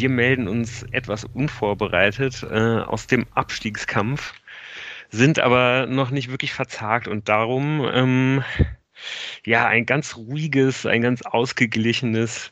Wir 0.00 0.08
melden 0.08 0.48
uns 0.48 0.82
etwas 0.92 1.26
unvorbereitet 1.26 2.42
äh, 2.50 2.78
aus 2.78 3.06
dem 3.06 3.26
Abstiegskampf, 3.34 4.32
sind 5.10 5.38
aber 5.38 5.84
noch 5.86 6.10
nicht 6.10 6.30
wirklich 6.30 6.54
verzagt 6.54 7.06
und 7.06 7.28
darum 7.28 7.86
ähm, 7.92 8.42
ja 9.44 9.66
ein 9.66 9.84
ganz 9.84 10.16
ruhiges, 10.16 10.86
ein 10.86 11.02
ganz 11.02 11.20
ausgeglichenes 11.20 12.50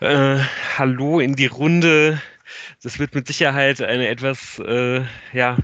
äh, 0.00 0.40
Hallo 0.76 1.20
in 1.20 1.36
die 1.36 1.46
Runde. 1.46 2.20
Das 2.82 2.98
wird 2.98 3.14
mit 3.14 3.26
Sicherheit 3.26 3.80
eine 3.80 4.08
etwas 4.08 4.58
äh, 4.58 5.06
ja 5.32 5.56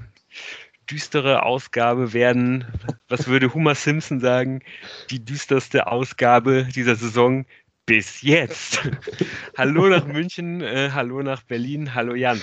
düstere 0.90 1.42
Ausgabe 1.42 2.14
werden. 2.14 2.64
Was 3.08 3.26
würde 3.26 3.52
Homer 3.52 3.74
Simpson 3.74 4.20
sagen? 4.20 4.62
Die 5.10 5.22
düsterste 5.22 5.86
Ausgabe 5.86 6.64
dieser 6.64 6.96
Saison 6.96 7.44
bis 7.86 8.22
jetzt. 8.22 8.80
hallo 9.58 9.88
nach 9.88 10.06
München, 10.06 10.60
äh, 10.62 10.90
hallo 10.92 11.22
nach 11.22 11.42
Berlin, 11.42 11.94
hallo 11.94 12.14
Jan. 12.14 12.40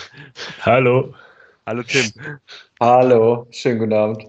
Hallo. 0.61 1.15
Hallo 1.65 1.83
Tim. 1.83 2.11
Hallo, 2.79 3.47
schönen 3.51 3.79
guten 3.79 3.93
Abend. 3.93 4.25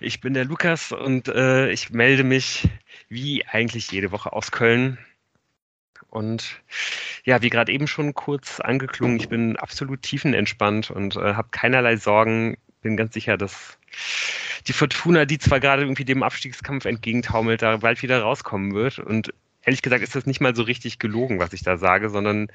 Ich 0.00 0.20
bin 0.20 0.34
der 0.34 0.44
Lukas 0.44 0.92
und 0.92 1.28
äh, 1.28 1.70
ich 1.70 1.90
melde 1.90 2.24
mich 2.24 2.68
wie 3.08 3.44
eigentlich 3.46 3.90
jede 3.90 4.12
Woche 4.12 4.32
aus 4.32 4.50
Köln. 4.50 4.98
Und 6.08 6.60
ja, 7.24 7.42
wie 7.42 7.50
gerade 7.50 7.72
eben 7.72 7.86
schon 7.86 8.14
kurz 8.14 8.60
angeklungen, 8.60 9.16
ich 9.18 9.28
bin 9.28 9.56
absolut 9.56 10.02
tiefenentspannt 10.02 10.90
und 10.90 11.16
äh, 11.16 11.34
habe 11.34 11.48
keinerlei 11.50 11.96
Sorgen. 11.96 12.56
Bin 12.82 12.96
ganz 12.96 13.14
sicher, 13.14 13.36
dass 13.36 13.78
die 14.66 14.72
Fortuna, 14.72 15.26
die 15.26 15.38
zwar 15.38 15.60
gerade 15.60 15.82
irgendwie 15.82 16.04
dem 16.04 16.22
Abstiegskampf 16.22 16.86
entgegentaumelt, 16.86 17.62
da 17.62 17.76
bald 17.76 18.02
wieder 18.02 18.22
rauskommen 18.22 18.74
wird. 18.74 18.98
Und 18.98 19.32
ehrlich 19.64 19.82
gesagt 19.82 20.02
ist 20.02 20.14
das 20.14 20.26
nicht 20.26 20.40
mal 20.40 20.54
so 20.54 20.62
richtig 20.62 20.98
gelogen, 20.98 21.38
was 21.38 21.52
ich 21.52 21.62
da 21.62 21.76
sage, 21.76 22.10
sondern 22.10 22.48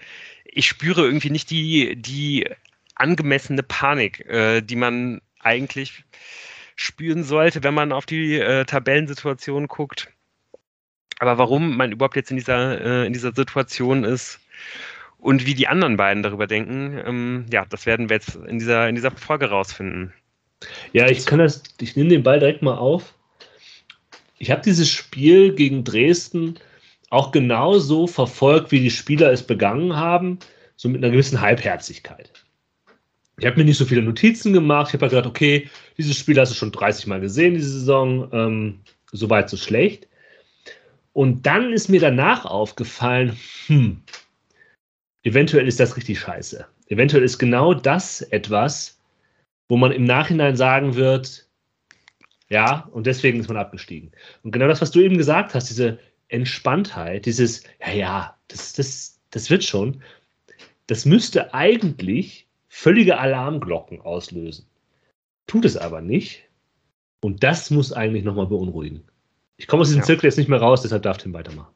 ich 0.45 0.67
spüre 0.67 1.03
irgendwie 1.03 1.29
nicht 1.29 1.49
die, 1.49 1.95
die 1.95 2.49
angemessene 2.95 3.63
Panik, 3.63 4.25
äh, 4.25 4.61
die 4.61 4.75
man 4.75 5.21
eigentlich 5.39 6.03
spüren 6.75 7.23
sollte, 7.23 7.63
wenn 7.63 7.73
man 7.73 7.91
auf 7.91 8.05
die 8.05 8.35
äh, 8.35 8.65
Tabellensituation 8.65 9.67
guckt. 9.67 10.09
Aber 11.19 11.37
warum 11.37 11.77
man 11.77 11.91
überhaupt 11.91 12.15
jetzt 12.15 12.31
in 12.31 12.37
dieser, 12.37 12.81
äh, 12.81 13.07
in 13.07 13.13
dieser 13.13 13.33
Situation 13.33 14.03
ist 14.03 14.39
und 15.17 15.45
wie 15.45 15.53
die 15.53 15.67
anderen 15.67 15.97
beiden 15.97 16.23
darüber 16.23 16.47
denken, 16.47 17.01
ähm, 17.05 17.45
ja, 17.51 17.65
das 17.65 17.85
werden 17.85 18.09
wir 18.09 18.17
jetzt 18.17 18.35
in 18.35 18.59
dieser, 18.59 18.89
in 18.89 18.95
dieser 18.95 19.11
Folge 19.11 19.49
rausfinden. 19.49 20.13
Ja, 20.93 21.07
ich 21.09 21.25
kann 21.25 21.39
das, 21.39 21.63
ich 21.79 21.95
nehme 21.95 22.09
den 22.09 22.23
Ball 22.23 22.39
direkt 22.39 22.61
mal 22.61 22.77
auf. 22.77 23.13
Ich 24.37 24.51
habe 24.51 24.61
dieses 24.61 24.91
Spiel 24.91 25.55
gegen 25.55 25.83
Dresden 25.83 26.59
auch 27.15 27.31
genauso 27.31 28.07
verfolgt, 28.07 28.71
wie 28.71 28.79
die 28.79 28.91
Spieler 28.91 29.31
es 29.31 29.43
begangen 29.43 29.95
haben, 29.95 30.39
so 30.75 30.89
mit 30.89 31.03
einer 31.03 31.11
gewissen 31.11 31.41
Halbherzigkeit. 31.41 32.31
Ich 33.37 33.45
habe 33.45 33.57
mir 33.57 33.65
nicht 33.65 33.77
so 33.77 33.85
viele 33.85 34.01
Notizen 34.01 34.53
gemacht. 34.53 34.89
Ich 34.89 34.93
habe 34.93 35.03
halt 35.03 35.11
gedacht, 35.11 35.27
okay, 35.27 35.69
dieses 35.97 36.17
Spiel 36.17 36.39
hast 36.39 36.51
du 36.51 36.55
schon 36.55 36.71
30 36.71 37.07
Mal 37.07 37.19
gesehen, 37.19 37.55
diese 37.55 37.71
Saison. 37.71 38.29
Ähm, 38.31 38.79
so 39.11 39.29
weit, 39.29 39.49
so 39.49 39.57
schlecht. 39.57 40.07
Und 41.13 41.45
dann 41.45 41.71
ist 41.71 41.89
mir 41.89 41.99
danach 41.99 42.45
aufgefallen, 42.45 43.37
hm, 43.67 44.01
eventuell 45.23 45.67
ist 45.67 45.79
das 45.79 45.95
richtig 45.97 46.19
scheiße. 46.19 46.65
Eventuell 46.87 47.23
ist 47.23 47.37
genau 47.37 47.73
das 47.73 48.21
etwas, 48.21 48.99
wo 49.69 49.77
man 49.77 49.91
im 49.91 50.03
Nachhinein 50.03 50.55
sagen 50.55 50.95
wird, 50.95 51.47
ja, 52.49 52.87
und 52.91 53.07
deswegen 53.07 53.39
ist 53.39 53.47
man 53.47 53.57
abgestiegen. 53.57 54.11
Und 54.43 54.51
genau 54.51 54.67
das, 54.67 54.81
was 54.81 54.91
du 54.91 54.99
eben 54.99 55.17
gesagt 55.17 55.55
hast, 55.55 55.69
diese 55.69 55.99
Entspanntheit, 56.29 57.25
dieses, 57.25 57.63
ja, 57.79 57.93
ja, 57.93 58.37
das, 58.47 58.73
das, 58.73 59.19
das 59.31 59.49
wird 59.49 59.63
schon, 59.63 60.01
das 60.87 61.05
müsste 61.05 61.53
eigentlich 61.53 62.47
völlige 62.67 63.17
Alarmglocken 63.17 64.01
auslösen. 64.01 64.67
Tut 65.47 65.65
es 65.65 65.77
aber 65.77 66.01
nicht. 66.01 66.43
Und 67.21 67.43
das 67.43 67.71
muss 67.71 67.93
eigentlich 67.93 68.23
nochmal 68.23 68.47
beunruhigen. 68.47 69.03
Ich 69.57 69.67
komme 69.67 69.81
aus 69.81 69.87
diesem 69.87 70.01
ja. 70.01 70.05
Zirkel 70.05 70.25
jetzt 70.25 70.37
nicht 70.37 70.49
mehr 70.49 70.59
raus, 70.59 70.81
deshalb 70.81 71.03
darf 71.03 71.17
Tim 71.17 71.33
weitermachen. 71.33 71.73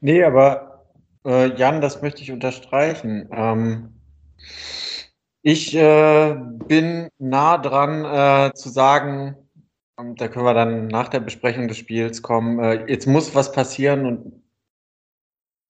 Nee, 0.00 0.22
aber 0.22 0.86
äh, 1.26 1.54
Jan, 1.56 1.80
das 1.80 2.00
möchte 2.00 2.22
ich 2.22 2.30
unterstreichen. 2.30 3.28
Ähm, 3.32 4.00
ich 5.42 5.74
äh, 5.74 6.36
bin 6.66 7.08
nah 7.18 7.58
dran 7.58 8.04
äh, 8.04 8.54
zu 8.54 8.68
sagen, 8.68 9.36
da 9.96 10.28
können 10.28 10.44
wir 10.44 10.54
dann 10.54 10.88
nach 10.88 11.08
der 11.08 11.20
Besprechung 11.20 11.68
des 11.68 11.78
Spiels 11.78 12.22
kommen. 12.22 12.58
Äh, 12.58 12.84
jetzt 12.90 13.06
muss 13.06 13.34
was 13.34 13.52
passieren 13.52 14.06
und 14.06 14.42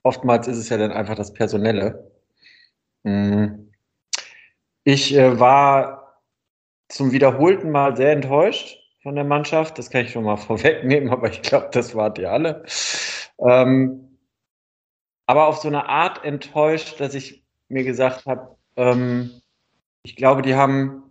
oftmals 0.02 0.48
ist 0.48 0.58
es 0.58 0.68
ja 0.68 0.78
dann 0.78 0.92
einfach 0.92 1.14
das 1.14 1.32
Personelle. 1.32 2.10
Mhm. 3.04 3.72
Ich 4.84 5.14
äh, 5.14 5.38
war 5.38 6.22
zum 6.88 7.12
wiederholten 7.12 7.70
Mal 7.70 7.96
sehr 7.96 8.12
enttäuscht 8.12 8.78
von 9.02 9.14
der 9.14 9.24
Mannschaft. 9.24 9.78
Das 9.78 9.90
kann 9.90 10.04
ich 10.04 10.12
schon 10.12 10.24
mal 10.24 10.36
vorwegnehmen, 10.36 11.10
aber 11.10 11.28
ich 11.30 11.42
glaube, 11.42 11.68
das 11.72 11.94
wart 11.94 12.18
ihr 12.18 12.30
alle. 12.30 12.64
Ähm, 13.38 14.18
aber 15.26 15.46
auf 15.46 15.58
so 15.58 15.68
eine 15.68 15.88
Art 15.88 16.24
enttäuscht, 16.24 17.00
dass 17.00 17.14
ich 17.14 17.44
mir 17.68 17.84
gesagt 17.84 18.26
habe, 18.26 18.56
ähm, 18.76 19.42
ich 20.02 20.14
glaube, 20.14 20.42
die 20.42 20.54
haben 20.54 21.02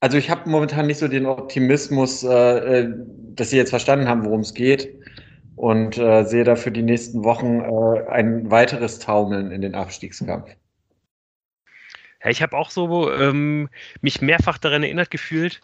also 0.00 0.16
ich 0.16 0.30
habe 0.30 0.48
momentan 0.48 0.86
nicht 0.86 0.98
so 0.98 1.08
den 1.08 1.26
Optimismus, 1.26 2.22
äh, 2.22 2.28
äh, 2.80 2.94
dass 3.34 3.50
Sie 3.50 3.56
jetzt 3.56 3.70
verstanden 3.70 4.08
haben, 4.08 4.24
worum 4.24 4.40
es 4.40 4.54
geht 4.54 4.88
und 5.56 5.98
äh, 5.98 6.24
sehe 6.24 6.44
da 6.44 6.56
für 6.56 6.70
die 6.70 6.82
nächsten 6.82 7.24
Wochen 7.24 7.60
äh, 7.60 8.08
ein 8.08 8.50
weiteres 8.50 9.00
Taumeln 9.00 9.50
in 9.50 9.60
den 9.60 9.74
Abstiegskampf. 9.74 10.50
Ja, 12.22 12.30
ich 12.30 12.42
habe 12.42 12.56
auch 12.56 12.70
so 12.70 13.12
ähm, 13.12 13.68
mich 14.00 14.20
mehrfach 14.20 14.58
daran 14.58 14.82
erinnert 14.82 15.10
gefühlt, 15.10 15.60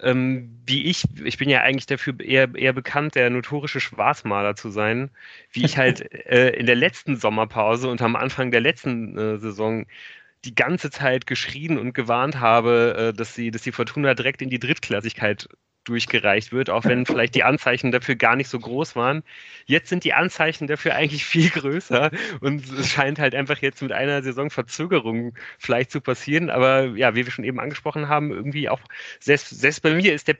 ähm, 0.00 0.60
wie 0.66 0.84
ich, 0.84 1.04
ich 1.24 1.38
bin 1.38 1.48
ja 1.48 1.62
eigentlich 1.62 1.86
dafür 1.86 2.18
eher, 2.20 2.54
eher 2.54 2.72
bekannt, 2.72 3.14
der 3.14 3.30
notorische 3.30 3.80
Schwarzmaler 3.80 4.54
zu 4.54 4.70
sein, 4.70 5.10
wie 5.52 5.64
ich 5.64 5.76
halt 5.76 6.12
äh, 6.26 6.50
in 6.50 6.66
der 6.66 6.76
letzten 6.76 7.16
Sommerpause 7.16 7.88
und 7.88 8.02
am 8.02 8.16
Anfang 8.16 8.50
der 8.50 8.60
letzten 8.60 9.16
äh, 9.18 9.38
Saison 9.38 9.86
die 10.44 10.54
ganze 10.54 10.90
Zeit 10.90 11.26
geschrien 11.26 11.78
und 11.78 11.94
gewarnt 11.94 12.40
habe, 12.40 12.94
äh, 12.96 13.12
dass 13.12 13.34
sie, 13.34 13.50
dass 13.50 13.62
die 13.62 13.72
Fortuna 13.72 14.14
direkt 14.14 14.42
in 14.42 14.50
die 14.50 14.58
Drittklassigkeit 14.58 15.48
durchgereicht 15.88 16.52
wird, 16.52 16.70
auch 16.70 16.84
wenn 16.84 17.06
vielleicht 17.06 17.34
die 17.34 17.44
Anzeichen 17.44 17.90
dafür 17.90 18.14
gar 18.14 18.36
nicht 18.36 18.48
so 18.48 18.58
groß 18.58 18.94
waren. 18.94 19.22
Jetzt 19.66 19.88
sind 19.88 20.04
die 20.04 20.14
Anzeichen 20.14 20.66
dafür 20.66 20.94
eigentlich 20.94 21.24
viel 21.24 21.50
größer 21.50 22.10
und 22.40 22.70
es 22.70 22.90
scheint 22.90 23.18
halt 23.18 23.34
einfach 23.34 23.58
jetzt 23.58 23.82
mit 23.82 23.92
einer 23.92 24.22
Saisonverzögerung 24.22 25.34
vielleicht 25.58 25.90
zu 25.90 26.00
passieren. 26.00 26.50
Aber 26.50 26.84
ja, 26.96 27.14
wie 27.14 27.24
wir 27.24 27.32
schon 27.32 27.44
eben 27.44 27.60
angesprochen 27.60 28.08
haben, 28.08 28.30
irgendwie 28.30 28.68
auch 28.68 28.80
selbst, 29.20 29.48
selbst 29.48 29.82
bei 29.82 29.94
mir 29.94 30.14
ist 30.14 30.28
der 30.28 30.36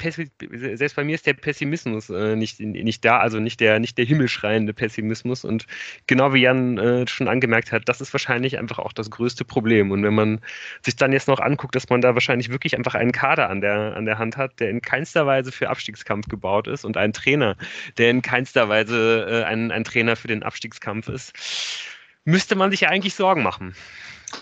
selbst 0.52 0.96
bei 0.96 1.04
mir 1.04 1.14
ist 1.14 1.26
der 1.26 1.34
Pessimismus 1.34 2.10
äh, 2.10 2.36
nicht, 2.36 2.60
nicht 2.60 3.04
da, 3.04 3.18
also 3.18 3.40
nicht 3.40 3.60
der 3.60 3.78
nicht 3.78 3.98
der 3.98 4.04
himmelschreiende 4.04 4.72
Pessimismus. 4.72 5.44
Und 5.44 5.66
genau 6.06 6.34
wie 6.34 6.42
Jan 6.42 6.78
äh, 6.78 7.06
schon 7.08 7.28
angemerkt 7.28 7.72
hat, 7.72 7.88
das 7.88 8.00
ist 8.00 8.12
wahrscheinlich 8.12 8.58
einfach 8.58 8.78
auch 8.78 8.92
das 8.92 9.10
größte 9.10 9.44
Problem. 9.44 9.90
Und 9.90 10.02
wenn 10.02 10.14
man 10.14 10.40
sich 10.82 10.96
dann 10.96 11.12
jetzt 11.12 11.28
noch 11.28 11.40
anguckt, 11.40 11.74
dass 11.74 11.88
man 11.88 12.00
da 12.00 12.14
wahrscheinlich 12.14 12.50
wirklich 12.50 12.76
einfach 12.76 12.94
einen 12.94 13.12
Kader 13.12 13.48
an 13.50 13.60
der 13.60 13.96
an 13.96 14.04
der 14.04 14.18
Hand 14.18 14.36
hat, 14.36 14.60
der 14.60 14.70
in 14.70 14.82
keinster 14.82 15.26
Weise 15.26 15.37
Weise 15.38 15.52
für 15.52 15.70
Abstiegskampf 15.70 16.28
gebaut 16.28 16.66
ist 16.66 16.84
und 16.84 16.96
ein 16.96 17.12
Trainer, 17.12 17.56
der 17.96 18.10
in 18.10 18.22
keinster 18.22 18.68
Weise 18.68 19.26
äh, 19.28 19.44
ein, 19.44 19.70
ein 19.70 19.84
Trainer 19.84 20.16
für 20.16 20.28
den 20.28 20.42
Abstiegskampf 20.42 21.08
ist, 21.08 21.32
müsste 22.24 22.56
man 22.56 22.70
sich 22.70 22.80
ja 22.80 22.88
eigentlich 22.88 23.14
Sorgen 23.14 23.42
machen. 23.42 23.74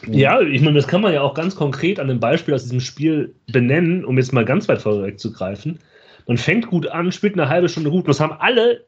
Ja, 0.09 0.41
ich 0.41 0.63
meine, 0.63 0.77
das 0.77 0.89
kann 0.89 1.03
man 1.03 1.13
ja 1.13 1.21
auch 1.21 1.35
ganz 1.35 1.55
konkret 1.55 2.01
an 2.01 2.11
einem 2.11 2.19
Beispiel 2.19 2.55
aus 2.55 2.65
diesem 2.65 2.81
Spiel 2.81 3.35
benennen, 3.53 4.05
um 4.05 4.19
jetzt 4.19 4.33
mal 4.33 4.45
ganz 4.45 4.69
weit 4.69 4.83
vorweg 4.83 5.21
zu 5.21 5.33
greifen. 5.33 5.79
Man 6.27 6.39
fängt 6.39 6.67
gut 6.67 6.89
an, 6.89 7.13
spielt 7.13 7.35
eine 7.35 7.49
halbe 7.49 7.69
Stunde 7.69 7.91
gut. 7.91 8.09
Das 8.09 8.19
haben 8.19 8.33
alle 8.33 8.85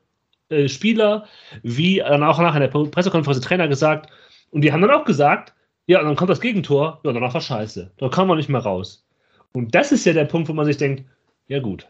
äh, 0.49 0.66
Spieler, 0.69 1.26
wie 1.62 1.99
dann 1.99 2.25
auch 2.25 2.40
nach 2.40 2.54
einer 2.54 2.69
Pressekonferenz 2.69 3.40
der 3.40 3.49
Trainer 3.49 3.69
gesagt. 3.69 4.11
Und 4.50 4.62
die 4.62 4.72
haben 4.72 4.81
dann 4.81 4.90
auch 4.90 5.04
gesagt, 5.04 5.54
ja, 5.87 6.00
und 6.00 6.06
dann 6.06 6.16
kommt 6.16 6.31
das 6.31 6.40
Gegentor, 6.40 7.00
ja, 7.04 7.12
danach 7.12 7.34
war 7.34 7.40
scheiße. 7.40 7.93
Da 7.96 8.08
kann 8.08 8.26
man 8.26 8.37
nicht 8.37 8.49
mehr 8.49 8.61
raus. 8.61 9.06
Und 9.52 9.75
das 9.75 9.93
ist 9.93 10.04
ja 10.04 10.12
der 10.12 10.25
Punkt, 10.25 10.49
wo 10.49 10.52
man 10.52 10.66
sich 10.66 10.76
denkt, 10.76 11.04
ja 11.46 11.61
gut, 11.61 11.88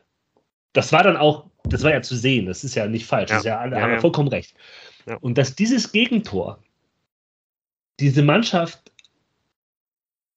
das 0.72 0.92
war 0.92 1.02
dann 1.02 1.16
auch, 1.16 1.46
das 1.64 1.82
war 1.82 1.92
ja 1.92 2.02
zu 2.02 2.16
sehen, 2.16 2.46
das 2.46 2.64
ist 2.64 2.74
ja 2.74 2.86
nicht 2.86 3.06
falsch, 3.06 3.30
ja. 3.30 3.36
das 3.36 3.44
ist 3.44 3.48
ja, 3.48 3.58
alle 3.58 3.76
ja, 3.76 4.00
vollkommen 4.00 4.28
recht. 4.28 4.54
Ja. 5.06 5.16
Und 5.16 5.38
dass 5.38 5.54
dieses 5.54 5.92
Gegentor 5.92 6.62
diese 8.00 8.22
Mannschaft 8.22 8.92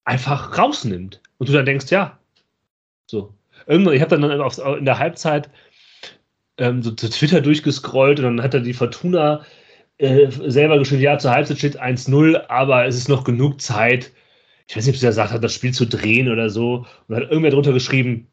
einfach 0.03 0.57
rausnimmt 0.57 1.21
und 1.37 1.49
du 1.49 1.53
dann 1.53 1.65
denkst, 1.65 1.91
ja, 1.91 2.17
so. 3.05 3.33
Irgendwann, 3.67 3.93
ich 3.93 4.01
habe 4.01 4.17
dann 4.17 4.41
auf, 4.41 4.57
in 4.57 4.85
der 4.85 4.97
Halbzeit 4.97 5.49
ähm, 6.57 6.81
so 6.81 6.91
zu 6.91 7.09
Twitter 7.09 7.41
durchgescrollt 7.41 8.19
und 8.19 8.25
dann 8.25 8.41
hat 8.41 8.53
er 8.53 8.61
die 8.61 8.73
Fortuna 8.73 9.45
äh, 9.97 10.31
selber 10.31 10.79
geschrieben, 10.79 11.01
ja, 11.01 11.17
zur 11.19 11.31
Halbzeit 11.31 11.59
steht 11.59 11.81
1-0, 11.81 12.47
aber 12.47 12.85
es 12.85 12.95
ist 12.95 13.09
noch 13.09 13.23
genug 13.23 13.61
Zeit. 13.61 14.11
Ich 14.67 14.75
weiß 14.75 14.85
nicht, 14.85 14.95
ob 14.95 14.99
sie 14.99 15.05
gesagt 15.05 15.31
hat, 15.31 15.43
das 15.43 15.53
Spiel 15.53 15.73
zu 15.73 15.85
drehen 15.85 16.29
oder 16.31 16.49
so. 16.49 16.77
Und 16.77 16.87
dann 17.09 17.23
hat 17.23 17.29
irgendwer 17.29 17.51
drunter 17.51 17.73
geschrieben, 17.73 18.27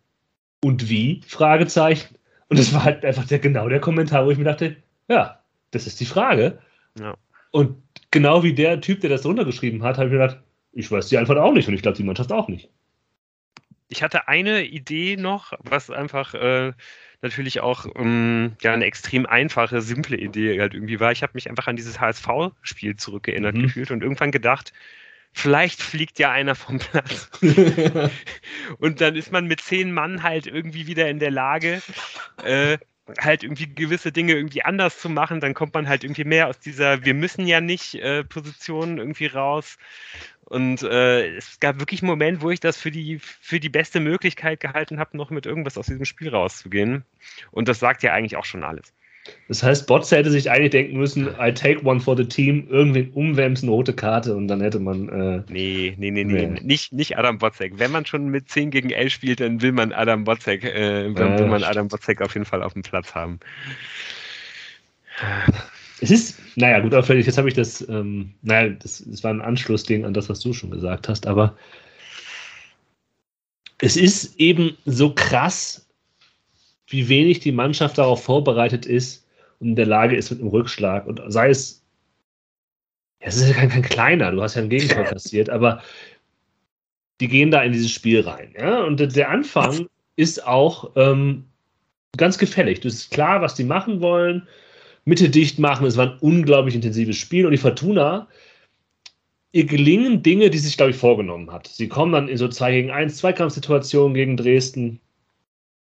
und 0.62 0.88
wie? 0.88 1.20
Fragezeichen. 1.26 2.16
Und 2.48 2.58
das 2.58 2.72
war 2.72 2.84
halt 2.84 3.04
einfach 3.04 3.26
der, 3.26 3.38
genau 3.38 3.68
der 3.68 3.80
Kommentar, 3.80 4.26
wo 4.26 4.30
ich 4.30 4.38
mir 4.38 4.44
dachte, 4.44 4.76
ja, 5.08 5.42
das 5.70 5.86
ist 5.86 6.00
die 6.00 6.06
Frage. 6.06 6.58
Ja. 6.98 7.16
Und 7.50 7.82
genau 8.10 8.42
wie 8.42 8.54
der 8.54 8.80
Typ, 8.80 9.00
der 9.00 9.10
das 9.10 9.24
runtergeschrieben 9.24 9.82
hat, 9.82 9.98
habe 9.98 10.06
ich 10.06 10.12
gedacht, 10.12 10.38
ich 10.72 10.90
weiß 10.90 11.08
die 11.08 11.18
Antwort 11.18 11.38
auch 11.38 11.52
nicht 11.52 11.68
und 11.68 11.74
ich 11.74 11.82
glaube 11.82 11.96
die 11.96 12.04
Mannschaft 12.04 12.32
auch 12.32 12.48
nicht. 12.48 12.70
Ich 13.88 14.02
hatte 14.02 14.28
eine 14.28 14.64
Idee 14.64 15.16
noch, 15.16 15.54
was 15.60 15.90
einfach 15.90 16.34
äh, 16.34 16.72
natürlich 17.22 17.60
auch 17.60 17.86
ähm, 17.96 18.52
ja, 18.60 18.72
eine 18.72 18.84
extrem 18.84 19.24
einfache, 19.26 19.80
simple 19.80 20.16
Idee 20.16 20.60
halt 20.60 20.74
irgendwie 20.74 21.00
war. 21.00 21.10
Ich 21.10 21.22
habe 21.22 21.32
mich 21.34 21.48
einfach 21.48 21.66
an 21.66 21.76
dieses 21.76 22.00
HSV-Spiel 22.00 22.96
zurückgeerinnert 22.96 23.54
mhm. 23.54 23.62
gefühlt 23.62 23.90
und 23.90 24.02
irgendwann 24.02 24.30
gedacht, 24.30 24.72
vielleicht 25.38 25.82
fliegt 25.82 26.18
ja 26.18 26.30
einer 26.30 26.54
vom 26.54 26.78
Platz. 26.78 27.30
und 28.78 29.00
dann 29.00 29.16
ist 29.16 29.32
man 29.32 29.46
mit 29.46 29.60
zehn 29.60 29.92
Mann 29.92 30.22
halt 30.22 30.46
irgendwie 30.46 30.86
wieder 30.86 31.08
in 31.08 31.18
der 31.18 31.30
Lage, 31.30 31.80
äh, 32.42 32.78
halt 33.20 33.42
irgendwie 33.42 33.72
gewisse 33.74 34.12
Dinge 34.12 34.34
irgendwie 34.34 34.62
anders 34.62 34.98
zu 35.00 35.08
machen, 35.08 35.40
dann 35.40 35.54
kommt 35.54 35.74
man 35.74 35.88
halt 35.88 36.04
irgendwie 36.04 36.24
mehr 36.24 36.48
aus 36.48 36.58
dieser 36.58 37.04
Wir 37.04 37.14
müssen 37.14 37.46
ja 37.46 37.60
nicht 37.60 37.94
äh, 37.94 38.24
Position 38.24 38.98
irgendwie 38.98 39.26
raus. 39.26 39.78
Und 40.44 40.82
äh, 40.82 41.36
es 41.36 41.60
gab 41.60 41.78
wirklich 41.78 42.02
einen 42.02 42.10
Moment, 42.10 42.40
wo 42.40 42.50
ich 42.50 42.60
das 42.60 42.78
für 42.78 42.90
die, 42.90 43.18
für 43.18 43.60
die 43.60 43.68
beste 43.68 44.00
Möglichkeit 44.00 44.60
gehalten 44.60 44.98
habe, 44.98 45.16
noch 45.16 45.30
mit 45.30 45.46
irgendwas 45.46 45.76
aus 45.76 45.86
diesem 45.86 46.06
Spiel 46.06 46.30
rauszugehen. 46.30 47.04
Und 47.50 47.68
das 47.68 47.78
sagt 47.78 48.02
ja 48.02 48.12
eigentlich 48.12 48.36
auch 48.36 48.46
schon 48.46 48.64
alles. 48.64 48.94
Das 49.48 49.62
heißt, 49.62 49.86
Botze 49.86 50.16
hätte 50.16 50.30
sich 50.30 50.50
eigentlich 50.50 50.70
denken 50.70 50.98
müssen, 50.98 51.28
I 51.40 51.52
take 51.52 51.84
one 51.84 52.00
for 52.00 52.16
the 52.16 52.24
team, 52.24 52.66
irgendwen 52.68 53.10
umwämsen, 53.12 53.68
rote 53.68 53.94
Karte 53.94 54.36
und 54.36 54.48
dann 54.48 54.60
hätte 54.60 54.78
man. 54.78 55.08
Äh, 55.08 55.42
nee, 55.48 55.94
nee, 55.98 56.10
nee, 56.10 56.24
nee, 56.24 56.46
nee. 56.46 56.60
Nicht, 56.62 56.92
nicht 56.92 57.16
Adam 57.16 57.38
Botzek. 57.38 57.78
Wenn 57.78 57.90
man 57.90 58.04
schon 58.04 58.28
mit 58.28 58.50
10 58.50 58.70
gegen 58.70 58.90
11 58.90 59.12
spielt, 59.12 59.40
dann 59.40 59.62
will 59.62 59.72
man 59.72 59.92
Adam 59.92 60.24
Botzek, 60.24 60.64
äh, 60.64 61.14
will 61.16 61.46
man 61.46 61.64
Adam 61.64 61.88
Botzek 61.88 62.20
auf 62.20 62.34
jeden 62.34 62.46
Fall 62.46 62.62
auf 62.62 62.74
dem 62.74 62.82
Platz 62.82 63.14
haben. 63.14 63.40
Es 66.00 66.10
ist, 66.10 66.38
naja, 66.56 66.80
gut, 66.80 66.94
auffällig, 66.94 67.26
jetzt 67.26 67.38
habe 67.38 67.48
ich 67.48 67.54
das, 67.54 67.86
ähm, 67.88 68.34
naja, 68.42 68.70
das, 68.70 69.02
das 69.06 69.24
war 69.24 69.32
ein 69.32 69.40
Anschlussding 69.40 70.04
an 70.04 70.14
das, 70.14 70.28
was 70.28 70.40
du 70.40 70.52
schon 70.52 70.70
gesagt 70.70 71.08
hast, 71.08 71.26
aber 71.26 71.56
es 73.80 73.96
ist 73.96 74.38
eben 74.38 74.76
so 74.84 75.14
krass, 75.14 75.87
wie 76.88 77.08
wenig 77.08 77.40
die 77.40 77.52
Mannschaft 77.52 77.98
darauf 77.98 78.24
vorbereitet 78.24 78.86
ist 78.86 79.26
und 79.60 79.68
in 79.68 79.76
der 79.76 79.86
Lage 79.86 80.16
ist 80.16 80.30
mit 80.30 80.40
einem 80.40 80.48
Rückschlag. 80.48 81.06
Und 81.06 81.22
sei 81.28 81.50
es, 81.50 81.84
es 83.20 83.36
ist 83.36 83.48
ja 83.48 83.54
kein, 83.54 83.68
kein 83.68 83.82
kleiner, 83.82 84.32
du 84.32 84.42
hast 84.42 84.54
ja 84.54 84.62
ein 84.62 84.70
Gegentor 84.70 85.04
kassiert, 85.04 85.50
aber 85.50 85.82
die 87.20 87.28
gehen 87.28 87.50
da 87.50 87.62
in 87.62 87.72
dieses 87.72 87.90
Spiel 87.90 88.20
rein. 88.20 88.54
Ja? 88.58 88.82
Und 88.84 89.14
der 89.14 89.30
Anfang 89.30 89.88
ist 90.16 90.46
auch 90.46 90.92
ähm, 90.96 91.44
ganz 92.16 92.38
gefällig. 92.38 92.84
Es 92.84 92.94
ist 92.94 93.10
klar, 93.10 93.42
was 93.42 93.54
die 93.54 93.64
machen 93.64 94.00
wollen. 94.00 94.46
Mitte 95.04 95.28
dicht 95.28 95.58
machen. 95.58 95.86
Es 95.86 95.96
war 95.96 96.12
ein 96.12 96.18
unglaublich 96.20 96.74
intensives 96.74 97.16
Spiel. 97.16 97.44
Und 97.44 97.52
die 97.52 97.58
Fortuna, 97.58 98.28
ihr 99.52 99.64
gelingen 99.64 100.22
Dinge, 100.22 100.50
die 100.50 100.58
sie 100.58 100.68
sich, 100.68 100.76
glaube 100.76 100.90
ich, 100.90 100.96
vorgenommen 100.96 101.50
hat. 101.50 101.66
Sie 101.66 101.88
kommen 101.88 102.12
dann 102.12 102.28
in 102.28 102.36
so 102.36 102.48
2 102.48 102.72
gegen 102.72 102.90
1 102.90 103.16
Zweikampfsituationen 103.16 104.14
gegen 104.14 104.36
Dresden. 104.36 105.00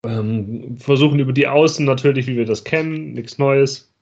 Ähm, 0.06 0.78
versuchen 0.78 1.20
über 1.20 1.34
die 1.34 1.48
Außen 1.48 1.86
natürlich, 1.86 2.28
wie 2.28 2.38
wir 2.38 2.46
das 2.46 2.64
kennen, 2.64 3.14
nichts 3.14 3.38
Neues. 3.38 3.94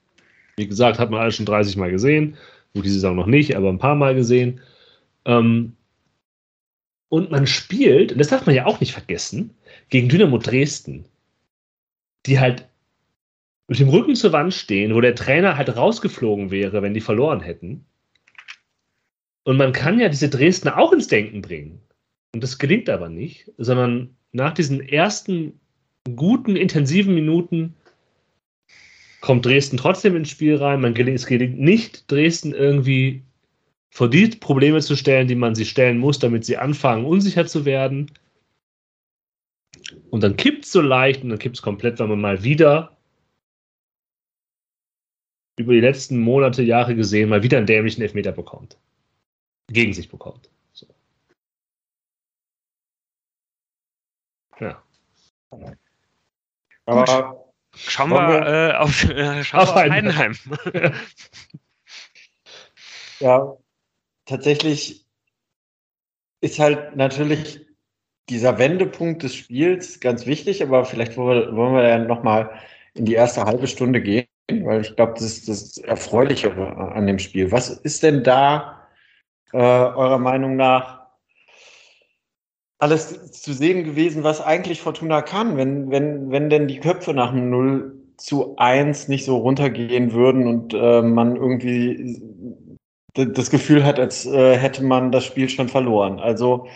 Wie 0.58 0.68
gesagt, 0.68 1.00
hat 1.00 1.10
man 1.10 1.22
alles 1.22 1.36
schon 1.36 1.46
30 1.46 1.76
Mal 1.78 1.92
gesehen. 1.92 2.38
Gut, 2.74 2.86
diese 2.86 2.96
Saison 2.96 3.16
noch 3.16 3.26
nicht, 3.26 3.56
aber 3.56 3.70
ein 3.70 3.80
paar 3.80 3.96
Mal 3.96 4.16
gesehen. 4.16 4.60
Ähm, 5.26 5.74
und 7.10 7.32
man 7.32 7.48
spielt, 7.48 8.12
und 8.12 8.18
das 8.18 8.28
darf 8.28 8.46
man 8.46 8.56
ja 8.56 8.66
auch 8.66 8.80
nicht 8.80 8.94
vergessen, 8.94 9.56
gegen 9.90 10.10
Dynamo 10.10 10.38
Dresden, 10.38 11.06
die 12.26 12.40
halt 12.40 12.68
mit 13.68 13.80
dem 13.80 13.90
Rücken 13.90 14.16
zur 14.16 14.34
Wand 14.34 14.54
stehen, 14.54 14.94
wo 14.94 15.02
der 15.02 15.16
Trainer 15.16 15.58
halt 15.58 15.76
rausgeflogen 15.76 16.52
wäre, 16.52 16.82
wenn 16.82 16.94
die 16.94 17.02
verloren 17.02 17.42
hätten. 17.42 17.86
Und 19.44 19.58
man 19.58 19.74
kann 19.74 20.00
ja 20.00 20.10
diese 20.10 20.30
Dresdner 20.30 20.78
auch 20.78 20.92
ins 20.92 21.08
Denken 21.08 21.42
bringen. 21.42 21.82
Und 22.34 22.44
das 22.44 22.58
gelingt 22.58 22.90
aber 22.90 23.10
nicht, 23.10 23.52
sondern 23.58 24.16
nach 24.32 24.54
diesen 24.54 24.82
ersten 24.82 25.60
guten, 26.08 26.56
intensiven 26.56 27.14
Minuten 27.14 27.76
kommt 29.22 29.46
Dresden 29.46 29.78
trotzdem 29.78 30.16
ins 30.16 30.30
Spiel 30.30 30.56
rein. 30.56 30.82
Man 30.82 30.94
gelingt, 30.94 31.20
es 31.20 31.26
gelingt 31.26 31.60
nicht, 31.60 32.10
Dresden 32.12 32.54
irgendwie 32.54 33.24
vor 33.90 34.10
die 34.10 34.28
Probleme 34.28 34.82
zu 34.82 34.96
stellen, 34.96 35.28
die 35.28 35.36
man 35.36 35.56
sie 35.56 35.66
stellen 35.66 35.98
muss, 35.98 36.20
damit 36.20 36.46
sie 36.46 36.58
anfangen, 36.58 37.06
unsicher 37.06 37.48
zu 37.48 37.66
werden. 37.66 38.12
Und 40.10 40.24
dann 40.24 40.36
kippt 40.36 40.66
es 40.66 40.72
so 40.72 40.82
leicht 40.82 41.24
und 41.24 41.30
dann 41.30 41.40
kippt 41.40 41.56
es 41.58 41.62
komplett, 41.62 42.00
wenn 42.00 42.10
man 42.10 42.22
mal 42.22 42.44
wieder 42.44 42.98
über 45.58 45.74
die 45.74 45.80
letzten 45.80 46.20
Monate, 46.20 46.62
Jahre 46.62 46.96
gesehen, 46.96 47.30
mal 47.30 47.44
wieder 47.44 47.58
einen 47.58 47.66
dämlichen 47.66 48.04
Elfmeter 48.04 48.32
bekommt. 48.32 48.78
Gegen 49.68 49.94
sich 49.94 50.08
bekommt. 50.10 50.50
So. 50.72 50.88
Ja. 54.60 54.84
Aber 56.88 57.52
schauen 57.76 58.12
wir, 58.12 58.48
äh, 58.48 58.78
auf, 58.78 59.04
äh, 59.10 59.44
schauen 59.44 59.62
auf, 59.62 59.76
wir 59.76 59.92
Heidenheim. 59.92 60.34
Heidenheim. 60.66 60.74
ja, 63.20 63.54
tatsächlich 64.26 65.06
ist 66.42 66.60
halt 66.60 66.96
natürlich 66.96 67.66
dieser 68.30 68.58
Wendepunkt 68.58 69.24
des 69.24 69.36
Spiels 69.36 70.00
ganz 70.00 70.26
wichtig, 70.26 70.64
aber 70.64 70.86
vielleicht 70.86 71.18
wollen 71.18 71.76
wir, 71.76 71.88
ja 71.88 71.98
nochmal 71.98 72.52
in 72.94 73.06
die 73.06 73.14
erste 73.14 73.44
halbe 73.44 73.68
Stunde 73.68 74.02
gehen, 74.02 74.28
weil 74.50 74.82
ich 74.82 74.96
glaube, 74.96 75.14
das 75.14 75.24
ist 75.24 75.50
das 75.50 75.78
Erfreulichere 75.78 76.94
an 76.94 77.08
dem 77.08 77.20
Spiel. 77.20 77.52
Was 77.52 77.70
ist 77.70 78.04
denn 78.04 78.24
da 78.24 78.88
äh, 79.54 79.58
eurer 79.58 80.18
Meinung 80.18 80.56
nach 80.56 80.97
alles 82.80 83.32
zu 83.32 83.54
sehen 83.54 83.84
gewesen, 83.84 84.24
was 84.24 84.42
eigentlich 84.42 84.82
Fortuna 84.82 85.22
kann, 85.22 85.58
wenn, 85.58 85.90
wenn, 85.90 86.32
wenn 86.32 86.50
denn 86.50 86.68
die 86.68 86.80
Köpfe 86.80 87.14
nach 87.14 87.32
einem 87.32 87.50
0 87.50 87.94
zu 88.18 88.56
1 88.58 89.08
nicht 89.08 89.26
so 89.26 89.38
runtergehen 89.38 90.14
würden 90.14 90.48
und 90.48 90.74
äh, 90.74 91.02
man 91.02 91.36
irgendwie 91.36 92.22
das 93.14 93.50
Gefühl 93.50 93.84
hat, 93.84 94.00
als 94.00 94.26
äh, 94.26 94.56
hätte 94.56 94.84
man 94.84 95.12
das 95.12 95.26
Spiel 95.26 95.50
schon 95.50 95.70
verloren. 95.70 96.20
Also 96.20 96.68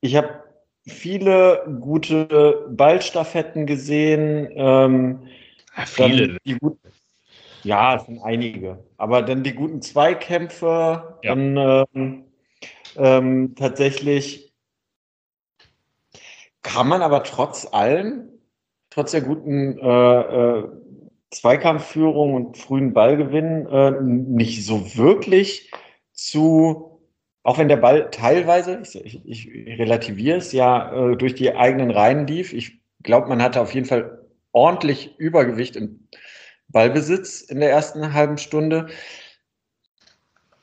ich 0.00 0.16
habe 0.16 0.42
viele 0.86 1.78
gute 1.80 2.66
Ballstaffetten 2.70 3.66
gesehen. 3.66 4.48
Ähm, 4.54 5.28
ja, 5.76 5.86
viele. 5.86 6.38
Gut, 6.60 6.78
ja, 7.62 7.96
es 7.96 8.06
sind 8.06 8.20
einige. 8.22 8.84
Aber 8.96 9.22
dann 9.22 9.44
die 9.44 9.54
guten 9.54 9.80
Zweikämpfe, 9.80 11.18
ja. 11.22 11.34
dann 11.34 11.86
ähm, 11.94 12.24
ähm, 12.96 13.54
tatsächlich 13.54 14.51
kann 16.62 16.88
man 16.88 17.02
aber 17.02 17.24
trotz 17.24 17.66
allem, 17.72 18.28
trotz 18.90 19.12
der 19.12 19.22
guten 19.22 19.78
äh, 19.78 20.20
äh, 20.20 20.68
Zweikampfführung 21.30 22.34
und 22.34 22.58
frühen 22.58 22.92
Ballgewinn, 22.92 23.66
äh, 23.66 23.92
nicht 24.02 24.64
so 24.64 24.96
wirklich 24.96 25.72
zu, 26.12 27.00
auch 27.42 27.58
wenn 27.58 27.68
der 27.68 27.78
Ball 27.78 28.10
teilweise, 28.10 28.82
ich, 28.82 29.26
ich, 29.26 29.48
ich 29.48 29.78
relativiere 29.78 30.38
es, 30.38 30.52
ja 30.52 31.10
äh, 31.12 31.16
durch 31.16 31.34
die 31.34 31.54
eigenen 31.54 31.90
Reihen 31.90 32.26
lief. 32.26 32.52
Ich 32.52 32.80
glaube, 33.02 33.28
man 33.28 33.42
hatte 33.42 33.60
auf 33.60 33.74
jeden 33.74 33.86
Fall 33.86 34.26
ordentlich 34.52 35.18
Übergewicht 35.18 35.76
im 35.76 36.08
Ballbesitz 36.68 37.40
in 37.40 37.60
der 37.60 37.70
ersten 37.70 38.12
halben 38.12 38.38
Stunde. 38.38 38.88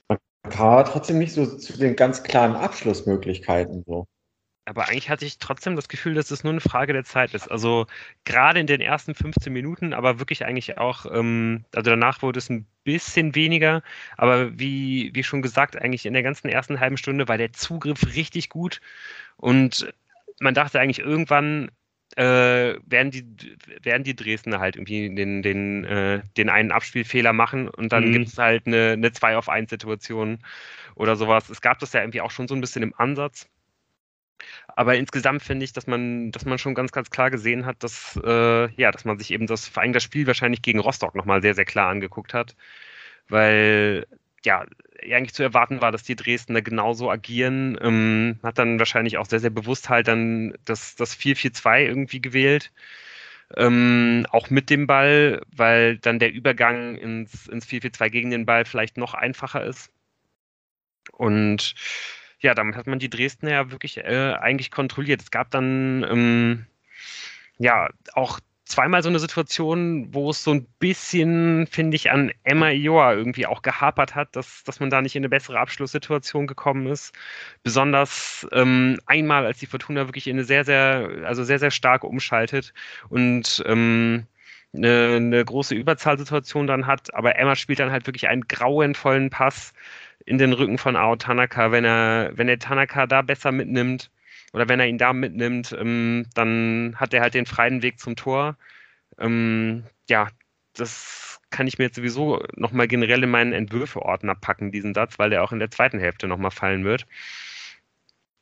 Man 0.08 0.20
kam 0.50 0.86
trotzdem 0.86 1.20
nicht 1.20 1.34
so 1.34 1.46
zu 1.46 1.78
den 1.78 1.96
ganz 1.96 2.24
klaren 2.24 2.56
Abschlussmöglichkeiten 2.56 3.84
so. 3.86 4.08
Aber 4.70 4.88
eigentlich 4.88 5.10
hatte 5.10 5.26
ich 5.26 5.40
trotzdem 5.40 5.76
das 5.76 5.90
Gefühl, 5.90 6.14
dass 6.14 6.30
es 6.30 6.44
nur 6.44 6.54
eine 6.54 6.62
Frage 6.62 6.94
der 6.94 7.04
Zeit 7.04 7.34
ist. 7.34 7.50
Also 7.50 7.88
gerade 8.24 8.60
in 8.60 8.68
den 8.68 8.82
ersten 8.82 9.16
15 9.16 9.52
Minuten, 9.52 9.96
aber 9.96 10.20
wirklich 10.20 10.46
eigentlich 10.46 10.78
auch, 10.78 11.08
ähm, 11.12 11.66
also 11.74 11.90
danach 11.90 12.22
wurde 12.22 12.38
es 12.38 12.52
ein 12.52 12.68
bisschen 12.84 13.34
weniger. 13.34 13.82
Aber 14.16 14.60
wie, 14.60 15.10
wie 15.16 15.24
schon 15.24 15.42
gesagt, 15.42 15.76
eigentlich 15.76 16.06
in 16.06 16.14
der 16.14 16.22
ganzen 16.22 16.50
ersten 16.50 16.80
halben 16.80 16.98
Stunde 16.98 17.28
war 17.28 17.40
der 17.40 17.52
Zugriff 17.52 18.16
richtig 18.16 18.50
gut. 18.50 18.80
Und 19.38 19.92
man 20.40 20.54
dachte 20.54 20.80
eigentlich 20.80 21.00
irgendwann, 21.00 21.72
äh, 22.16 22.76
werden, 22.86 23.10
die, 23.10 23.26
werden 23.82 24.04
die 24.04 24.16
Dresdner 24.16 24.60
halt 24.60 24.76
irgendwie 24.76 25.16
den, 25.16 25.42
den, 25.42 25.84
äh, 25.84 26.22
den 26.38 26.50
einen 26.50 26.72
Abspielfehler 26.72 27.34
machen 27.34 27.70
und 27.70 27.92
dann 27.92 28.10
mhm. 28.10 28.14
gibt 28.14 28.28
es 28.28 28.38
halt 28.38 28.68
eine, 28.68 28.92
eine 28.92 29.12
2 29.12 29.36
auf 29.36 29.50
1 29.50 29.68
Situation 29.68 30.38
oder 30.94 31.16
sowas. 31.16 31.50
Es 31.50 31.62
gab 31.62 31.80
das 31.80 31.94
ja 31.94 32.02
irgendwie 32.02 32.22
auch 32.22 32.32
schon 32.32 32.48
so 32.48 32.54
ein 32.54 32.62
bisschen 32.62 32.84
im 32.84 32.94
Ansatz. 32.96 33.50
Aber 34.68 34.96
insgesamt 34.96 35.44
finde 35.44 35.66
ich, 35.66 35.74
dass 35.74 35.88
man, 35.88 36.32
dass 36.32 36.46
man 36.46 36.58
schon 36.58 36.76
ganz, 36.76 36.92
ganz 36.92 37.10
klar 37.10 37.32
gesehen 37.32 37.66
hat, 37.66 37.84
dass, 37.84 38.20
äh, 38.24 38.72
ja, 38.76 38.92
dass 38.92 39.06
man 39.06 39.18
sich 39.20 39.32
eben 39.32 39.48
das, 39.48 39.68
vor 39.68 39.84
allem 39.84 39.94
das 39.94 40.04
Spiel 40.04 40.28
wahrscheinlich 40.28 40.62
gegen 40.62 40.80
Rostock 40.80 41.16
nochmal 41.16 41.42
sehr, 41.42 41.56
sehr 41.56 41.66
klar 41.66 41.90
angeguckt 41.90 42.34
hat. 42.34 42.56
Weil, 43.30 44.08
ja, 44.46 44.66
eigentlich 45.04 45.34
zu 45.34 45.44
erwarten 45.44 45.82
war, 45.82 45.92
dass 45.92 46.04
die 46.04 46.16
Dresdner 46.16 46.62
genauso 46.62 47.10
agieren. 47.12 47.78
Ähm, 47.82 48.40
hat 48.44 48.58
dann 48.60 48.80
wahrscheinlich 48.80 49.18
auch 49.18 49.26
sehr, 49.28 49.40
sehr 49.40 49.50
bewusst 49.52 49.90
halt 49.90 50.08
dann 50.08 50.56
das, 50.66 50.96
das 50.96 51.16
4-4-2 51.16 51.86
irgendwie 51.86 52.22
gewählt. 52.22 52.72
Ähm, 53.58 54.26
auch 54.32 54.50
mit 54.50 54.70
dem 54.70 54.88
Ball, 54.88 55.42
weil 55.56 55.98
dann 55.98 56.20
der 56.20 56.32
Übergang 56.32 56.96
ins, 56.96 57.48
ins 57.48 57.66
4-4-2 57.68 58.10
gegen 58.10 58.32
den 58.32 58.46
Ball 58.46 58.66
vielleicht 58.66 58.98
noch 58.98 59.14
einfacher 59.14 59.64
ist 59.66 59.92
Und 61.12 61.76
ja, 62.42 62.54
damit 62.54 62.76
hat 62.76 62.88
man 62.88 63.00
die 63.00 63.10
Dresdner 63.10 63.52
ja 63.52 63.72
wirklich 63.72 63.98
äh, 63.98 64.34
eigentlich 64.40 64.72
kontrolliert. 64.72 65.22
Es 65.22 65.32
gab 65.32 65.52
dann 65.52 66.06
ähm, 66.10 66.66
ja 67.58 67.90
auch 68.14 68.40
zweimal 68.70 69.02
so 69.02 69.10
eine 69.10 69.20
Situation, 69.20 70.14
wo 70.14 70.30
es 70.30 70.44
so 70.44 70.52
ein 70.54 70.66
bisschen, 70.80 71.68
finde 71.68 71.96
ich, 71.96 72.12
an 72.12 72.32
Emma 72.44 72.70
Ioa 72.70 73.14
irgendwie 73.14 73.48
auch 73.48 73.64
gehapert 73.64 74.16
hat, 74.16 74.36
dass, 74.36 74.64
dass 74.64 74.80
man 74.80 74.92
da 74.92 75.02
nicht 75.02 75.16
in 75.16 75.22
eine 75.22 75.30
bessere 75.30 75.60
Abschlusssituation 75.60 76.46
gekommen 76.48 76.86
ist. 76.88 77.14
Besonders 77.64 78.48
ähm, 78.52 79.00
einmal, 79.08 79.46
als 79.46 79.58
die 79.60 79.66
Fortuna 79.66 80.08
wirklich 80.08 80.28
in 80.28 80.38
eine 80.38 80.46
sehr, 80.46 80.64
sehr, 80.64 81.10
also 81.26 81.44
sehr, 81.44 81.60
sehr 81.60 81.72
stark 81.72 82.04
umschaltet 82.04 82.74
und 83.10 83.64
ähm, 83.66 84.28
eine, 84.74 85.16
eine 85.16 85.44
große 85.44 85.74
Überzahlsituation 85.74 86.68
dann 86.68 86.86
hat, 86.86 87.14
aber 87.16 87.38
Emma 87.38 87.56
spielt 87.56 87.80
dann 87.80 87.92
halt 87.92 88.06
wirklich 88.06 88.28
einen 88.28 88.48
grauenvollen 88.48 89.32
Pass 89.32 89.74
in 90.26 90.38
den 90.38 90.54
Rücken 90.54 90.78
von 90.78 90.96
Ao 90.96 91.16
Tanaka, 91.16 91.72
wenn 91.72 91.86
er, 91.86 92.32
wenn 92.34 92.50
er 92.50 92.60
Tanaka 92.60 93.08
da 93.08 93.22
besser 93.22 93.52
mitnimmt 93.52 94.12
oder 94.54 94.68
wenn 94.68 94.80
er 94.80 94.88
ihn 94.88 94.98
da 94.98 95.14
mitnimmt, 95.14 95.76
ähm, 95.78 96.26
dann 96.34 96.96
hat 96.96 97.14
er 97.14 97.22
halt 97.22 97.34
den 97.34 97.46
freien 97.46 97.82
Weg 97.82 98.00
zum 98.00 98.16
Tor. 98.16 98.58
Ähm, 99.18 99.84
ja, 100.10 100.28
das 100.74 101.40
kann 101.50 101.68
ich 101.68 101.78
mir 101.78 101.86
jetzt 101.86 101.96
sowieso 101.96 102.44
nochmal 102.56 102.88
generell 102.88 103.24
in 103.24 103.30
meinen 103.30 103.54
Entwürfeordner 103.54 104.36
packen, 104.36 104.72
diesen 104.72 104.94
Satz, 104.94 105.18
weil 105.18 105.30
der 105.30 105.44
auch 105.44 105.52
in 105.52 105.60
der 105.60 105.72
zweiten 105.72 106.00
Hälfte 106.00 106.28
nochmal 106.28 106.52
fallen 106.52 106.86
wird. 106.86 107.06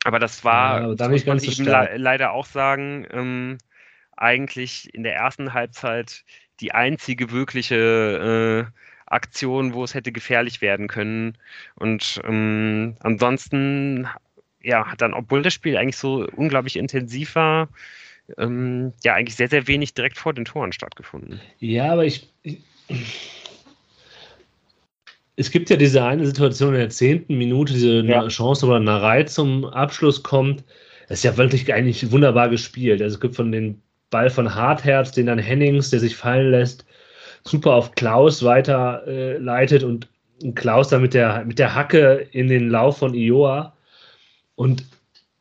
Aber 0.04 0.18
das 0.18 0.44
war, 0.44 0.80
ja, 0.80 0.94
das 0.94 1.08
muss 1.08 1.26
man 1.26 1.38
eben 1.38 1.64
le 1.64 1.96
leider 1.96 2.32
auch 2.32 2.46
sagen, 2.46 3.06
ähm, 3.10 3.58
eigentlich 4.16 4.92
in 4.94 5.02
der 5.02 5.14
ersten 5.14 5.52
Halbzeit 5.52 6.24
die 6.60 6.72
einzige 6.72 7.30
wirkliche 7.30 8.70
äh, 8.70 8.78
Aktion, 9.10 9.74
wo 9.74 9.84
es 9.84 9.94
hätte 9.94 10.12
gefährlich 10.12 10.60
werden 10.60 10.88
können. 10.88 11.36
Und 11.76 12.20
ähm, 12.24 12.96
ansonsten, 13.00 14.08
ja, 14.62 14.86
hat 14.86 15.00
dann, 15.00 15.14
obwohl 15.14 15.42
das 15.42 15.54
Spiel 15.54 15.76
eigentlich 15.76 15.96
so 15.96 16.26
unglaublich 16.36 16.76
intensiv 16.76 17.34
war, 17.34 17.68
ähm, 18.36 18.92
ja, 19.04 19.14
eigentlich 19.14 19.36
sehr, 19.36 19.48
sehr 19.48 19.66
wenig 19.66 19.94
direkt 19.94 20.18
vor 20.18 20.34
den 20.34 20.44
Toren 20.44 20.72
stattgefunden. 20.72 21.40
Ja, 21.60 21.92
aber 21.92 22.04
ich, 22.04 22.28
ich 22.42 22.58
es 25.38 25.52
gibt 25.52 25.70
ja 25.70 25.76
diese 25.76 26.04
eine 26.04 26.26
Situation 26.26 26.74
in 26.74 26.80
der 26.80 26.90
zehnten 26.90 27.38
Minute, 27.38 27.72
diese 27.72 28.02
ja. 28.02 28.26
Chance, 28.26 28.66
wo 28.66 28.72
eine 28.72 29.00
Reihe 29.00 29.24
zum 29.26 29.64
Abschluss 29.66 30.24
kommt. 30.24 30.64
Das 31.08 31.18
ist 31.18 31.24
ja 31.24 31.36
wirklich 31.36 31.72
eigentlich 31.72 32.10
wunderbar 32.10 32.48
gespielt. 32.48 33.00
Also 33.00 33.14
es 33.14 33.20
gibt 33.20 33.36
von 33.36 33.52
den 33.52 33.80
Ball 34.10 34.30
von 34.30 34.52
Hartherz, 34.52 35.12
den 35.12 35.26
dann 35.26 35.38
Hennings, 35.38 35.90
der 35.90 36.00
sich 36.00 36.16
fallen 36.16 36.50
lässt, 36.50 36.84
super 37.44 37.74
auf 37.74 37.94
Klaus 37.94 38.42
weiterleitet 38.42 39.82
äh, 39.82 39.86
und 39.86 40.08
Klaus 40.54 40.88
dann 40.88 41.02
mit 41.02 41.14
der, 41.14 41.44
mit 41.44 41.58
der 41.58 41.74
Hacke 41.74 42.28
in 42.32 42.48
den 42.48 42.68
Lauf 42.68 42.98
von 42.98 43.14
Ioa. 43.14 43.76
Und 44.54 44.84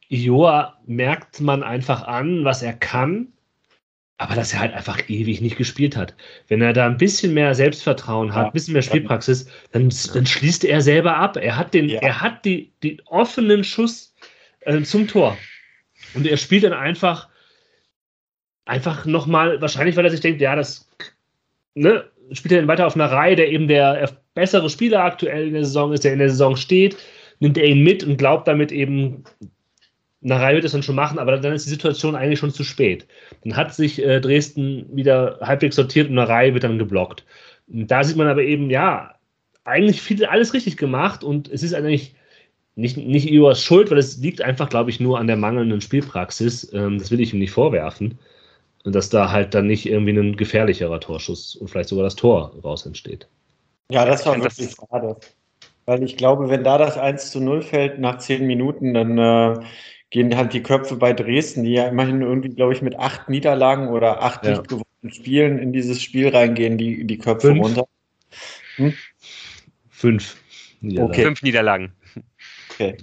Ioa 0.10 0.77
merkt 0.86 1.42
man 1.42 1.63
einfach 1.63 2.04
an, 2.04 2.46
was 2.46 2.63
er 2.63 2.74
kann, 2.74 3.27
aber 4.18 4.36
dass 4.36 4.54
er 4.54 4.60
halt 4.60 4.74
einfach 4.74 5.10
ewig 5.10 5.42
nicht 5.42 5.58
gespielt 5.58 5.96
hat. 5.96 6.16
Wenn 6.48 6.62
er 6.62 6.74
da 6.74 6.88
ein 6.88 6.98
bisschen 6.98 7.34
mehr 7.34 7.54
Selbstvertrauen 7.54 8.34
hat, 8.34 8.42
ja. 8.42 8.48
ein 8.48 8.54
bisschen 8.54 8.74
mehr 8.74 8.82
Spielpraxis, 8.82 9.48
dann, 9.72 9.94
dann 10.13 10.25
schließt 10.25 10.63
er 10.63 10.82
selber 10.82 11.18
ab. 11.18 11.38
Er 11.38 11.56
hat 11.56 11.74
den, 11.74 11.89
ja. 11.89 12.00
er 12.00 12.22
hat 12.22 12.44
die, 12.44 12.72
den 12.84 13.00
offenen 13.06 13.63
Schuss 13.63 14.16
äh, 14.62 14.82
zum 14.82 15.08
Tor. 15.08 15.38
Und 16.16 16.25
er 16.25 16.38
spielt 16.38 16.63
dann 16.63 16.74
einfach, 16.74 17.30
einfach 18.66 19.06
nochmal, 19.06 19.62
wahrscheinlich, 19.62 19.96
weil 19.96 20.06
er 20.06 20.12
sich 20.12 20.22
denkt, 20.22 20.42
ja, 20.42 20.56
das 20.56 20.89
ne, 21.77 22.03
spielt 22.31 22.53
er 22.53 22.60
dann 22.60 22.67
weiter 22.67 22.88
auf 22.88 22.96
einer 22.96 23.12
Reihe, 23.12 23.36
der 23.36 23.51
eben 23.51 23.67
der 23.67 24.10
bessere 24.34 24.69
Spieler 24.69 25.03
aktuell 25.03 25.48
in 25.48 25.53
der 25.53 25.65
Saison 25.65 25.93
ist, 25.93 26.03
der 26.03 26.13
in 26.13 26.19
der 26.19 26.29
Saison 26.29 26.55
steht, 26.55 26.98
nimmt 27.39 27.57
er 27.57 27.65
ihn 27.65 27.84
mit 27.84 28.03
und 28.03 28.17
glaubt 28.17 28.48
damit 28.48 28.72
eben, 28.72 29.24
eine 30.24 30.39
Reihe 30.39 30.55
wird 30.55 30.65
es 30.65 30.72
dann 30.72 30.84
schon 30.84 30.96
machen, 30.96 31.19
aber 31.19 31.38
dann 31.38 31.53
ist 31.53 31.65
die 31.65 31.72
Situation 31.72 32.15
eigentlich 32.15 32.39
schon 32.39 32.51
zu 32.51 32.63
spät. 32.63 33.07
Dann 33.43 33.55
hat 33.55 33.74
sich 33.74 34.03
äh, 34.03 34.19
Dresden 34.19 34.86
wieder 34.93 35.38
halbwegs 35.41 35.75
sortiert 35.75 36.10
und 36.10 36.17
eine 36.17 36.27
Reihe 36.27 36.53
wird 36.53 36.63
dann 36.63 36.79
geblockt. 36.79 37.24
Und 37.72 37.89
da 37.89 38.03
sieht 38.03 38.17
man 38.17 38.27
aber 38.27 38.41
eben, 38.41 38.69
ja, 38.69 39.13
eigentlich 39.63 40.01
viel 40.01 40.25
alles 40.25 40.53
richtig 40.53 40.77
gemacht 40.77 41.24
und 41.24 41.50
es 41.50 41.62
ist 41.62 41.74
eigentlich 41.74 42.15
nicht, 42.75 42.98
nicht 42.98 43.29
Ios 43.29 43.63
Schuld, 43.63 43.91
weil 43.91 43.98
es 43.98 44.17
liegt 44.17 44.41
einfach, 44.41 44.69
glaube 44.69 44.89
ich, 44.89 45.00
nur 45.00 45.19
an 45.19 45.27
der 45.27 45.36
mangelnden 45.36 45.81
Spielpraxis. 45.81 46.72
Ähm, 46.74 46.98
das 46.98 47.12
will 47.12 47.22
ich 47.22 47.34
ihm 47.34 47.39
nicht 47.39 47.51
vorwerfen 47.51 48.17
dass 48.96 49.10
da 49.10 49.32
halt 49.32 49.53
dann 49.53 49.67
nicht 49.67 49.86
irgendwie 49.86 50.17
ein 50.17 50.38
gefährlicherer 50.38 51.00
Torschuss 51.00 51.56
und 51.56 51.70
vielleicht 51.70 51.89
sogar 51.89 52.03
das 52.03 52.15
Tor 52.15 52.56
raus 52.63 52.86
entsteht. 52.86 53.27
Ja, 53.89 54.06
das 54.06 54.25
war 54.25 54.36
wirklich 54.41 54.75
das 54.75 54.88
schade. 54.89 55.17
Weil 55.86 56.03
ich 56.03 56.17
glaube, 56.17 56.50
wenn 56.50 56.63
da 56.63 56.77
das 56.77 56.98
1 56.98 57.32
zu 57.32 57.39
0 57.39 57.62
fällt 57.62 58.00
nach 58.00 58.17
zehn 58.17 58.46
Minuten, 58.46 58.94
dann 58.94 59.17
äh, 59.17 59.60
gehen 60.10 60.36
halt 60.36 60.53
die 60.53 60.63
Köpfe 60.63 60.98
bei 60.98 61.13
Dresden, 61.13 61.63
die 61.63 61.74
ja 61.74 61.88
immerhin 61.88 62.22
irgendwie, 62.22 62.50
glaube 62.50 62.74
ich, 62.74 62.82
mit 62.82 63.00
acht 63.00 63.29
Niederlagen 63.29 63.89
oder 63.89 64.22
acht 64.22 64.44
ja. 64.44 64.51
nicht 64.51 64.67
gewonnenen 64.67 65.13
Spielen 65.13 65.60
in 65.60 65.74
dieses 65.74 66.01
Spiel 66.01 66.29
reingehen, 66.29 66.77
die, 66.77 67.06
die 67.06 67.17
Köpfe 67.17 67.48
Fünf. 67.48 67.63
runter. 67.63 67.88
Hm? 68.75 68.94
Fünf. 69.89 70.38
Niederlagen. 70.82 71.12
Okay. 71.12 71.24
Fünf 71.24 71.41
Niederlagen. 71.41 71.94
Okay. 72.72 72.98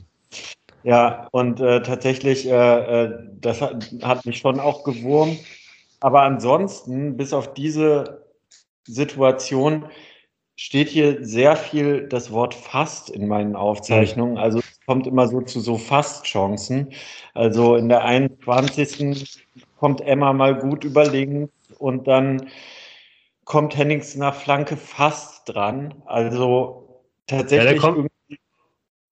Ja, 0.83 1.29
und 1.33 1.61
äh, 1.61 1.83
tatsächlich, 1.83 2.47
äh, 2.47 2.53
äh 3.05 3.19
das 3.41 3.63
hat, 3.63 3.91
hat 4.03 4.27
mich 4.27 4.39
schon 4.39 4.61
auch 4.61 4.85
gewurmt. 4.85 5.39
Aber 6.05 6.21
ansonsten, 6.21 7.17
bis 7.17 7.33
auf 7.33 7.55
diese 7.55 8.27
Situation, 8.87 9.87
steht 10.55 10.91
hier 10.91 11.25
sehr 11.25 11.57
viel 11.57 12.07
das 12.09 12.31
Wort 12.31 12.53
fast 12.53 13.09
in 13.09 13.27
meinen 13.27 13.57
Aufzeichnungen. 13.57 14.37
Also 14.37 14.59
es 14.59 14.81
kommt 14.85 15.07
immer 15.07 15.29
so 15.29 15.41
zu 15.41 15.61
so 15.61 15.79
Fast-Chancen. 15.79 16.93
Also 17.33 17.77
in 17.77 17.89
der 17.89 18.05
21. 18.05 19.47
kommt 19.79 20.03
Emma 20.03 20.35
mal 20.35 20.59
gut 20.59 20.85
über 20.85 21.07
links 21.07 21.51
und 21.79 22.07
dann 22.07 22.51
kommt 23.47 23.75
Hennings 23.75 24.15
nach 24.15 24.35
Flanke 24.35 24.77
fast 24.77 25.49
dran. 25.49 26.03
Also 26.05 27.03
tatsächlich. 27.27 27.83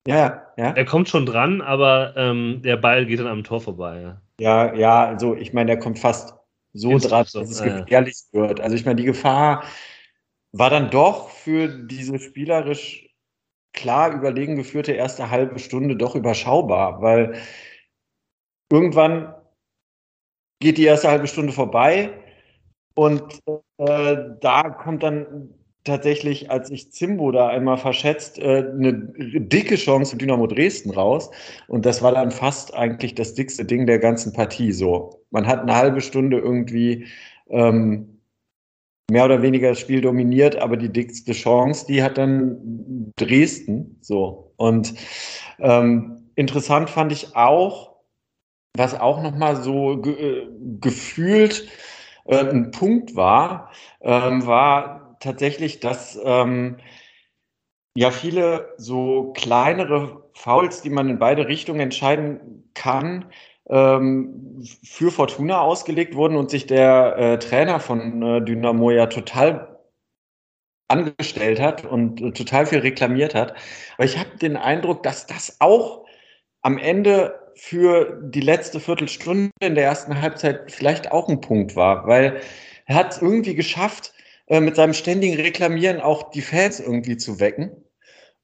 Ja, 0.05 0.15
ja, 0.15 0.47
ja. 0.57 0.71
Er 0.73 0.85
kommt 0.85 1.09
schon 1.09 1.25
dran, 1.25 1.61
aber 1.61 2.13
ähm, 2.17 2.61
der 2.63 2.77
Ball 2.77 3.07
geht 3.07 3.19
dann 3.19 3.25
am 3.25 3.43
Tor 3.43 3.61
vorbei. 3.61 4.15
Ja, 4.39 4.67
ja, 4.67 4.75
ja 4.75 5.05
also 5.05 5.35
ich 5.35 5.53
meine, 5.53 5.71
der 5.71 5.79
kommt 5.79 5.97
fast 5.97 6.35
so 6.73 6.97
dran, 6.97 7.25
dass 7.31 7.49
es 7.49 7.61
gefährlich 7.61 8.15
ja. 8.31 8.41
wird. 8.41 8.59
Also 8.59 8.75
ich 8.75 8.85
meine, 8.85 8.97
die 8.97 9.05
Gefahr 9.05 9.63
war 10.51 10.69
dann 10.69 10.89
doch 10.89 11.29
für 11.29 11.67
diese 11.67 12.19
spielerisch 12.19 13.09
klar 13.73 14.13
überlegen 14.13 14.55
geführte 14.55 14.91
erste 14.91 15.29
halbe 15.29 15.59
Stunde 15.59 15.95
doch 15.95 16.15
überschaubar, 16.15 17.01
weil 17.01 17.41
irgendwann 18.71 19.33
geht 20.59 20.77
die 20.77 20.85
erste 20.85 21.09
halbe 21.09 21.27
Stunde 21.27 21.53
vorbei 21.53 22.11
und 22.95 23.39
äh, 23.77 24.17
da 24.39 24.69
kommt 24.69 25.03
dann 25.03 25.53
tatsächlich, 25.83 26.49
als 26.49 26.69
ich 26.69 26.91
Zimbo 26.91 27.31
da 27.31 27.47
einmal 27.47 27.77
verschätzt, 27.77 28.39
äh, 28.39 28.65
eine 28.69 28.93
dicke 28.93 29.75
Chance 29.75 30.11
für 30.11 30.17
Dynamo 30.17 30.47
Dresden 30.47 30.91
raus. 30.91 31.29
Und 31.67 31.85
das 31.85 32.01
war 32.01 32.13
dann 32.13 32.31
fast 32.31 32.73
eigentlich 32.73 33.15
das 33.15 33.33
dickste 33.33 33.65
Ding 33.65 33.85
der 33.85 33.99
ganzen 33.99 34.33
Partie. 34.33 34.71
So, 34.71 35.21
man 35.31 35.47
hat 35.47 35.61
eine 35.61 35.75
halbe 35.75 36.01
Stunde 36.01 36.37
irgendwie 36.37 37.07
ähm, 37.49 38.21
mehr 39.11 39.25
oder 39.25 39.41
weniger 39.41 39.69
das 39.69 39.79
Spiel 39.79 40.01
dominiert, 40.01 40.55
aber 40.55 40.77
die 40.77 40.91
dickste 40.91 41.33
Chance, 41.33 41.85
die 41.87 42.01
hat 42.01 42.17
dann 42.17 43.11
Dresden. 43.17 43.97
So 44.01 44.53
und 44.57 44.93
ähm, 45.59 46.29
interessant 46.35 46.89
fand 46.89 47.11
ich 47.11 47.35
auch, 47.35 47.93
was 48.75 48.99
auch 48.99 49.21
noch 49.21 49.35
mal 49.35 49.57
so 49.57 49.97
ge 49.97 50.13
äh, 50.13 50.47
gefühlt 50.79 51.67
äh, 52.25 52.37
ein 52.37 52.71
Punkt 52.71 53.15
war, 53.15 53.71
ähm, 54.01 54.45
war 54.47 55.02
tatsächlich, 55.23 55.79
dass 55.79 56.19
ähm, 56.23 56.77
ja 57.95 58.11
viele 58.11 58.73
so 58.77 59.33
kleinere 59.33 60.23
Fouls, 60.33 60.81
die 60.81 60.89
man 60.89 61.09
in 61.09 61.19
beide 61.19 61.47
Richtungen 61.47 61.79
entscheiden 61.79 62.69
kann, 62.73 63.31
ähm, 63.69 64.63
für 64.83 65.11
Fortuna 65.11 65.61
ausgelegt 65.61 66.15
wurden 66.15 66.35
und 66.35 66.49
sich 66.49 66.67
der 66.67 67.15
äh, 67.17 67.39
Trainer 67.39 67.79
von 67.79 68.21
äh, 68.21 68.41
Dynamo 68.41 68.91
ja 68.91 69.07
total 69.07 69.79
angestellt 70.89 71.59
hat 71.59 71.85
und 71.85 72.21
äh, 72.21 72.31
total 72.31 72.65
viel 72.65 72.79
reklamiert 72.79 73.35
hat. 73.35 73.55
Aber 73.95 74.05
ich 74.05 74.17
habe 74.17 74.37
den 74.37 74.57
Eindruck, 74.57 75.03
dass 75.03 75.25
das 75.27 75.57
auch 75.59 76.05
am 76.61 76.77
Ende 76.77 77.39
für 77.55 78.19
die 78.23 78.41
letzte 78.41 78.79
Viertelstunde 78.79 79.51
in 79.61 79.75
der 79.75 79.85
ersten 79.85 80.21
Halbzeit 80.21 80.71
vielleicht 80.71 81.11
auch 81.11 81.29
ein 81.29 81.41
Punkt 81.41 81.75
war, 81.75 82.07
weil 82.07 82.41
er 82.85 82.95
hat 82.95 83.13
es 83.13 83.21
irgendwie 83.21 83.55
geschafft, 83.55 84.13
äh, 84.53 84.61
mit 84.61 84.75
seinem 84.75 84.93
ständigen 84.93 85.35
Reklamieren 85.35 85.99
auch 85.99 86.29
die 86.29 86.41
Fans 86.41 86.79
irgendwie 86.79 87.17
zu 87.17 87.39
wecken. 87.39 87.71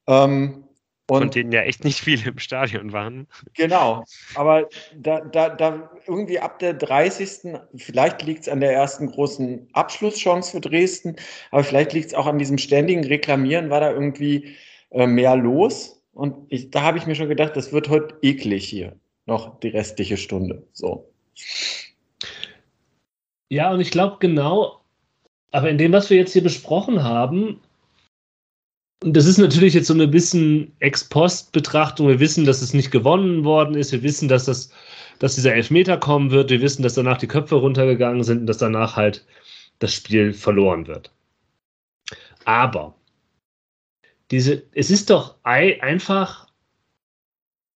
Ähm, 0.08 0.64
und 1.08 1.20
Von 1.20 1.30
denen 1.30 1.52
ja 1.52 1.62
echt 1.62 1.84
nicht 1.84 2.00
viele 2.00 2.30
im 2.30 2.40
Stadion 2.40 2.94
waren. 2.94 3.28
Genau, 3.54 4.04
aber 4.34 4.68
da, 4.96 5.22
da, 5.22 5.50
da 5.50 5.92
irgendwie 6.08 6.40
ab 6.40 6.58
der 6.58 6.74
30. 6.74 7.60
Vielleicht 7.76 8.24
liegt 8.24 8.42
es 8.42 8.50
an 8.50 8.60
der 8.60 8.74
ersten 8.74 9.12
großen 9.12 9.70
Abschlusschance 9.74 10.50
für 10.50 10.62
Dresden, 10.62 11.16
aber 11.52 11.64
vielleicht 11.64 11.94
liegt 11.94 12.08
es 12.08 12.14
auch 12.16 12.26
an 12.26 12.40
diesem 12.40 12.58
ständigen 12.58 13.04
Reklamieren, 13.04 13.70
war 13.70 13.80
da 13.80 13.92
irgendwie 13.92 14.56
äh, 14.90 15.06
mehr 15.06 15.36
los. 15.36 16.02
Und 16.14 16.36
ich, 16.50 16.72
da 16.72 16.82
habe 16.82 16.98
ich 16.98 17.06
mir 17.06 17.14
schon 17.14 17.30
gedacht, 17.30 17.56
das 17.56 17.72
wird 17.72 17.88
heute 17.88 18.18
eklig 18.24 18.68
hier. 18.68 18.96
Noch 19.28 19.60
die 19.60 19.70
restliche 19.70 20.18
Stunde. 20.18 20.66
So. 20.74 21.08
Ja, 23.50 23.72
und 23.72 23.80
ich 23.80 23.92
glaube 23.92 24.18
genau, 24.20 24.80
aber 25.52 25.70
in 25.70 25.78
dem, 25.78 25.92
was 25.92 26.10
wir 26.10 26.18
jetzt 26.18 26.34
hier 26.34 26.44
besprochen 26.44 27.04
haben, 27.04 27.60
und 29.04 29.16
das 29.16 29.26
ist 29.26 29.38
natürlich 29.38 29.74
jetzt 29.74 29.88
so 29.88 29.94
eine 29.94 30.08
bisschen 30.08 30.74
Ex-Post-Betrachtung. 30.80 32.10
Wir 32.10 32.20
wissen, 32.20 32.46
dass 32.46 32.62
es 32.62 32.74
nicht 32.74 32.92
gewonnen 32.92 33.46
worden 33.46 33.76
ist. 33.76 33.94
Wir 33.94 34.04
wissen, 34.04 34.28
dass, 34.28 34.46
das, 34.46 34.72
dass 35.20 35.36
dieser 35.36 35.56
Elfmeter 35.56 35.98
kommen 35.98 36.32
wird. 36.32 36.50
Wir 36.50 36.62
wissen, 36.62 36.84
dass 36.84 36.96
danach 36.96 37.18
die 37.18 37.28
Köpfe 37.28 37.56
runtergegangen 37.56 38.24
sind 38.24 38.42
und 38.42 38.48
dass 38.48 38.58
danach 38.58 38.98
halt 38.98 39.26
das 39.80 39.94
Spiel 39.94 40.34
verloren 40.34 40.88
wird. 40.88 41.12
Aber 42.44 42.96
diese, 44.32 44.64
es 44.74 44.92
ist 44.92 45.10
doch 45.10 45.36
einfach 45.44 46.48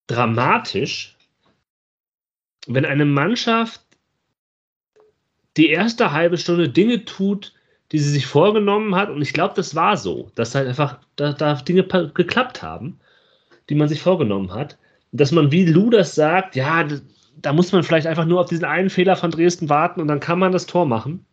dramatisch, 0.08 1.18
wenn 2.68 2.86
eine 2.86 3.06
Mannschaft 3.06 3.82
die 5.56 5.70
erste 5.70 6.12
halbe 6.12 6.38
Stunde 6.38 6.70
Dinge 6.70 7.06
tut, 7.06 7.53
die 7.94 8.00
sie 8.00 8.10
sich 8.10 8.26
vorgenommen 8.26 8.96
hat. 8.96 9.10
Und 9.10 9.22
ich 9.22 9.34
glaube, 9.34 9.54
das 9.56 9.76
war 9.76 9.96
so, 9.96 10.32
dass 10.34 10.56
halt 10.56 10.68
einfach 10.68 10.98
da, 11.16 11.32
da 11.32 11.54
Dinge 11.54 11.84
geklappt 11.84 12.64
haben, 12.64 13.00
die 13.70 13.76
man 13.76 13.88
sich 13.88 14.02
vorgenommen 14.02 14.52
hat. 14.52 14.78
Dass 15.12 15.32
man, 15.32 15.52
wie 15.52 15.66
Lou 15.66 15.92
das 15.92 16.16
sagt, 16.16 16.56
ja, 16.56 16.88
da 17.38 17.54
muss 17.54 17.72
man 17.72 17.84
vielleicht 17.84 18.08
einfach 18.08 18.26
nur 18.26 18.42
auf 18.42 18.50
diesen 18.50 18.66
einen 18.66 18.90
Fehler 18.90 19.16
von 19.16 19.30
Dresden 19.30 19.70
warten 19.70 20.02
und 20.02 20.08
dann 20.08 20.20
kann 20.20 20.40
man 20.40 20.52
das 20.52 20.66
Tor 20.66 20.88
machen. 20.88 21.24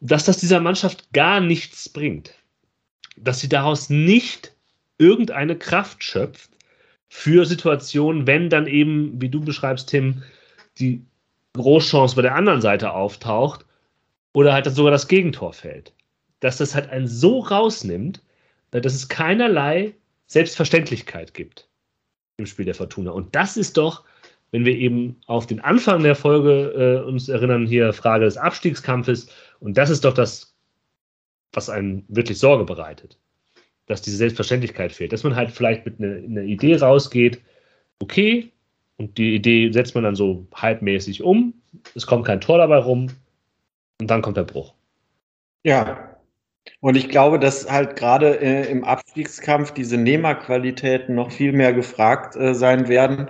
Dass 0.00 0.26
das 0.26 0.36
dieser 0.36 0.60
Mannschaft 0.60 1.10
gar 1.14 1.40
nichts 1.40 1.88
bringt. 1.88 2.34
Dass 3.16 3.40
sie 3.40 3.48
daraus 3.48 3.88
nicht 3.88 4.52
irgendeine 4.98 5.56
Kraft 5.56 6.04
schöpft 6.04 6.50
für 7.08 7.46
Situationen, 7.46 8.26
wenn 8.26 8.50
dann 8.50 8.66
eben, 8.66 9.22
wie 9.22 9.30
du 9.30 9.40
beschreibst, 9.40 9.88
Tim, 9.88 10.22
die 10.78 11.02
Großchance 11.54 12.14
bei 12.14 12.20
der 12.20 12.34
anderen 12.34 12.60
Seite 12.60 12.92
auftaucht 12.92 13.65
oder 14.36 14.52
halt 14.52 14.66
sogar 14.66 14.92
das 14.92 15.08
Gegentor 15.08 15.54
fällt. 15.54 15.94
Dass 16.40 16.58
das 16.58 16.74
halt 16.74 16.90
einen 16.90 17.06
so 17.06 17.38
rausnimmt, 17.40 18.22
äh, 18.72 18.82
dass 18.82 18.92
es 18.92 19.08
keinerlei 19.08 19.94
Selbstverständlichkeit 20.26 21.32
gibt 21.32 21.66
im 22.36 22.44
Spiel 22.44 22.66
der 22.66 22.74
Fortuna. 22.74 23.12
Und 23.12 23.34
das 23.34 23.56
ist 23.56 23.78
doch, 23.78 24.04
wenn 24.50 24.66
wir 24.66 24.76
eben 24.76 25.16
auf 25.24 25.46
den 25.46 25.60
Anfang 25.60 26.02
der 26.02 26.14
Folge 26.14 27.02
äh, 27.02 27.08
uns 27.08 27.30
erinnern, 27.30 27.66
hier 27.66 27.94
Frage 27.94 28.26
des 28.26 28.36
Abstiegskampfes, 28.36 29.28
und 29.60 29.78
das 29.78 29.88
ist 29.88 30.04
doch 30.04 30.12
das, 30.12 30.54
was 31.54 31.70
einen 31.70 32.04
wirklich 32.08 32.38
Sorge 32.38 32.64
bereitet, 32.64 33.18
dass 33.86 34.02
diese 34.02 34.18
Selbstverständlichkeit 34.18 34.92
fehlt, 34.92 35.14
dass 35.14 35.24
man 35.24 35.34
halt 35.34 35.50
vielleicht 35.50 35.86
mit 35.86 35.98
einer 35.98 36.16
eine 36.16 36.44
Idee 36.44 36.76
rausgeht, 36.76 37.40
okay, 38.00 38.52
und 38.98 39.16
die 39.16 39.34
Idee 39.34 39.72
setzt 39.72 39.94
man 39.94 40.04
dann 40.04 40.14
so 40.14 40.46
halbmäßig 40.54 41.22
um, 41.22 41.54
es 41.94 42.06
kommt 42.06 42.26
kein 42.26 42.42
Tor 42.42 42.58
dabei 42.58 42.76
rum, 42.76 43.08
und 44.00 44.10
dann 44.10 44.22
kommt 44.22 44.36
der 44.36 44.44
Bruch. 44.44 44.74
Ja. 45.62 46.16
Und 46.80 46.96
ich 46.96 47.08
glaube, 47.08 47.38
dass 47.38 47.70
halt 47.70 47.96
gerade 47.96 48.40
äh, 48.40 48.70
im 48.70 48.84
Abstiegskampf 48.84 49.72
diese 49.72 49.96
Nehmerqualitäten 49.96 51.14
noch 51.14 51.30
viel 51.30 51.52
mehr 51.52 51.72
gefragt 51.72 52.34
äh, 52.36 52.54
sein 52.54 52.88
werden. 52.88 53.28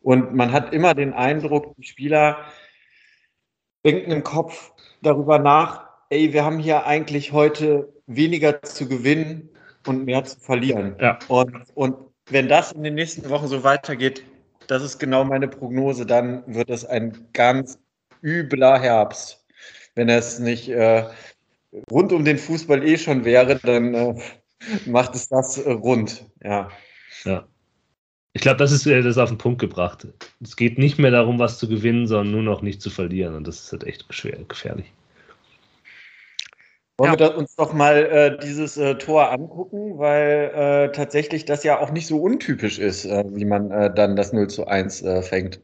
Und 0.00 0.34
man 0.34 0.52
hat 0.52 0.72
immer 0.72 0.94
den 0.94 1.12
Eindruck, 1.12 1.74
die 1.76 1.84
Spieler 1.84 2.38
denken 3.84 4.10
im 4.10 4.24
Kopf 4.24 4.72
darüber 5.02 5.38
nach, 5.38 5.86
ey, 6.08 6.32
wir 6.32 6.44
haben 6.44 6.58
hier 6.58 6.86
eigentlich 6.86 7.32
heute 7.32 7.92
weniger 8.06 8.62
zu 8.62 8.88
gewinnen 8.88 9.50
und 9.86 10.06
mehr 10.06 10.24
zu 10.24 10.40
verlieren. 10.40 10.96
Ja. 10.98 11.18
Und, 11.28 11.54
und 11.74 11.96
wenn 12.30 12.48
das 12.48 12.72
in 12.72 12.82
den 12.82 12.94
nächsten 12.94 13.28
Wochen 13.28 13.48
so 13.48 13.64
weitergeht, 13.64 14.24
das 14.66 14.82
ist 14.82 14.98
genau 14.98 15.24
meine 15.24 15.48
Prognose, 15.48 16.04
dann 16.04 16.42
wird 16.46 16.70
es 16.70 16.84
ein 16.84 17.28
ganz 17.32 17.78
übler 18.22 18.78
Herbst 18.78 19.37
wenn 19.98 20.08
es 20.08 20.38
nicht 20.38 20.68
äh, 20.68 21.04
rund 21.90 22.12
um 22.12 22.24
den 22.24 22.38
Fußball 22.38 22.86
eh 22.86 22.96
schon 22.96 23.24
wäre, 23.24 23.56
dann 23.56 23.94
äh, 23.94 24.14
macht 24.86 25.14
es 25.16 25.28
das 25.28 25.58
äh, 25.58 25.72
rund. 25.72 26.24
Ja. 26.42 26.70
ja. 27.24 27.44
Ich 28.32 28.42
glaube, 28.42 28.58
das 28.58 28.70
ist 28.70 28.86
äh, 28.86 29.02
das 29.02 29.18
auf 29.18 29.28
den 29.28 29.38
Punkt 29.38 29.60
gebracht. 29.60 30.06
Es 30.40 30.56
geht 30.56 30.78
nicht 30.78 30.98
mehr 30.98 31.10
darum, 31.10 31.40
was 31.40 31.58
zu 31.58 31.68
gewinnen, 31.68 32.06
sondern 32.06 32.30
nur 32.32 32.42
noch 32.42 32.62
nicht 32.62 32.80
zu 32.80 32.90
verlieren. 32.90 33.34
Und 33.34 33.48
das 33.48 33.60
ist 33.64 33.72
halt 33.72 33.84
echt 33.84 34.06
schwer, 34.14 34.38
gefährlich. 34.46 34.92
Wollen 36.96 37.14
ja. 37.14 37.18
wir 37.18 37.36
uns 37.36 37.56
doch 37.56 37.72
mal 37.72 37.96
äh, 37.96 38.38
dieses 38.38 38.76
äh, 38.76 38.94
Tor 38.96 39.32
angucken, 39.32 39.98
weil 39.98 40.52
äh, 40.54 40.92
tatsächlich 40.92 41.44
das 41.44 41.64
ja 41.64 41.80
auch 41.80 41.90
nicht 41.90 42.06
so 42.06 42.20
untypisch 42.20 42.78
ist, 42.78 43.04
äh, 43.04 43.24
wie 43.30 43.44
man 43.44 43.72
äh, 43.72 43.92
dann 43.92 44.14
das 44.14 44.32
0 44.32 44.48
zu 44.48 44.68
1 44.68 45.02
äh, 45.02 45.22
fängt. 45.22 45.60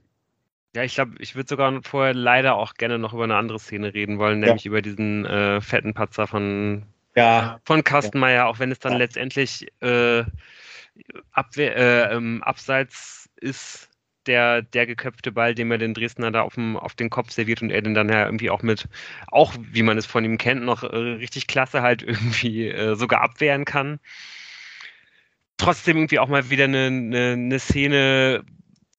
Ja, 0.74 0.82
ich 0.82 0.94
glaube, 0.94 1.14
ich 1.18 1.36
würde 1.36 1.48
sogar 1.48 1.80
vorher 1.82 2.14
leider 2.14 2.56
auch 2.56 2.74
gerne 2.74 2.98
noch 2.98 3.12
über 3.12 3.24
eine 3.24 3.36
andere 3.36 3.58
Szene 3.58 3.94
reden 3.94 4.18
wollen, 4.18 4.40
nämlich 4.40 4.64
ja. 4.64 4.70
über 4.70 4.82
diesen 4.82 5.24
äh, 5.24 5.60
fetten 5.60 5.94
Patzer 5.94 6.26
von, 6.26 6.84
ja. 7.14 7.60
von 7.64 7.84
Kastenmeier, 7.84 8.34
ja. 8.34 8.46
auch 8.46 8.58
wenn 8.58 8.72
es 8.72 8.80
dann 8.80 8.96
letztendlich 8.96 9.68
äh, 9.80 10.24
Abwehr, 11.32 11.76
äh, 11.76 12.14
ähm, 12.14 12.42
abseits 12.42 13.30
ist, 13.36 13.88
der, 14.26 14.62
der 14.62 14.86
geköpfte 14.86 15.32
Ball, 15.32 15.54
den 15.54 15.68
mir 15.68 15.78
den 15.78 15.94
Dresdner 15.94 16.30
da 16.30 16.42
auf, 16.42 16.54
dem, 16.54 16.76
auf 16.76 16.94
den 16.94 17.10
Kopf 17.10 17.30
serviert 17.30 17.60
und 17.62 17.70
er 17.70 17.82
den 17.82 17.94
dann 17.94 18.08
ja 18.08 18.24
irgendwie 18.24 18.50
auch 18.50 18.62
mit, 18.62 18.88
auch 19.28 19.54
wie 19.58 19.82
man 19.82 19.98
es 19.98 20.06
von 20.06 20.24
ihm 20.24 20.38
kennt, 20.38 20.64
noch 20.64 20.82
äh, 20.82 20.96
richtig 20.96 21.46
klasse 21.46 21.82
halt 21.82 22.02
irgendwie 22.06 22.68
äh, 22.68 22.96
sogar 22.96 23.20
abwehren 23.20 23.64
kann 23.64 24.00
trotzdem 25.56 25.96
irgendwie 25.96 26.18
auch 26.18 26.28
mal 26.28 26.50
wieder 26.50 26.64
eine, 26.64 26.86
eine, 26.86 27.32
eine 27.32 27.58
Szene, 27.58 28.44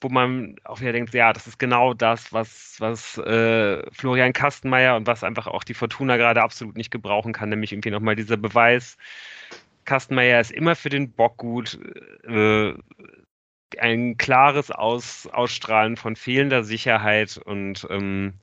wo 0.06 0.08
man 0.08 0.54
auch 0.62 0.80
wieder 0.80 0.92
denkt, 0.92 1.12
ja, 1.14 1.32
das 1.32 1.48
ist 1.48 1.58
genau 1.58 1.92
das, 1.92 2.32
was, 2.32 2.76
was 2.78 3.18
äh, 3.18 3.82
Florian 3.90 4.32
Kastenmeier 4.32 4.94
und 4.94 5.08
was 5.08 5.24
einfach 5.24 5.48
auch 5.48 5.64
die 5.64 5.74
Fortuna 5.74 6.16
gerade 6.16 6.42
absolut 6.42 6.76
nicht 6.76 6.92
gebrauchen 6.92 7.32
kann, 7.32 7.48
nämlich 7.48 7.72
irgendwie 7.72 7.90
nochmal 7.90 8.14
dieser 8.14 8.36
Beweis, 8.36 8.96
Kastenmeier 9.84 10.40
ist 10.40 10.52
immer 10.52 10.76
für 10.76 10.90
den 10.90 11.10
Bock 11.10 11.38
gut, 11.38 11.78
äh, 12.28 12.74
ein 13.78 14.16
klares 14.16 14.70
Aus, 14.70 15.26
Ausstrahlen 15.32 15.96
von 15.96 16.14
fehlender 16.14 16.62
Sicherheit 16.62 17.36
und 17.36 17.84
ähm, 17.90 18.34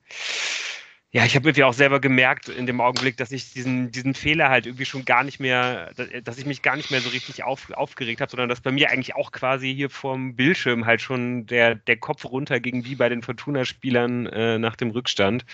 ja, 1.15 1.25
ich 1.25 1.35
habe 1.35 1.47
irgendwie 1.47 1.63
auch 1.63 1.73
selber 1.73 1.99
gemerkt 1.99 2.49
in 2.49 2.65
dem 2.65 2.81
Augenblick, 2.81 3.17
dass 3.17 3.31
ich 3.31 3.53
diesen, 3.53 3.91
diesen 3.91 4.15
Fehler 4.15 4.49
halt 4.49 4.65
irgendwie 4.65 4.85
schon 4.85 5.05
gar 5.05 5.23
nicht 5.23 5.39
mehr, 5.39 5.91
dass 6.23 6.39
ich 6.39 6.47
mich 6.47 6.63
gar 6.63 6.75
nicht 6.75 6.89
mehr 6.89 7.01
so 7.01 7.09
richtig 7.09 7.43
auf, 7.43 7.69
aufgeregt 7.69 8.19
habe, 8.19 8.31
sondern 8.31 8.49
dass 8.49 8.61
bei 8.61 8.71
mir 8.71 8.89
eigentlich 8.89 9.15
auch 9.15 9.31
quasi 9.31 9.71
hier 9.75 9.91
vorm 9.91 10.35
Bildschirm 10.35 10.87
halt 10.87 11.01
schon 11.01 11.45
der, 11.45 11.75
der 11.75 11.97
Kopf 11.97 12.25
runter 12.25 12.59
ging, 12.59 12.85
wie 12.85 12.95
bei 12.95 13.09
den 13.09 13.21
Fortuna-Spielern 13.21 14.25
äh, 14.25 14.57
nach 14.57 14.75
dem 14.75 14.89
Rückstand. 14.89 15.45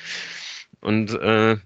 Und 0.79 1.11
äh, 1.15 1.57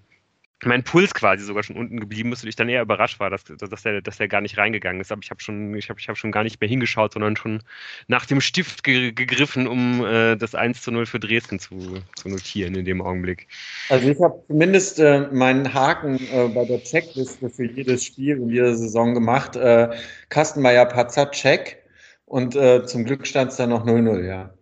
mein 0.65 0.84
Puls 0.84 1.13
quasi 1.13 1.43
sogar 1.43 1.63
schon 1.63 1.76
unten 1.76 1.99
geblieben 1.99 2.32
ist 2.32 2.43
und 2.43 2.49
ich 2.49 2.56
dann 2.56 2.69
eher 2.69 2.82
überrascht 2.82 3.19
war, 3.19 3.30
dass, 3.30 3.43
dass, 3.43 3.84
der, 3.84 4.02
dass 4.02 4.17
der 4.17 4.28
gar 4.28 4.41
nicht 4.41 4.58
reingegangen 4.58 5.02
ist. 5.02 5.12
Aber 5.12 5.21
ich 5.23 5.30
habe 5.30 5.41
schon, 5.41 5.76
ich 5.76 5.89
hab, 5.89 5.99
ich 5.99 6.10
hab 6.10 6.17
schon 6.17 6.32
gar 6.32 6.43
nicht 6.43 6.60
mehr 6.60 6.69
hingeschaut, 6.69 7.13
sondern 7.13 7.36
schon 7.36 7.63
nach 8.08 8.26
dem 8.26 8.41
Stift 8.41 8.84
ge 8.84 9.12
gegriffen, 9.12 9.67
um 9.67 10.06
äh, 10.06 10.36
das 10.36 10.56
1 10.56 10.82
zu 10.82 10.91
0 10.91 11.06
für 11.06 11.19
Dresden 11.19 11.60
zu, 11.60 12.02
zu 12.15 12.30
notieren 12.30 12.76
in 12.76 12.86
dem 12.86 13.02
Augenblick. 13.02 13.47
Also 13.89 14.10
ich 14.10 14.21
habe 14.21 14.43
zumindest 14.47 14.99
äh, 14.99 15.28
meinen 15.32 15.73
Haken 15.73 16.19
äh, 16.32 16.47
bei 16.54 16.65
der 16.65 16.84
Checkliste 16.84 17.49
für 17.49 17.65
jedes 17.65 18.06
Spiel 18.06 18.38
in 18.38 18.49
jeder 18.49 18.76
Saison 18.76 19.13
gemacht. 19.13 19.56
Äh, 19.56 19.89
Kastenmeier 20.30 20.86
Patzer, 20.86 21.32
check. 21.32 21.84
Und 22.26 22.56
äh, 22.56 22.86
zum 22.86 23.06
Glück 23.06 23.28
stand 23.28 23.52
es 23.52 23.58
dann 23.58 23.69
noch 23.69 23.86
0-0, 23.86 24.26
ja. 24.26 24.54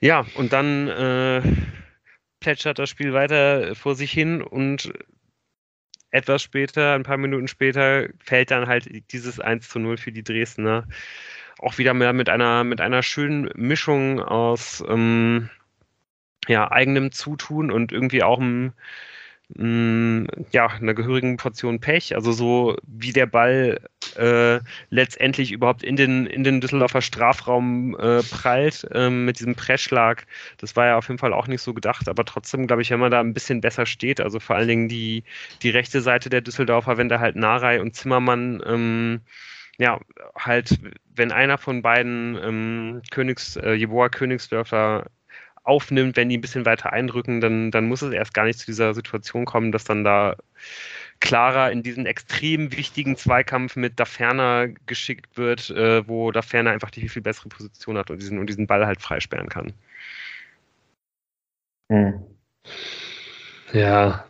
Ja, 0.00 0.26
und 0.36 0.52
dann 0.52 0.88
äh, 0.88 1.42
plätschert 2.46 2.78
das 2.78 2.90
Spiel 2.90 3.12
weiter 3.12 3.74
vor 3.74 3.96
sich 3.96 4.12
hin 4.12 4.40
und 4.40 4.92
etwas 6.12 6.44
später, 6.44 6.94
ein 6.94 7.02
paar 7.02 7.16
Minuten 7.16 7.48
später, 7.48 8.06
fällt 8.20 8.52
dann 8.52 8.68
halt 8.68 8.88
dieses 9.12 9.40
1 9.40 9.68
zu 9.68 9.80
0 9.80 9.96
für 9.96 10.12
die 10.12 10.22
Dresdner. 10.22 10.86
Auch 11.58 11.78
wieder 11.78 11.92
mehr 11.92 12.12
mit 12.12 12.28
einer, 12.28 12.62
mit 12.62 12.80
einer 12.80 13.02
schönen 13.02 13.50
Mischung 13.56 14.20
aus 14.20 14.84
ähm, 14.88 15.50
ja, 16.46 16.70
eigenem 16.70 17.10
Zutun 17.10 17.72
und 17.72 17.90
irgendwie 17.90 18.22
auch 18.22 18.38
einem 18.38 18.74
mh, 19.54 20.26
ja, 20.52 20.66
einer 20.68 20.94
gehörigen 20.94 21.36
Portion 21.36 21.80
Pech. 21.80 22.14
Also 22.14 22.32
so 22.32 22.76
wie 22.86 23.12
der 23.12 23.26
Ball 23.26 23.80
äh, 24.16 24.60
letztendlich 24.90 25.52
überhaupt 25.52 25.82
in 25.82 25.96
den, 25.96 26.26
in 26.26 26.44
den 26.44 26.60
Düsseldorfer 26.60 27.02
Strafraum 27.02 27.96
äh, 27.98 28.22
prallt 28.22 28.86
äh, 28.92 29.10
mit 29.10 29.38
diesem 29.38 29.54
Pressschlag. 29.54 30.26
Das 30.58 30.76
war 30.76 30.86
ja 30.86 30.96
auf 30.96 31.08
jeden 31.08 31.18
Fall 31.18 31.32
auch 31.32 31.48
nicht 31.48 31.62
so 31.62 31.74
gedacht, 31.74 32.08
aber 32.08 32.24
trotzdem 32.24 32.66
glaube 32.66 32.82
ich, 32.82 32.90
wenn 32.90 33.00
man 33.00 33.10
da 33.10 33.20
ein 33.20 33.34
bisschen 33.34 33.60
besser 33.60 33.86
steht, 33.86 34.20
also 34.20 34.40
vor 34.40 34.56
allen 34.56 34.68
Dingen 34.68 34.88
die, 34.88 35.24
die 35.62 35.70
rechte 35.70 36.00
Seite 36.00 36.30
der 36.30 36.40
Düsseldorfer, 36.40 36.96
wenn 36.96 37.08
da 37.08 37.20
halt 37.20 37.36
Narei 37.36 37.80
und 37.80 37.94
Zimmermann 37.94 38.62
ähm, 38.66 39.20
ja, 39.78 40.00
halt, 40.34 40.78
wenn 41.14 41.32
einer 41.32 41.58
von 41.58 41.82
beiden 41.82 42.38
ähm, 42.42 43.02
Königs, 43.10 43.56
äh, 43.56 43.72
Jeboa 43.72 44.08
Königsdörfer 44.08 45.06
aufnimmt, 45.66 46.16
wenn 46.16 46.28
die 46.28 46.38
ein 46.38 46.40
bisschen 46.40 46.64
weiter 46.64 46.92
eindrücken, 46.92 47.40
dann, 47.40 47.70
dann 47.70 47.86
muss 47.88 48.02
es 48.02 48.12
erst 48.12 48.34
gar 48.34 48.44
nicht 48.44 48.58
zu 48.58 48.66
dieser 48.66 48.94
Situation 48.94 49.44
kommen, 49.44 49.72
dass 49.72 49.84
dann 49.84 50.04
da 50.04 50.36
klarer 51.20 51.72
in 51.72 51.82
diesen 51.82 52.06
extrem 52.06 52.72
wichtigen 52.76 53.16
Zweikampf 53.16 53.76
mit 53.76 53.98
Daferner 53.98 54.68
geschickt 54.86 55.36
wird, 55.36 55.70
äh, 55.70 56.06
wo 56.06 56.30
Daferner 56.30 56.70
einfach 56.70 56.90
die 56.90 57.08
viel 57.08 57.22
bessere 57.22 57.48
Position 57.48 57.96
hat 57.96 58.10
und 58.10 58.20
diesen, 58.20 58.38
und 58.38 58.48
diesen 58.48 58.66
Ball 58.66 58.86
halt 58.86 59.00
freisperren 59.00 59.48
kann. 59.48 59.72
Hm. 61.90 62.22
Ja. 63.72 64.24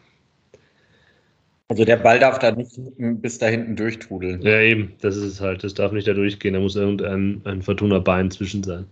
Also 1.68 1.84
der 1.84 1.96
Ball 1.96 2.20
darf 2.20 2.38
da 2.38 2.52
nicht 2.52 2.78
bis 2.96 3.38
da 3.38 3.46
hinten 3.46 3.74
durchtrudeln. 3.74 4.40
Ja, 4.42 4.60
eben. 4.60 4.94
Das 5.00 5.16
ist 5.16 5.24
es 5.24 5.40
halt. 5.40 5.64
Das 5.64 5.74
darf 5.74 5.90
nicht 5.90 6.06
da 6.06 6.14
durchgehen. 6.14 6.54
Da 6.54 6.60
muss 6.60 6.76
irgendein 6.76 7.42
ein 7.44 7.62
Fortuna-Bein 7.62 8.30
zwischen 8.30 8.62
sein. 8.62 8.86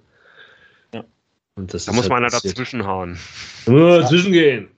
Ja. 1.57 1.61
Und 1.61 1.73
das 1.75 1.85
da 1.85 1.93
muss 1.93 2.03
halt 2.03 2.11
man 2.11 2.23
da 2.23 2.29
dazwischen 2.29 2.87
hauen. 2.87 3.19
Da 3.67 3.73
muss 3.73 3.81
man 3.81 4.01
dazwischen 4.03 4.33
gehen. 4.33 4.69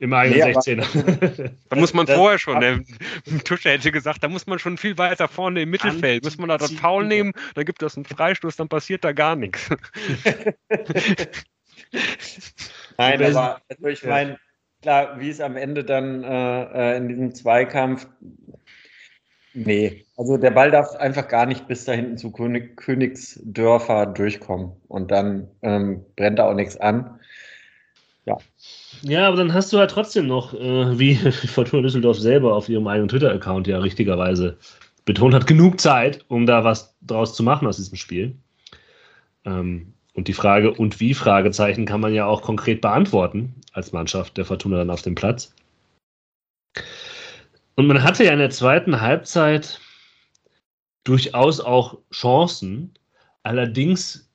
Im 0.00 0.12
eigenen 0.12 0.50
nee, 0.50 0.56
16er. 0.56 1.50
da 1.68 1.76
muss 1.76 1.92
man 1.92 2.06
vorher 2.06 2.38
schon, 2.38 2.60
der 2.60 2.84
Tusche 3.44 3.70
hätte 3.70 3.90
gesagt, 3.90 4.22
da 4.22 4.28
muss 4.28 4.46
man 4.46 4.60
schon 4.60 4.78
viel 4.78 4.96
weiter 4.96 5.26
vorne 5.26 5.62
im 5.62 5.70
Mittelfeld. 5.70 6.22
Muss 6.22 6.38
man 6.38 6.48
da 6.48 6.56
das 6.56 6.70
Foul 6.72 7.04
nehmen, 7.04 7.32
dann 7.54 7.64
gibt 7.64 7.82
es 7.82 7.96
einen 7.96 8.04
Freistoß, 8.04 8.54
dann 8.54 8.68
passiert 8.68 9.02
da 9.02 9.10
gar 9.10 9.34
nichts. 9.34 9.68
Nein, 12.96 13.24
aber 13.24 13.60
also 13.68 13.86
ich 13.88 14.04
meine, 14.04 14.38
klar, 14.82 15.18
wie 15.18 15.30
es 15.30 15.40
am 15.40 15.56
Ende 15.56 15.82
dann 15.82 16.22
äh, 16.22 16.92
äh, 16.92 16.96
in 16.96 17.08
diesem 17.08 17.34
Zweikampf. 17.34 18.06
Nee, 19.54 20.04
also 20.16 20.36
der 20.36 20.50
Ball 20.50 20.70
darf 20.70 20.94
einfach 20.96 21.26
gar 21.26 21.46
nicht 21.46 21.66
bis 21.68 21.84
da 21.84 21.92
hinten 21.92 22.18
zu 22.18 22.30
König, 22.30 22.76
Königsdörfer 22.76 24.06
durchkommen. 24.06 24.72
Und 24.88 25.10
dann 25.10 25.48
ähm, 25.62 26.04
brennt 26.16 26.38
da 26.38 26.48
auch 26.48 26.54
nichts 26.54 26.76
an. 26.76 27.18
Ja. 28.26 28.36
Ja, 29.02 29.28
aber 29.28 29.36
dann 29.36 29.54
hast 29.54 29.72
du 29.72 29.78
halt 29.78 29.90
trotzdem 29.90 30.26
noch, 30.26 30.52
äh, 30.54 30.98
wie 30.98 31.14
Fortuna 31.32 31.82
Düsseldorf 31.82 32.18
selber 32.18 32.54
auf 32.54 32.68
ihrem 32.68 32.86
eigenen 32.86 33.08
Twitter-Account 33.08 33.66
ja 33.66 33.78
richtigerweise 33.78 34.58
betont 35.04 35.34
hat, 35.34 35.46
genug 35.46 35.80
Zeit, 35.80 36.24
um 36.28 36.44
da 36.44 36.64
was 36.64 36.94
draus 37.00 37.34
zu 37.34 37.42
machen 37.42 37.66
aus 37.66 37.76
diesem 37.78 37.96
Spiel. 37.96 38.36
Ähm, 39.44 39.94
und 40.12 40.28
die 40.28 40.34
Frage 40.34 40.72
und 40.72 41.00
wie 41.00 41.14
Fragezeichen 41.14 41.86
kann 41.86 42.00
man 42.00 42.12
ja 42.12 42.26
auch 42.26 42.42
konkret 42.42 42.80
beantworten 42.80 43.54
als 43.72 43.92
Mannschaft 43.92 44.36
der 44.36 44.44
Fortuna 44.44 44.78
dann 44.78 44.90
auf 44.90 45.02
dem 45.02 45.14
Platz. 45.14 45.54
Und 47.78 47.86
man 47.86 48.02
hatte 48.02 48.24
ja 48.24 48.32
in 48.32 48.40
der 48.40 48.50
zweiten 48.50 49.00
Halbzeit 49.00 49.80
durchaus 51.04 51.60
auch 51.60 51.98
Chancen. 52.12 52.92
Allerdings 53.44 54.28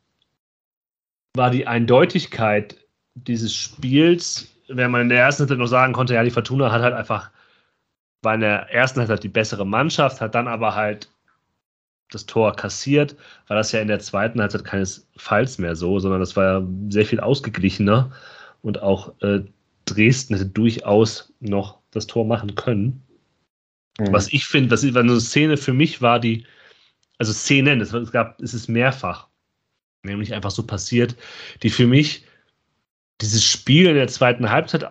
war 1.35 1.51
die 1.51 1.67
Eindeutigkeit 1.67 2.77
dieses 3.15 3.53
Spiels, 3.53 4.47
wenn 4.69 4.91
man 4.91 5.01
in 5.01 5.09
der 5.09 5.19
ersten 5.19 5.41
Halbzeit 5.41 5.57
noch 5.57 5.67
sagen 5.67 5.91
konnte, 5.91 6.13
ja, 6.13 6.23
die 6.23 6.31
Fortuna 6.31 6.71
hat 6.71 6.83
halt 6.83 6.93
einfach, 6.93 7.31
war 8.21 8.35
in 8.35 8.39
der 8.39 8.71
ersten 8.71 9.01
Halbzeit 9.01 9.23
die 9.23 9.27
bessere 9.27 9.65
Mannschaft, 9.67 10.21
hat 10.21 10.35
dann 10.35 10.47
aber 10.47 10.73
halt 10.73 11.11
das 12.11 12.25
Tor 12.25 12.55
kassiert, 12.55 13.17
war 13.47 13.57
das 13.57 13.73
ja 13.73 13.81
in 13.81 13.89
der 13.89 13.99
zweiten 13.99 14.39
Halbzeit 14.39 14.63
keinesfalls 14.63 15.57
mehr 15.57 15.75
so, 15.75 15.99
sondern 15.99 16.21
das 16.21 16.37
war 16.37 16.45
ja 16.45 16.67
sehr 16.87 17.05
viel 17.05 17.19
ausgeglichener 17.19 18.09
und 18.61 18.81
auch 18.81 19.11
äh, 19.21 19.41
Dresden 19.83 20.35
hätte 20.35 20.45
durchaus 20.45 21.33
noch 21.41 21.79
das 21.91 22.07
Tor 22.07 22.23
machen 22.23 22.55
können. 22.55 23.03
Mhm. 23.99 24.13
Was 24.13 24.31
ich 24.31 24.45
finde, 24.45 24.71
was 24.71 24.83
eine 24.83 25.19
Szene 25.19 25.57
für 25.57 25.73
mich 25.73 26.01
war, 26.01 26.19
die, 26.19 26.45
also 27.17 27.33
Szenen, 27.33 27.81
es, 27.81 27.91
gab, 28.11 28.41
es 28.41 28.53
ist 28.53 28.67
mehrfach, 28.67 29.27
nämlich 30.03 30.33
einfach 30.33 30.51
so 30.51 30.63
passiert, 30.63 31.15
die 31.61 31.69
für 31.69 31.87
mich 31.87 32.25
dieses 33.21 33.43
Spiel 33.43 33.87
in 33.87 33.95
der 33.95 34.07
zweiten 34.07 34.49
Halbzeit 34.49 34.85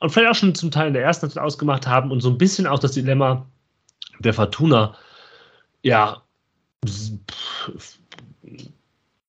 und 0.00 0.10
vielleicht 0.10 0.30
auch 0.30 0.38
schon 0.38 0.54
zum 0.54 0.70
Teil 0.70 0.88
in 0.88 0.94
der 0.94 1.02
ersten 1.02 1.22
Halbzeit 1.22 1.42
ausgemacht 1.42 1.86
haben 1.86 2.10
und 2.10 2.20
so 2.20 2.30
ein 2.30 2.38
bisschen 2.38 2.66
auch 2.66 2.78
das 2.78 2.92
Dilemma 2.92 3.48
der 4.20 4.34
Fortuna 4.34 4.96
ja 5.82 6.22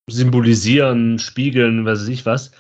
symbolisieren, 0.08 1.20
spiegeln, 1.20 1.86
weiß 1.86 2.08
ich 2.08 2.26
was. 2.26 2.52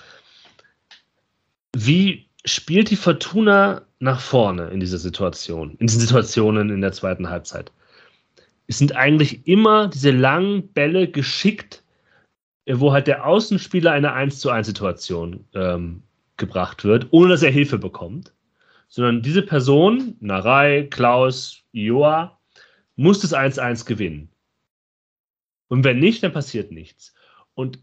Wie 1.75 2.29
spielt 2.45 2.89
die 2.89 2.95
Fortuna 2.95 3.81
nach 3.99 4.19
vorne 4.19 4.69
in 4.69 4.79
dieser 4.79 4.97
Situation, 4.97 5.75
in 5.79 5.87
diesen 5.87 6.01
Situationen 6.01 6.69
in 6.69 6.81
der 6.81 6.93
zweiten 6.93 7.29
Halbzeit? 7.29 7.71
Es 8.67 8.77
sind 8.77 8.95
eigentlich 8.95 9.47
immer 9.47 9.87
diese 9.87 10.11
langen 10.11 10.67
Bälle 10.69 11.07
geschickt, 11.07 11.83
wo 12.67 12.93
halt 12.93 13.07
der 13.07 13.25
Außenspieler 13.25 13.91
eine 13.91 14.13
1 14.13 14.39
zu 14.39 14.51
1 14.51 14.67
Situation 14.67 15.45
ähm, 15.53 16.03
gebracht 16.37 16.83
wird, 16.83 17.07
ohne 17.11 17.29
dass 17.29 17.43
er 17.43 17.51
Hilfe 17.51 17.77
bekommt. 17.77 18.33
Sondern 18.87 19.21
diese 19.21 19.41
Person, 19.41 20.15
Narei, 20.19 20.87
Klaus, 20.89 21.63
Joa, 21.71 22.39
muss 22.95 23.19
das 23.19 23.33
1-1 23.33 23.85
gewinnen. 23.85 24.29
Und 25.67 25.83
wenn 25.83 25.99
nicht, 25.99 26.23
dann 26.23 26.33
passiert 26.33 26.71
nichts. 26.71 27.13
Und 27.53 27.79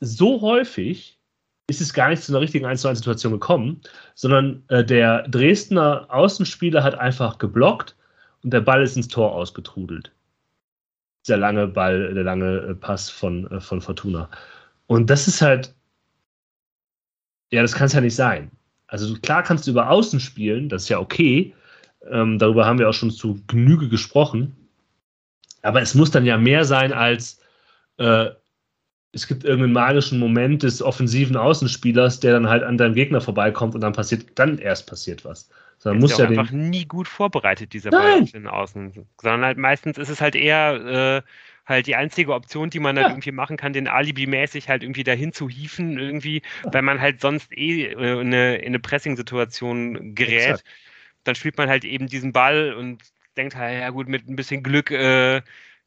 so 0.00 0.40
häufig 0.40 1.18
ist 1.68 1.80
es 1.80 1.94
gar 1.94 2.08
nicht 2.08 2.22
zu 2.22 2.32
einer 2.32 2.40
richtigen 2.40 2.66
1 2.66 2.82
zu 2.82 2.88
1 2.88 2.98
Situation 2.98 3.32
gekommen, 3.32 3.80
sondern 4.14 4.62
äh, 4.68 4.84
der 4.84 5.26
Dresdner 5.28 6.06
Außenspieler 6.10 6.82
hat 6.82 6.96
einfach 6.96 7.38
geblockt 7.38 7.96
und 8.42 8.52
der 8.52 8.60
Ball 8.60 8.82
ist 8.82 8.96
ins 8.96 9.08
Tor 9.08 9.32
ausgetrudelt. 9.32 10.12
Der 11.26 11.38
lange 11.38 11.66
Ball, 11.66 12.12
der 12.12 12.24
lange 12.24 12.58
äh, 12.58 12.74
Pass 12.74 13.08
von, 13.08 13.50
äh, 13.50 13.60
von 13.60 13.80
Fortuna. 13.80 14.28
Und 14.86 15.08
das 15.08 15.26
ist 15.26 15.40
halt, 15.40 15.74
ja, 17.50 17.62
das 17.62 17.74
kann 17.74 17.86
es 17.86 17.94
ja 17.94 18.02
nicht 18.02 18.14
sein. 18.14 18.50
Also 18.88 19.14
klar 19.14 19.42
kannst 19.42 19.66
du 19.66 19.70
über 19.70 19.88
Außen 19.88 20.20
spielen, 20.20 20.68
das 20.68 20.82
ist 20.82 20.88
ja 20.90 20.98
okay. 20.98 21.54
Ähm, 22.10 22.38
darüber 22.38 22.66
haben 22.66 22.78
wir 22.78 22.90
auch 22.90 22.94
schon 22.94 23.10
zu 23.10 23.40
Genüge 23.46 23.88
gesprochen. 23.88 24.54
Aber 25.62 25.80
es 25.80 25.94
muss 25.94 26.10
dann 26.10 26.26
ja 26.26 26.36
mehr 26.36 26.66
sein 26.66 26.92
als 26.92 27.40
äh, 27.96 28.26
es 29.14 29.26
gibt 29.26 29.44
irgendeinen 29.44 29.72
magischen 29.72 30.18
Moment 30.18 30.62
des 30.62 30.82
offensiven 30.82 31.36
Außenspielers, 31.36 32.20
der 32.20 32.32
dann 32.32 32.48
halt 32.48 32.62
an 32.62 32.76
deinem 32.76 32.94
Gegner 32.94 33.20
vorbeikommt 33.20 33.74
und 33.74 33.80
dann 33.80 33.92
passiert, 33.92 34.26
dann 34.34 34.58
erst 34.58 34.88
passiert 34.88 35.24
was. 35.24 35.48
Sondern 35.78 36.00
muss 36.00 36.18
ja 36.18 36.26
einfach 36.26 36.50
nie 36.50 36.84
gut 36.84 37.08
vorbereitet, 37.08 37.72
dieser 37.72 37.90
Ball 37.90 38.22
auf 38.22 38.32
den 38.32 38.46
Außen. 38.46 39.06
Sondern 39.20 39.44
halt 39.44 39.58
meistens 39.58 39.98
ist 39.98 40.08
es 40.08 40.20
halt 40.20 40.34
eher 40.34 41.22
äh, 41.24 41.30
halt 41.66 41.86
die 41.86 41.96
einzige 41.96 42.34
Option, 42.34 42.70
die 42.70 42.80
man 42.80 42.96
halt 42.96 43.06
ja. 43.06 43.12
irgendwie 43.12 43.32
machen 43.32 43.56
kann, 43.56 43.72
den 43.72 43.88
Alibi-mäßig 43.88 44.68
halt 44.68 44.82
irgendwie 44.82 45.04
dahin 45.04 45.32
zu 45.32 45.48
hieven, 45.48 45.98
irgendwie, 45.98 46.42
weil 46.64 46.82
man 46.82 47.00
halt 47.00 47.20
sonst 47.20 47.52
eh 47.56 47.86
äh, 47.86 48.20
in 48.20 48.28
eine, 48.28 48.56
in 48.56 48.68
eine 48.68 48.78
Pressing-Situation 48.78 50.14
gerät. 50.14 50.42
Exakt. 50.42 50.64
Dann 51.24 51.34
spielt 51.34 51.56
man 51.56 51.68
halt 51.68 51.84
eben 51.84 52.06
diesen 52.06 52.32
Ball 52.32 52.74
und 52.74 53.02
denkt 53.36 53.56
halt, 53.56 53.80
ja 53.80 53.90
gut, 53.90 54.08
mit 54.08 54.28
ein 54.28 54.36
bisschen 54.36 54.62
Glück 54.62 54.90
äh, 54.90 55.42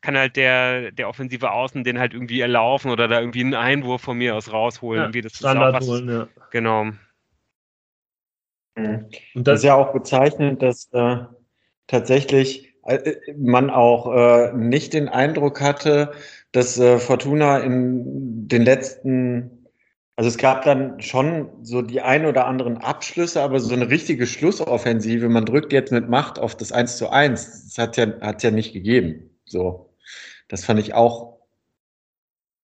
kann 0.08 0.18
halt 0.18 0.38
der, 0.38 0.92
der 0.94 1.10
offensive 1.10 1.52
Außen 1.52 1.84
den 1.84 2.00
halt 2.00 2.14
irgendwie 2.14 2.40
erlaufen 2.40 2.92
oder 2.92 3.10
da 3.10 3.20
irgendwie 3.20 3.42
einen 3.42 3.56
Einwurf 3.56 4.02
von 4.02 4.18
mir 4.18 4.38
aus 4.38 4.54
rausholen. 4.54 5.00
Ja, 5.00 5.04
irgendwie. 5.04 5.20
Das 5.20 5.34
Standard 5.34 5.82
ist 5.82 5.90
auch 5.90 5.94
was, 5.94 6.00
holen, 6.00 6.10
ja. 6.10 6.28
Genau. 6.52 6.84
Mhm. 8.76 9.10
Und 9.36 9.48
das 9.48 9.60
ist 9.60 9.66
ja 9.66 9.76
auch 9.76 9.92
bezeichnend, 9.92 10.62
dass 10.62 10.88
äh, 10.94 11.18
tatsächlich 11.88 12.74
äh, 12.86 13.16
man 13.38 13.70
auch 13.70 14.16
äh, 14.16 14.54
nicht 14.54 14.94
den 14.94 15.10
Eindruck 15.10 15.60
hatte, 15.60 16.14
dass 16.54 16.80
äh, 16.80 17.00
Fortuna 17.00 17.58
in 17.58 18.48
den 18.48 18.62
letzten 18.62 19.68
also 20.16 20.30
es 20.30 20.38
gab 20.38 20.64
dann 20.64 21.02
schon 21.02 21.50
so 21.64 21.82
die 21.82 22.00
ein 22.00 22.26
oder 22.26 22.48
anderen 22.48 22.78
Abschlüsse, 22.78 23.42
aber 23.42 23.60
so 23.60 23.76
eine 23.76 23.90
richtige 23.90 24.26
Schlussoffensive, 24.26 25.28
man 25.28 25.46
drückt 25.46 25.74
jetzt 25.74 25.92
mit 25.92 26.08
Macht 26.10 26.40
auf 26.40 26.56
das 26.56 26.72
1 26.72 26.96
zu 26.96 27.12
1, 27.12 27.66
das 27.66 27.78
hat 27.78 27.98
ja, 27.98 28.08
hat 28.22 28.42
ja 28.42 28.52
nicht 28.52 28.72
gegeben. 28.72 29.30
So. 29.46 29.87
Das 30.48 30.66
fand 30.66 30.80
ich 30.80 30.94
auch 30.94 31.38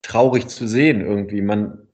traurig 0.02 0.48
zu 0.48 0.68
sehen 0.68 1.02
irgendwie. 1.02 1.42
Man 1.42 1.88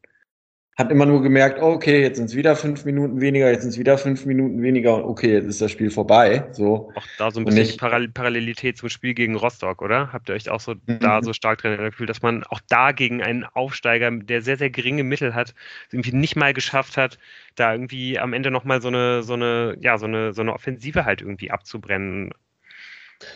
hat 0.80 0.92
immer 0.92 1.06
nur 1.06 1.22
gemerkt, 1.22 1.62
oh, 1.62 1.74
okay, 1.74 2.02
jetzt 2.02 2.16
sind 2.16 2.28
es 2.28 2.36
wieder 2.38 2.56
fünf 2.56 2.86
Minuten 2.86 3.20
weniger, 3.20 3.52
jetzt 3.52 3.64
sind 3.64 3.72
es 3.72 3.78
wieder 3.78 3.98
fünf 3.98 4.26
Minuten 4.26 4.62
weniger 4.62 4.96
und 4.96 5.04
okay, 5.04 5.34
jetzt 5.34 5.46
ist 5.46 5.60
das 5.60 5.72
Spiel 5.72 5.92
vorbei. 5.92 6.48
So. 6.54 6.94
Auch 6.96 7.06
da 7.18 7.32
so 7.32 7.42
ein 7.42 7.46
bisschen 7.46 7.66
ich, 7.66 7.78
Parallelität 7.78 8.78
zum 8.78 8.88
Spiel 8.88 9.14
gegen 9.14 9.36
Rostock, 9.36 9.82
oder? 9.82 10.14
Habt 10.14 10.30
ihr 10.30 10.36
euch 10.36 10.50
auch 10.50 10.62
so 10.62 10.76
mhm. 10.76 11.00
da 11.02 11.22
so 11.22 11.34
stark 11.34 11.62
drin 11.62 11.78
gefühlt, 11.78 12.10
dass 12.10 12.22
man 12.22 12.46
auch 12.46 12.62
da 12.70 12.94
gegen 12.94 13.22
einen 13.22 13.44
Aufsteiger, 13.44 14.10
der 14.10 14.42
sehr, 14.42 14.56
sehr 14.56 14.70
geringe 14.70 15.04
Mittel 15.04 15.36
hat, 15.36 15.54
irgendwie 15.92 16.16
nicht 16.16 16.38
mal 16.38 16.54
geschafft 16.54 16.96
hat, 16.96 17.20
da 17.56 17.74
irgendwie 17.74 18.18
am 18.18 18.32
Ende 18.32 18.50
nochmal 18.50 18.82
so 18.82 18.88
eine, 18.88 19.22
so 19.22 19.34
eine, 19.34 19.76
ja, 19.82 19.98
so 19.98 20.06
eine, 20.06 20.32
so 20.32 20.42
eine 20.42 20.54
Offensive 20.54 21.04
halt 21.04 21.22
irgendwie 21.22 21.52
abzubrennen. 21.52 22.32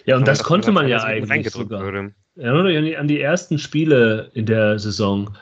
Ja, 0.05 0.17
und 0.17 0.27
das, 0.27 0.39
das 0.39 0.47
konnte 0.47 0.71
man 0.71 0.87
ja 0.87 1.03
eigentlich 1.03 1.49
sogar. 1.51 1.81
Würde. 1.81 2.13
Erinnert 2.35 2.65
euch 2.65 2.97
an 2.97 3.07
die 3.07 3.21
ersten 3.21 3.59
Spiele 3.59 4.31
in 4.33 4.45
der 4.45 4.79
Saison, 4.79 5.37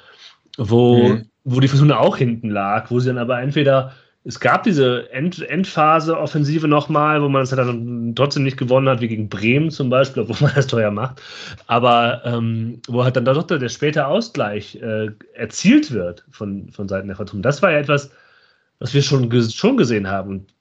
wo 0.57 1.09
mhm 1.09 1.31
wo 1.43 1.59
die 1.59 1.67
Fortuna 1.67 1.99
auch 1.99 2.17
hinten 2.17 2.49
lag, 2.49 2.91
wo 2.91 2.99
sie 2.99 3.07
dann 3.07 3.17
aber 3.17 3.39
entweder 3.39 3.93
es 4.23 4.39
gab 4.39 4.61
diese 4.61 5.11
End 5.11 5.41
Endphase-Offensive 5.41 6.67
nochmal, 6.67 7.23
wo 7.23 7.29
man 7.29 7.41
es 7.41 7.49
dann 7.49 8.13
trotzdem 8.15 8.43
nicht 8.43 8.57
gewonnen 8.57 8.87
hat, 8.87 9.01
wie 9.01 9.07
gegen 9.07 9.29
Bremen 9.29 9.71
zum 9.71 9.89
Beispiel, 9.89 10.21
obwohl 10.21 10.47
man 10.47 10.51
das 10.55 10.67
teuer 10.67 10.91
macht. 10.91 11.19
Aber 11.65 12.21
ähm, 12.23 12.81
wo 12.87 13.03
halt 13.03 13.15
dann 13.15 13.25
doch 13.25 13.41
der 13.43 13.69
späte 13.69 14.05
Ausgleich 14.05 14.75
äh, 14.75 15.09
erzielt 15.33 15.91
wird 15.91 16.23
von, 16.29 16.69
von 16.69 16.87
Seiten 16.87 17.07
der 17.07 17.15
Fortuna. 17.15 17.41
Das 17.41 17.63
war 17.63 17.71
ja 17.71 17.79
etwas, 17.79 18.11
was 18.77 18.93
wir 18.93 19.01
schon, 19.01 19.31
schon 19.49 19.75
gesehen 19.75 20.07
haben. 20.07 20.29
Und 20.29 20.53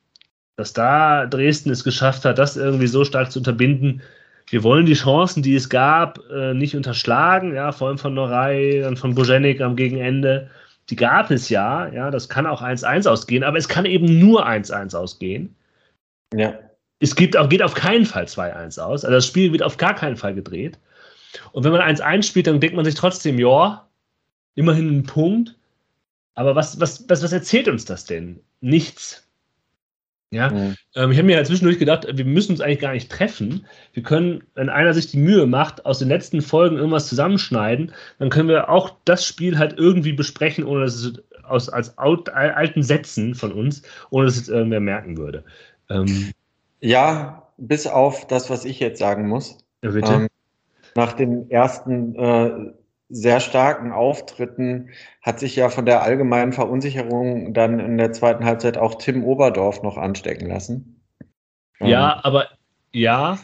dass 0.60 0.72
da 0.72 1.26
Dresden 1.26 1.70
es 1.70 1.82
geschafft 1.82 2.24
hat, 2.24 2.38
das 2.38 2.56
irgendwie 2.56 2.86
so 2.86 3.04
stark 3.04 3.32
zu 3.32 3.40
unterbinden. 3.40 4.02
Wir 4.48 4.62
wollen 4.62 4.86
die 4.86 4.94
Chancen, 4.94 5.42
die 5.42 5.54
es 5.54 5.68
gab, 5.68 6.18
äh, 6.30 6.54
nicht 6.54 6.76
unterschlagen, 6.76 7.54
ja, 7.54 7.72
vor 7.72 7.88
allem 7.88 7.98
von 7.98 8.14
Norei, 8.14 8.80
dann 8.82 8.96
von 8.96 9.14
Bojenik 9.14 9.60
am 9.60 9.76
Gegenende. 9.76 10.50
Die 10.90 10.96
gab 10.96 11.30
es 11.30 11.48
ja, 11.48 11.88
ja, 11.88 12.10
das 12.10 12.28
kann 12.28 12.46
auch 12.46 12.60
1-1 12.62 13.08
ausgehen, 13.08 13.44
aber 13.44 13.58
es 13.58 13.68
kann 13.68 13.86
eben 13.86 14.18
nur 14.18 14.46
1-1 14.46 14.94
ausgehen. 14.94 15.54
Ja. 16.34 16.58
Es 16.98 17.16
gibt 17.16 17.36
auch, 17.36 17.48
geht 17.48 17.62
auf 17.62 17.74
keinen 17.74 18.04
Fall 18.04 18.24
2-1 18.24 18.80
aus. 18.80 19.04
Also 19.04 19.16
das 19.16 19.26
Spiel 19.26 19.52
wird 19.52 19.62
auf 19.62 19.76
gar 19.76 19.94
keinen 19.94 20.16
Fall 20.16 20.34
gedreht. 20.34 20.78
Und 21.52 21.64
wenn 21.64 21.72
man 21.72 21.80
1-1 21.80 22.24
spielt, 22.24 22.46
dann 22.46 22.60
denkt 22.60 22.76
man 22.76 22.84
sich 22.84 22.94
trotzdem, 22.94 23.38
ja, 23.38 23.88
immerhin 24.56 24.98
ein 24.98 25.02
Punkt. 25.04 25.56
Aber 26.34 26.54
was, 26.54 26.80
was, 26.80 27.08
was, 27.08 27.22
was 27.22 27.32
erzählt 27.32 27.68
uns 27.68 27.84
das 27.84 28.04
denn? 28.04 28.40
Nichts. 28.60 29.29
Ja, 30.32 30.50
mhm. 30.50 30.76
ähm, 30.94 31.10
ich 31.10 31.18
habe 31.18 31.26
mir 31.26 31.36
ja 31.36 31.44
zwischendurch 31.44 31.78
gedacht, 31.78 32.06
wir 32.08 32.24
müssen 32.24 32.52
uns 32.52 32.60
eigentlich 32.60 32.78
gar 32.78 32.92
nicht 32.92 33.10
treffen. 33.10 33.66
Wir 33.92 34.04
können, 34.04 34.44
wenn 34.54 34.68
einer 34.68 34.94
sich 34.94 35.10
die 35.10 35.18
Mühe 35.18 35.46
macht, 35.46 35.84
aus 35.86 35.98
den 35.98 36.08
letzten 36.08 36.40
Folgen 36.40 36.76
irgendwas 36.76 37.08
zusammenschneiden, 37.08 37.92
dann 38.18 38.30
können 38.30 38.48
wir 38.48 38.68
auch 38.68 38.94
das 39.04 39.24
Spiel 39.24 39.58
halt 39.58 39.76
irgendwie 39.76 40.12
besprechen, 40.12 40.64
ohne 40.64 40.84
dass 40.84 40.94
es 40.94 41.14
aus 41.42 41.68
als 41.68 41.98
alten 41.98 42.82
Sätzen 42.84 43.34
von 43.34 43.52
uns, 43.52 43.82
ohne 44.10 44.26
dass 44.26 44.36
es 44.36 44.48
irgendwer 44.48 44.78
merken 44.78 45.16
würde. 45.16 45.42
Ähm, 45.88 46.30
ja, 46.80 47.48
bis 47.56 47.88
auf 47.88 48.26
das, 48.28 48.50
was 48.50 48.64
ich 48.64 48.78
jetzt 48.78 49.00
sagen 49.00 49.26
muss. 49.26 49.58
Ja, 49.82 49.90
bitte. 49.90 50.12
Ähm, 50.12 50.28
nach 50.94 51.12
den 51.12 51.50
ersten 51.50 52.14
äh, 52.14 52.72
sehr 53.10 53.40
starken 53.40 53.92
Auftritten 53.92 54.90
hat 55.20 55.40
sich 55.40 55.56
ja 55.56 55.68
von 55.68 55.84
der 55.84 56.02
allgemeinen 56.02 56.52
Verunsicherung 56.52 57.52
dann 57.52 57.80
in 57.80 57.98
der 57.98 58.12
zweiten 58.12 58.44
Halbzeit 58.44 58.78
auch 58.78 58.94
Tim 58.94 59.24
Oberdorf 59.24 59.82
noch 59.82 59.98
anstecken 59.98 60.48
lassen. 60.48 61.02
Ja, 61.80 62.14
ähm. 62.14 62.20
aber 62.22 62.46
ja, 62.92 63.38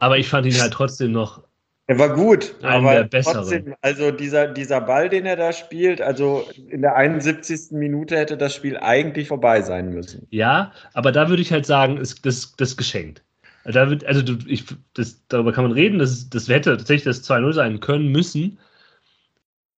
aber 0.00 0.18
ich 0.18 0.28
fand 0.28 0.46
ihn 0.46 0.60
halt 0.60 0.72
trotzdem 0.72 1.12
noch. 1.12 1.42
Er 1.86 1.98
war 1.98 2.14
gut, 2.14 2.54
aber 2.62 3.10
trotzdem, 3.10 3.74
also 3.82 4.10
dieser, 4.10 4.48
dieser 4.48 4.80
Ball, 4.80 5.10
den 5.10 5.26
er 5.26 5.36
da 5.36 5.52
spielt, 5.52 6.00
also 6.00 6.48
in 6.70 6.80
der 6.80 6.96
71. 6.96 7.72
Minute 7.72 8.16
hätte 8.16 8.38
das 8.38 8.54
Spiel 8.54 8.78
eigentlich 8.78 9.28
vorbei 9.28 9.60
sein 9.60 9.90
müssen. 9.90 10.26
Ja, 10.30 10.72
aber 10.94 11.12
da 11.12 11.28
würde 11.28 11.42
ich 11.42 11.52
halt 11.52 11.66
sagen, 11.66 11.98
ist 11.98 12.24
das, 12.24 12.54
das 12.56 12.78
geschenkt. 12.78 13.22
Da 13.64 13.90
wird, 13.90 14.04
also 14.06 14.22
ich, 14.46 14.64
das, 14.94 15.26
darüber 15.28 15.52
kann 15.52 15.64
man 15.64 15.72
reden, 15.72 15.98
das, 15.98 16.30
das 16.30 16.48
hätte 16.48 16.76
tatsächlich 16.76 17.04
das 17.04 17.28
2-0 17.28 17.52
sein 17.52 17.80
können 17.80 18.08
müssen. 18.08 18.58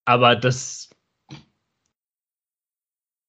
Aber 0.07 0.35
das. 0.35 0.90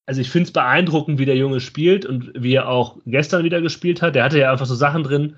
Also 0.06 0.22
ich 0.22 0.30
finde 0.30 0.48
es 0.48 0.54
beeindruckend, 0.54 1.20
wie 1.20 1.26
der 1.26 1.36
Junge 1.36 1.60
spielt 1.60 2.06
und 2.06 2.32
wie 2.34 2.54
er 2.54 2.70
auch 2.70 2.98
gestern 3.06 3.44
wieder 3.44 3.60
gespielt 3.60 4.02
hat. 4.02 4.16
Der 4.16 4.24
hatte 4.24 4.40
ja 4.40 4.52
einfach 4.54 4.66
so 4.66 4.76
Sachen 4.76 5.04
drin, 5.04 5.36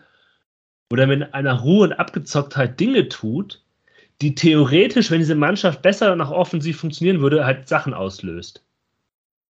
wo 0.92 0.98
er 0.98 1.08
mit 1.08 1.34
einer 1.34 1.60
Ruhe 1.62 1.86
und 1.86 1.94
Abgezocktheit 1.94 2.80
Dinge 2.80 3.10
tut, 3.10 3.64
die 4.22 4.36
theoretisch, 4.36 5.10
wenn 5.10 5.20
diese 5.20 5.34
Mannschaft 5.34 5.82
besser 5.82 6.16
nach 6.16 6.30
offensiv 6.30 6.80
funktionieren 6.80 7.22
würde, 7.22 7.46
halt 7.46 7.68
Sachen 7.68 7.96
auslöst. 7.96 8.64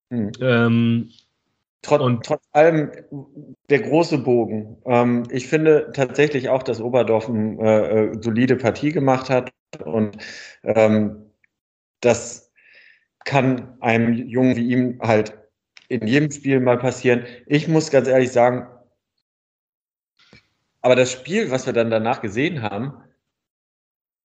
Hm. 0.10 0.32
Ähm, 0.40 1.10
Trotz, 1.82 2.02
und 2.02 2.26
trotz 2.26 2.44
allem 2.52 2.92
der 3.70 3.80
große 3.80 4.18
Bogen. 4.18 4.78
Ähm, 4.86 5.24
ich 5.30 5.48
finde 5.48 5.92
tatsächlich 5.94 6.50
auch, 6.50 6.62
dass 6.62 6.82
Oberdorf 6.82 7.30
eine 7.30 7.58
äh, 7.62 8.06
äh, 8.06 8.22
solide 8.22 8.58
Partie 8.58 8.92
gemacht 8.92 9.30
hat 9.30 9.52
und 9.86 10.18
ähm, 10.64 11.29
das 12.02 12.52
kann 13.26 13.78
einem 13.82 14.14
Jungen 14.14 14.56
wie 14.56 14.70
ihm 14.70 15.00
halt 15.02 15.38
in 15.88 16.08
jedem 16.08 16.32
Spiel 16.32 16.60
mal 16.60 16.78
passieren. 16.78 17.26
Ich 17.48 17.68
muss 17.68 17.92
ganz 17.92 18.08
ehrlich 18.08 18.32
sagen, 18.32 18.68
aber 20.82 20.96
das 20.96 21.12
Spiel, 21.12 21.52
was 21.52 21.66
wir 21.66 21.74
dann 21.74 21.90
danach 21.90 22.22
gesehen 22.22 22.62
haben, 22.62 22.94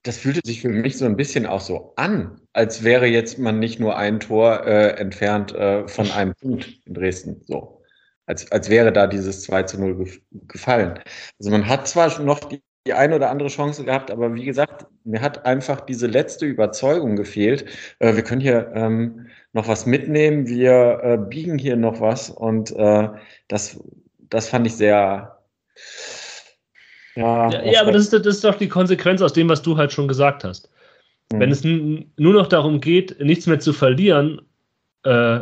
das 0.05 0.19
fühlte 0.19 0.41
sich 0.45 0.61
für 0.61 0.69
mich 0.69 0.99
so 0.99 1.07
ein 1.07 1.17
bisschen 1.17 1.47
auch 1.47 1.63
so 1.63 1.95
an, 1.97 2.41
als 2.53 2.85
wäre 2.85 3.07
jetzt 3.07 3.39
man 3.39 3.59
nicht 3.59 3.81
nur 3.81 3.97
ein 3.97 4.21
Tor 4.21 4.67
äh, 4.67 4.91
entfernt 4.99 5.55
äh, 5.55 5.89
von 5.89 6.11
einem 6.11 6.35
Punkt 6.35 6.81
in 6.85 6.95
Dresden. 6.95 7.43
So. 7.47 7.83
Als, 8.27 8.51
als 8.53 8.69
wäre 8.69 8.93
da 8.93 9.07
dieses 9.07 9.43
2 9.43 9.63
zu 9.65 9.81
0 9.81 10.07
gefallen. 10.47 11.01
Also 11.39 11.51
man 11.51 11.67
hat 11.67 11.89
zwar 11.89 12.21
noch 12.21 12.41
die 12.41 12.63
die 12.87 12.93
eine 12.93 13.17
oder 13.17 13.31
andere 13.31 13.49
Chance 13.49 13.85
gehabt, 13.85 14.11
aber 14.11 14.35
wie 14.35 14.45
gesagt, 14.45 14.87
mir 15.05 15.21
hat 15.21 15.47
einfach 15.47 15.81
diese 15.81 16.07
letzte 16.07 16.45
Überzeugung 16.45 17.17
gefehlt. 17.17 17.65
Äh, 17.99 18.15
wir 18.15 18.23
können 18.23 18.43
hier 18.43 18.71
ähm, 18.75 19.27
noch 19.55 19.69
was 19.69 19.87
mitnehmen, 19.87 20.47
wir 20.47 21.01
äh, 21.03 21.17
biegen 21.17 21.59
hier 21.59 21.77
noch 21.77 22.01
was 22.01 22.29
und 22.29 22.73
äh, 22.73 23.09
das, 23.49 23.81
das 24.29 24.49
fand 24.49 24.67
ich 24.67 24.77
sehr. 24.77 25.39
Ja, 27.15 27.51
ja, 27.51 27.65
ja 27.65 27.81
aber 27.81 27.93
das 27.93 28.03
ist, 28.03 28.13
das 28.13 28.27
ist 28.27 28.45
doch 28.45 28.57
die 28.57 28.69
Konsequenz 28.69 29.23
aus 29.23 29.33
dem, 29.33 29.49
was 29.49 29.63
du 29.63 29.77
halt 29.77 29.93
schon 29.93 30.09
gesagt 30.09 30.45
hast. 30.45 30.69
Mhm. 31.33 31.41
Wenn 31.41 31.51
es 31.51 31.65
nur 31.65 32.35
noch 32.35 32.49
darum 32.49 32.81
geht, 32.81 33.19
nichts 33.21 33.47
mehr 33.47 33.61
zu 33.61 33.73
verlieren, 33.73 34.43
äh, 35.05 35.41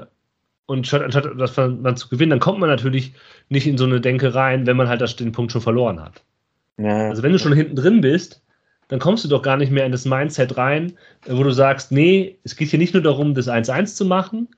und 0.66 0.86
statt, 0.86 1.02
anstatt 1.02 1.28
das 1.38 1.56
man 1.56 1.96
zu 1.96 2.08
gewinnen, 2.08 2.30
dann 2.30 2.40
kommt 2.40 2.60
man 2.60 2.70
natürlich 2.70 3.12
nicht 3.48 3.66
in 3.66 3.76
so 3.76 3.84
eine 3.84 4.00
Denke 4.00 4.34
rein, 4.34 4.66
wenn 4.66 4.76
man 4.76 4.88
halt 4.88 5.00
das, 5.00 5.16
den 5.16 5.32
Punkt 5.32 5.52
schon 5.52 5.60
verloren 5.60 6.00
hat. 6.00 6.22
Ja. 6.78 7.08
Also 7.08 7.22
wenn 7.22 7.32
du 7.32 7.38
schon 7.38 7.52
hinten 7.52 7.76
drin 7.76 8.00
bist, 8.00 8.42
dann 8.88 9.00
kommst 9.00 9.24
du 9.24 9.28
doch 9.28 9.42
gar 9.42 9.56
nicht 9.56 9.72
mehr 9.72 9.86
in 9.86 9.92
das 9.92 10.04
Mindset 10.04 10.56
rein, 10.56 10.98
wo 11.26 11.42
du 11.42 11.50
sagst, 11.50 11.92
nee, 11.92 12.36
es 12.44 12.56
geht 12.56 12.68
hier 12.68 12.78
nicht 12.78 12.94
nur 12.94 13.02
darum, 13.02 13.34
das 13.34 13.48
1-1 13.48 13.94
zu 13.94 14.04
machen, 14.04 14.48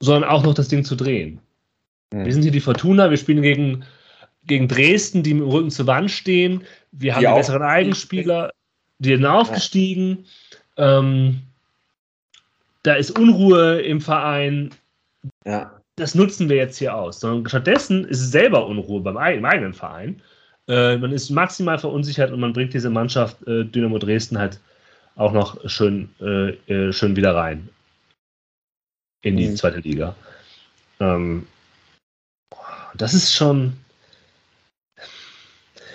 sondern 0.00 0.30
auch 0.30 0.42
noch 0.42 0.54
das 0.54 0.68
Ding 0.68 0.84
zu 0.84 0.96
drehen. 0.96 1.40
Mhm. 2.12 2.24
Wir 2.24 2.32
sind 2.32 2.42
hier 2.42 2.52
die 2.52 2.60
Fortuna, 2.60 3.10
wir 3.10 3.16
spielen 3.16 3.42
gegen, 3.42 3.84
gegen 4.46 4.68
Dresden, 4.68 5.22
die 5.22 5.34
mit 5.34 5.42
dem 5.42 5.50
Rücken 5.50 5.70
zur 5.70 5.86
Wand 5.86 6.10
stehen. 6.10 6.64
Wir 6.92 7.14
haben 7.14 7.26
die 7.26 7.34
besseren 7.34 7.62
Eigenspieler, 7.62 8.50
die 8.98 9.10
sind 9.10 9.26
aufgestiegen. 9.26 10.24
Ja. 10.78 10.98
Ähm, 11.00 11.42
da 12.82 12.94
ist 12.94 13.18
Unruhe 13.18 13.80
im 13.82 14.00
Verein. 14.00 14.70
Ja. 15.44 15.80
Das 15.96 16.14
nutzen 16.14 16.48
wir 16.48 16.56
jetzt 16.56 16.78
hier 16.78 16.94
aus. 16.94 17.20
Sondern 17.20 17.46
stattdessen 17.46 18.06
ist 18.06 18.20
es 18.20 18.30
selber 18.30 18.66
Unruhe 18.66 19.00
beim, 19.00 19.16
im 19.16 19.44
eigenen 19.44 19.74
Verein. 19.74 20.22
Äh, 20.68 20.98
man 20.98 21.12
ist 21.12 21.30
maximal 21.30 21.78
verunsichert 21.78 22.30
und 22.32 22.40
man 22.40 22.52
bringt 22.52 22.74
diese 22.74 22.90
Mannschaft 22.90 23.46
äh, 23.46 23.64
Dynamo 23.64 23.98
Dresden 23.98 24.38
halt 24.38 24.60
auch 25.16 25.32
noch 25.32 25.68
schön, 25.68 26.10
äh, 26.20 26.50
äh 26.72 26.92
schön 26.92 27.16
wieder 27.16 27.34
rein 27.34 27.68
in 29.22 29.36
die 29.36 29.48
mhm. 29.48 29.56
zweite 29.56 29.80
Liga. 29.80 30.14
Ähm, 31.00 31.46
das 32.94 33.14
ist 33.14 33.34
schon. 33.34 33.74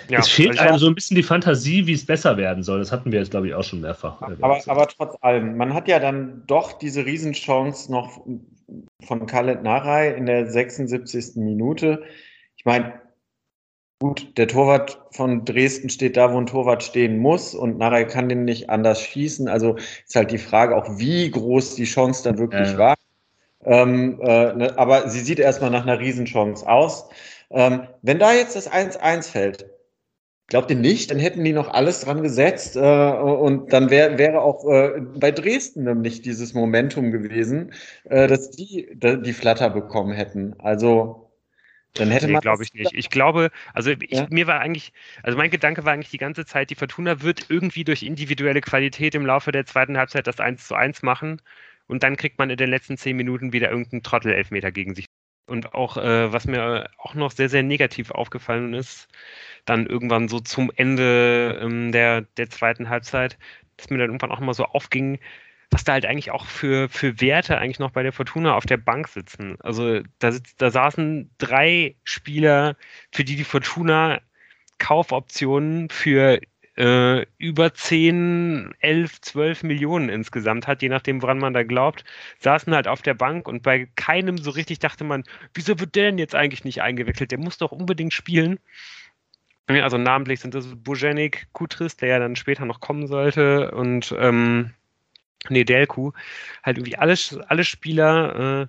Ja, 0.08 0.20
es 0.20 0.28
fehlt 0.28 0.60
einem 0.60 0.78
so 0.78 0.86
ein 0.86 0.94
bisschen 0.94 1.16
die 1.16 1.22
Fantasie, 1.24 1.86
wie 1.88 1.92
es 1.92 2.06
besser 2.06 2.36
werden 2.36 2.62
soll. 2.62 2.78
Das 2.78 2.92
hatten 2.92 3.10
wir 3.10 3.18
jetzt, 3.18 3.32
glaube 3.32 3.48
ich, 3.48 3.54
auch 3.54 3.64
schon 3.64 3.80
mehrfach. 3.80 4.22
Aber, 4.22 4.60
aber 4.64 4.86
trotz 4.86 5.16
allem, 5.20 5.56
man 5.56 5.74
hat 5.74 5.88
ja 5.88 5.98
dann 5.98 6.44
doch 6.46 6.78
diese 6.78 7.04
Riesenchance 7.04 7.90
noch 7.90 8.24
von 9.04 9.26
Khaled 9.26 9.64
Narei 9.64 10.10
in 10.10 10.26
der 10.26 10.48
76. 10.48 11.34
Minute. 11.36 12.04
Ich 12.56 12.64
meine, 12.64 13.00
Gut, 13.98 14.36
der 14.36 14.46
Torwart 14.46 15.00
von 15.10 15.46
Dresden 15.46 15.88
steht 15.88 16.18
da, 16.18 16.30
wo 16.30 16.38
ein 16.38 16.44
Torwart 16.44 16.82
stehen 16.82 17.18
muss 17.18 17.54
und 17.54 17.78
Narei 17.78 18.04
kann 18.04 18.28
den 18.28 18.44
nicht 18.44 18.68
anders 18.68 19.00
schießen. 19.00 19.48
Also 19.48 19.76
ist 19.76 20.14
halt 20.14 20.30
die 20.30 20.38
Frage 20.38 20.76
auch, 20.76 20.98
wie 20.98 21.30
groß 21.30 21.76
die 21.76 21.84
Chance 21.84 22.22
dann 22.22 22.36
wirklich 22.36 22.72
ja. 22.72 22.78
war. 22.78 22.94
Ähm, 23.64 24.20
äh, 24.20 24.52
ne, 24.52 24.74
aber 24.78 25.08
sie 25.08 25.20
sieht 25.20 25.38
erstmal 25.38 25.70
nach 25.70 25.84
einer 25.84 25.98
Riesenchance 25.98 26.68
aus. 26.68 27.08
Ähm, 27.50 27.88
wenn 28.02 28.18
da 28.18 28.34
jetzt 28.34 28.54
das 28.54 28.70
1-1 28.70 29.30
fällt, 29.30 29.70
glaubt 30.48 30.70
ihr 30.70 30.76
nicht, 30.76 31.10
dann 31.10 31.18
hätten 31.18 31.42
die 31.42 31.54
noch 31.54 31.70
alles 31.70 32.00
dran 32.02 32.22
gesetzt 32.22 32.76
äh, 32.76 32.80
und 32.80 33.72
dann 33.72 33.88
wär, 33.88 34.18
wäre 34.18 34.42
auch 34.42 34.68
äh, 34.70 35.00
bei 35.00 35.30
Dresden 35.30 35.84
nämlich 35.84 36.20
dieses 36.20 36.52
Momentum 36.52 37.12
gewesen, 37.12 37.72
äh, 38.04 38.26
dass 38.26 38.50
die 38.50 38.90
die 39.00 39.32
Flatter 39.32 39.70
bekommen 39.70 40.12
hätten. 40.12 40.54
Also 40.58 41.25
dann 41.98 42.10
hätte 42.10 42.26
nee, 42.26 42.32
man. 42.32 42.40
glaube 42.40 42.62
ich 42.62 42.72
nicht. 42.74 42.92
Ich 42.92 43.10
glaube, 43.10 43.50
also 43.74 43.90
ich, 43.90 44.10
ja? 44.10 44.26
mir 44.30 44.46
war 44.46 44.60
eigentlich, 44.60 44.92
also 45.22 45.36
mein 45.36 45.50
Gedanke 45.50 45.84
war 45.84 45.92
eigentlich 45.92 46.10
die 46.10 46.18
ganze 46.18 46.44
Zeit, 46.44 46.70
die 46.70 46.74
Fortuna 46.74 47.22
wird 47.22 47.46
irgendwie 47.48 47.84
durch 47.84 48.02
individuelle 48.02 48.60
Qualität 48.60 49.14
im 49.14 49.26
Laufe 49.26 49.52
der 49.52 49.66
zweiten 49.66 49.96
Halbzeit 49.96 50.26
das 50.26 50.40
1 50.40 50.66
zu 50.66 50.74
1 50.74 51.02
machen 51.02 51.40
und 51.86 52.02
dann 52.02 52.16
kriegt 52.16 52.38
man 52.38 52.50
in 52.50 52.56
den 52.56 52.70
letzten 52.70 52.96
zehn 52.96 53.16
Minuten 53.16 53.52
wieder 53.52 53.70
irgendeinen 53.70 54.02
Trottel-Elfmeter 54.02 54.72
gegen 54.72 54.94
sich. 54.94 55.06
Und 55.46 55.74
auch, 55.74 55.96
äh, 55.96 56.32
was 56.32 56.46
mir 56.46 56.90
auch 56.98 57.14
noch 57.14 57.30
sehr, 57.30 57.48
sehr 57.48 57.62
negativ 57.62 58.10
aufgefallen 58.10 58.74
ist, 58.74 59.06
dann 59.64 59.86
irgendwann 59.86 60.28
so 60.28 60.40
zum 60.40 60.72
Ende 60.74 61.60
ähm, 61.62 61.92
der, 61.92 62.22
der 62.22 62.50
zweiten 62.50 62.88
Halbzeit, 62.88 63.38
dass 63.76 63.90
mir 63.90 63.98
dann 63.98 64.08
irgendwann 64.08 64.32
auch 64.32 64.40
mal 64.40 64.54
so 64.54 64.64
aufging, 64.64 65.20
was 65.70 65.84
da 65.84 65.92
halt 65.92 66.06
eigentlich 66.06 66.30
auch 66.30 66.46
für, 66.46 66.88
für 66.88 67.20
Werte 67.20 67.58
eigentlich 67.58 67.78
noch 67.78 67.90
bei 67.90 68.02
der 68.02 68.12
Fortuna 68.12 68.54
auf 68.54 68.66
der 68.66 68.76
Bank 68.76 69.08
sitzen. 69.08 69.56
Also 69.60 70.00
da, 70.18 70.32
da 70.58 70.70
saßen 70.70 71.30
drei 71.38 71.96
Spieler, 72.04 72.76
für 73.12 73.24
die 73.24 73.36
die 73.36 73.44
Fortuna 73.44 74.20
Kaufoptionen 74.78 75.88
für 75.90 76.40
äh, 76.76 77.24
über 77.38 77.72
10, 77.72 78.74
11, 78.80 79.20
12 79.22 79.62
Millionen 79.62 80.08
insgesamt 80.08 80.66
hat, 80.66 80.82
je 80.82 80.88
nachdem, 80.88 81.22
woran 81.22 81.38
man 81.38 81.54
da 81.54 81.62
glaubt, 81.62 82.04
saßen 82.38 82.74
halt 82.74 82.86
auf 82.86 83.02
der 83.02 83.14
Bank 83.14 83.48
und 83.48 83.62
bei 83.62 83.88
keinem 83.96 84.38
so 84.38 84.50
richtig 84.50 84.78
dachte 84.78 85.04
man, 85.04 85.24
wieso 85.54 85.80
wird 85.80 85.94
der 85.94 86.06
denn 86.06 86.18
jetzt 86.18 86.34
eigentlich 86.34 86.64
nicht 86.64 86.82
eingewechselt? 86.82 87.30
Der 87.30 87.38
muss 87.38 87.58
doch 87.58 87.72
unbedingt 87.72 88.12
spielen. 88.12 88.58
Also 89.68 89.98
namentlich 89.98 90.40
sind 90.40 90.54
das 90.54 90.66
Bojenik, 90.76 91.48
Kutris, 91.52 91.96
der 91.96 92.08
ja 92.08 92.18
dann 92.20 92.36
später 92.36 92.66
noch 92.66 92.80
kommen 92.80 93.08
sollte 93.08 93.72
und 93.72 94.14
ähm, 94.16 94.72
nee, 95.48 95.64
Delku. 95.64 96.12
Halt 96.62 96.78
irgendwie 96.78 96.96
alle, 96.96 97.16
alle 97.48 97.64
Spieler, 97.64 98.62
äh, 98.62 98.66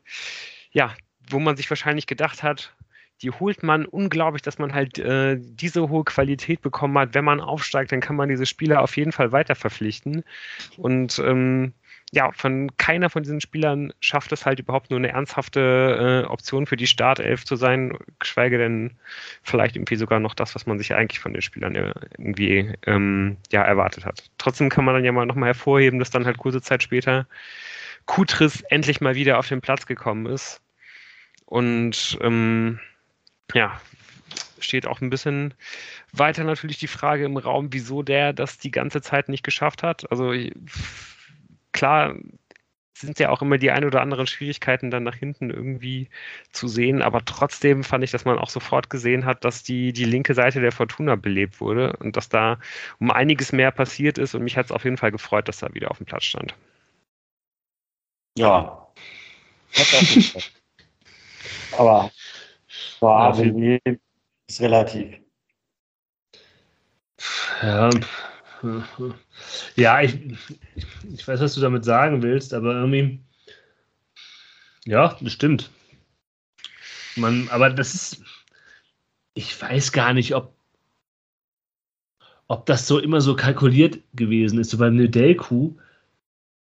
ja, 0.71 0.93
wo 1.29 1.39
man 1.39 1.57
sich 1.57 1.69
wahrscheinlich 1.69 2.07
gedacht 2.07 2.43
hat, 2.43 2.73
die 3.21 3.31
holt 3.31 3.63
man 3.63 3.85
unglaublich, 3.85 4.43
dass 4.43 4.59
man 4.59 4.73
halt 4.73 4.99
äh, 4.99 5.37
diese 5.39 5.89
hohe 5.89 6.03
Qualität 6.03 6.61
bekommen 6.61 6.97
hat. 6.97 7.13
Wenn 7.15 7.25
man 7.25 7.41
aufsteigt, 7.41 7.91
dann 7.91 7.99
kann 7.99 8.15
man 8.15 8.29
diese 8.29 8.45
Spieler 8.45 8.81
auf 8.81 8.95
jeden 8.95 9.11
Fall 9.11 9.31
weiter 9.31 9.55
verpflichten. 9.55 10.23
Und 10.77 11.19
ähm, 11.19 11.73
ja, 12.13 12.31
von 12.31 12.71
keiner 12.77 13.09
von 13.09 13.23
diesen 13.23 13.41
Spielern 13.41 13.91
schafft 13.99 14.31
es 14.31 14.45
halt 14.45 14.59
überhaupt 14.59 14.89
nur 14.89 14.99
eine 14.99 15.09
ernsthafte 15.09 16.23
äh, 16.25 16.27
Option 16.27 16.65
für 16.65 16.77
die 16.77 16.87
Startelf 16.87 17.43
zu 17.43 17.57
sein, 17.57 17.97
geschweige 18.19 18.57
denn 18.57 18.91
vielleicht 19.43 19.75
irgendwie 19.75 19.97
sogar 19.97 20.19
noch 20.19 20.33
das, 20.33 20.55
was 20.55 20.65
man 20.65 20.77
sich 20.77 20.93
eigentlich 20.93 21.19
von 21.19 21.33
den 21.33 21.41
Spielern 21.41 21.75
irgendwie 21.75 22.73
ähm, 22.85 23.37
ja, 23.51 23.61
erwartet 23.61 24.05
hat. 24.05 24.29
Trotzdem 24.37 24.69
kann 24.69 24.85
man 24.85 24.95
dann 24.95 25.03
ja 25.03 25.11
mal 25.11 25.25
nochmal 25.25 25.49
hervorheben, 25.49 25.99
dass 25.99 26.09
dann 26.09 26.25
halt 26.25 26.37
kurze 26.37 26.61
Zeit 26.61 26.81
später 26.81 27.27
Kutris 28.05 28.61
endlich 28.61 29.01
mal 29.01 29.15
wieder 29.15 29.37
auf 29.37 29.49
den 29.49 29.59
Platz 29.61 29.85
gekommen 29.85 30.27
ist. 30.27 30.61
Und 31.45 32.17
ähm, 32.21 32.79
ja, 33.53 33.81
steht 34.59 34.87
auch 34.87 35.01
ein 35.01 35.09
bisschen 35.09 35.53
weiter 36.13 36.45
natürlich 36.45 36.77
die 36.77 36.87
Frage 36.87 37.25
im 37.25 37.35
Raum, 37.35 37.67
wieso 37.71 38.01
der 38.01 38.31
das 38.31 38.57
die 38.57 38.71
ganze 38.71 39.01
Zeit 39.01 39.27
nicht 39.27 39.43
geschafft 39.43 39.83
hat. 39.83 40.09
Also 40.09 40.33
klar 41.77 42.15
sind 42.97 43.19
ja 43.19 43.29
auch 43.29 43.41
immer 43.41 43.57
die 43.59 43.69
ein 43.69 43.85
oder 43.85 44.01
anderen 44.01 44.25
Schwierigkeiten 44.25 44.89
dann 44.89 45.03
nach 45.03 45.15
hinten 45.15 45.51
irgendwie 45.51 46.09
zu 46.51 46.67
sehen, 46.67 47.03
aber 47.03 47.23
trotzdem 47.23 47.83
fand 47.83 48.03
ich, 48.03 48.11
dass 48.11 48.25
man 48.25 48.39
auch 48.39 48.49
sofort 48.49 48.89
gesehen 48.89 49.25
hat, 49.25 49.45
dass 49.45 49.61
die, 49.61 49.93
die 49.93 50.05
linke 50.05 50.33
Seite 50.33 50.61
der 50.61 50.71
Fortuna 50.71 51.15
belebt 51.15 51.61
wurde 51.61 51.95
und 51.97 52.17
dass 52.17 52.29
da 52.29 52.59
um 52.99 53.11
einiges 53.11 53.51
mehr 53.51 53.71
passiert 53.71 54.17
ist 54.17 54.33
und 54.33 54.43
mich 54.43 54.57
hat 54.57 54.65
es 54.65 54.71
auf 54.71 54.83
jeden 54.83 54.97
Fall 54.97 55.11
gefreut, 55.11 55.47
dass 55.47 55.61
er 55.61 55.73
wieder 55.75 55.91
auf 55.91 55.97
dem 55.97 56.07
Platz 56.07 56.23
stand. 56.23 56.55
Ja, 58.35 58.87
aber 61.77 62.11
war 62.99 63.43
ja, 63.43 63.79
ist 64.47 64.61
relativ. 64.61 65.19
Ja, 67.61 67.89
ja, 69.75 70.01
ich, 70.01 70.19
ich 71.13 71.27
weiß, 71.27 71.39
was 71.39 71.55
du 71.55 71.61
damit 71.61 71.85
sagen 71.85 72.23
willst, 72.23 72.53
aber 72.53 72.73
irgendwie, 72.73 73.19
ja, 74.85 75.17
das 75.21 75.33
stimmt. 75.33 75.69
Man, 77.15 77.49
aber 77.49 77.69
das 77.69 77.93
ist, 77.93 78.23
ich 79.33 79.59
weiß 79.61 79.91
gar 79.91 80.13
nicht, 80.13 80.35
ob, 80.35 80.55
ob 82.47 82.65
das 82.65 82.87
so 82.87 82.99
immer 82.99 83.21
so 83.21 83.35
kalkuliert 83.35 83.99
gewesen 84.13 84.59
ist. 84.59 84.69
So 84.69 84.77
beim 84.77 84.95
Nedelku, 84.95 85.75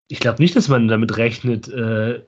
ich 0.08 0.20
glaube 0.20 0.42
nicht, 0.42 0.56
dass 0.56 0.68
man 0.68 0.88
damit 0.88 1.16
rechnet, 1.16 1.68
äh, 1.68 2.24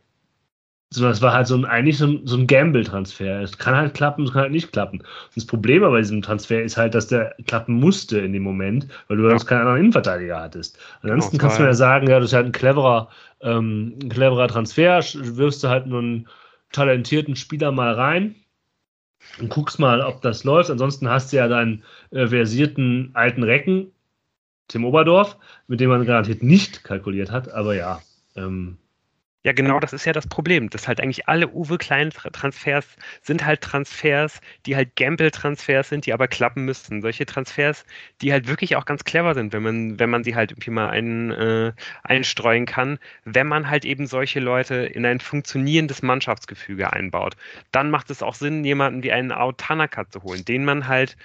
sondern 0.91 1.13
es 1.13 1.21
war 1.21 1.35
halt 1.35 1.47
so 1.47 1.55
ein, 1.55 1.67
eigentlich 1.67 1.99
so 1.99 2.07
ein, 2.07 2.27
so 2.27 2.37
ein 2.37 2.47
Gamble-Transfer. 2.47 3.43
Es 3.43 3.59
kann 3.59 3.77
halt 3.77 3.95
klappen, 3.95 4.25
es 4.25 4.33
kann 4.33 4.43
halt 4.43 4.53
nicht 4.53 4.73
klappen. 4.73 5.01
Und 5.01 5.37
das 5.37 5.45
Problem 5.45 5.83
bei 5.83 5.99
diesem 5.99 6.23
Transfer 6.23 6.63
ist 6.63 6.79
halt, 6.79 6.95
dass 6.95 7.09
der 7.09 7.35
klappen 7.47 7.75
musste 7.75 8.19
in 8.21 8.33
dem 8.33 8.43
Moment, 8.43 8.89
weil 9.09 9.19
du 9.19 9.25
ja. 9.25 9.31
sonst 9.31 9.47
keinen 9.47 9.61
anderen 9.61 9.81
Innenverteidiger 9.81 10.41
hattest. 10.41 10.79
Ansonsten 11.03 11.37
oh, 11.37 11.39
kannst 11.41 11.59
du 11.59 11.65
ja 11.65 11.75
sagen, 11.75 12.09
ja, 12.09 12.19
das 12.19 12.31
ist 12.31 12.35
halt 12.35 12.47
ein 12.47 12.53
cleverer, 12.53 13.09
ähm, 13.41 13.99
ein 14.03 14.09
cleverer 14.09 14.49
Transfer, 14.49 15.01
wirfst 15.15 15.63
du 15.63 15.69
halt 15.69 15.87
nur 15.87 16.01
einen 16.01 16.29
talentierten 16.73 17.37
Spieler 17.37 17.71
mal 17.71 17.93
rein 17.93 18.35
und 19.41 19.51
guckst 19.51 19.79
mal, 19.79 20.01
ob 20.01 20.23
das 20.23 20.45
läuft. 20.45 20.71
Ansonsten 20.71 21.09
hast 21.09 21.33
du 21.33 21.37
ja 21.37 21.49
deinen 21.49 21.85
äh, 22.13 22.27
versierten 22.27 23.11
alten 23.13 23.43
Recken, 23.43 23.93
Tim 24.69 24.85
Oberdorf, 24.87 25.37
mit 25.67 25.81
dem 25.81 25.91
man 25.91 26.07
garantiert 26.07 26.43
nicht 26.43 26.85
kalkuliert 26.85 27.31
hat, 27.31 27.51
aber 27.51 27.75
ja, 27.75 28.01
ähm, 28.37 28.79
ja, 29.45 29.53
genau, 29.53 29.79
das 29.79 29.93
ist 29.93 30.05
ja 30.05 30.13
das 30.13 30.27
Problem, 30.27 30.69
dass 30.69 30.89
halt 30.89 31.01
eigentlich 31.01 31.29
alle 31.29 31.49
Uwe 31.49 31.79
Klein 31.79 32.11
Transfers 32.11 32.97
sind 33.23 33.45
halt 33.47 33.61
Transfers, 33.61 34.41
die 34.67 34.75
halt 34.75 34.97
Gamble 34.97 35.31
Transfers 35.31 35.89
sind, 35.89 36.07
die 36.07 36.13
aber 36.13 36.27
klappen 36.27 36.65
müssen. 36.65 37.03
Solche 37.03 37.25
Transfers, 37.25 37.85
die 38.21 38.33
halt 38.33 38.49
wirklich 38.49 38.75
auch 38.75 38.85
ganz 38.85 39.05
clever 39.05 39.35
sind, 39.35 39.53
wenn 39.53 39.63
man 39.63 39.99
wenn 40.01 40.11
man 40.11 40.25
sie 40.25 40.35
halt 40.35 40.51
irgendwie 40.51 40.71
mal 40.71 40.91
ein, 40.91 41.31
äh, 41.31 41.73
einstreuen 42.03 42.67
kann, 42.67 42.99
wenn 43.25 43.47
man 43.47 43.71
halt 43.71 43.85
eben 43.85 44.07
solche 44.09 44.41
Leute 44.41 44.75
in 44.75 45.07
ein 45.07 45.21
funktionierendes 45.21 46.03
Mannschaftsgefüge 46.03 46.93
einbaut. 46.93 47.37
Dann 47.71 47.91
macht 47.91 48.11
es 48.11 48.23
auch 48.23 48.35
Sinn, 48.35 48.65
jemanden 48.65 49.05
wie 49.05 49.13
einen 49.13 49.31
Ao 49.31 49.53
Tanaka 49.53 50.09
zu 50.11 50.23
holen, 50.25 50.45
den 50.45 50.65
man 50.65 50.89
halt 50.89 51.17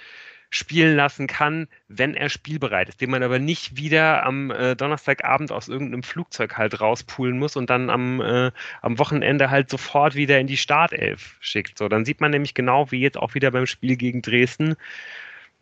spielen 0.54 0.94
lassen 0.94 1.26
kann, 1.26 1.66
wenn 1.88 2.14
er 2.14 2.28
spielbereit 2.28 2.88
ist, 2.88 3.00
den 3.00 3.10
man 3.10 3.24
aber 3.24 3.40
nicht 3.40 3.76
wieder 3.76 4.24
am 4.24 4.52
äh, 4.52 4.76
Donnerstagabend 4.76 5.50
aus 5.50 5.66
irgendeinem 5.66 6.04
Flugzeug 6.04 6.56
halt 6.56 6.80
rauspulen 6.80 7.36
muss 7.40 7.56
und 7.56 7.70
dann 7.70 7.90
am, 7.90 8.20
äh, 8.20 8.52
am 8.80 8.98
Wochenende 9.00 9.50
halt 9.50 9.68
sofort 9.68 10.14
wieder 10.14 10.38
in 10.38 10.46
die 10.46 10.56
Startelf 10.56 11.36
schickt. 11.40 11.76
So, 11.76 11.88
dann 11.88 12.04
sieht 12.04 12.20
man 12.20 12.30
nämlich 12.30 12.54
genau, 12.54 12.92
wie 12.92 13.00
jetzt 13.00 13.18
auch 13.18 13.34
wieder 13.34 13.50
beim 13.50 13.66
Spiel 13.66 13.96
gegen 13.96 14.22
Dresden, 14.22 14.76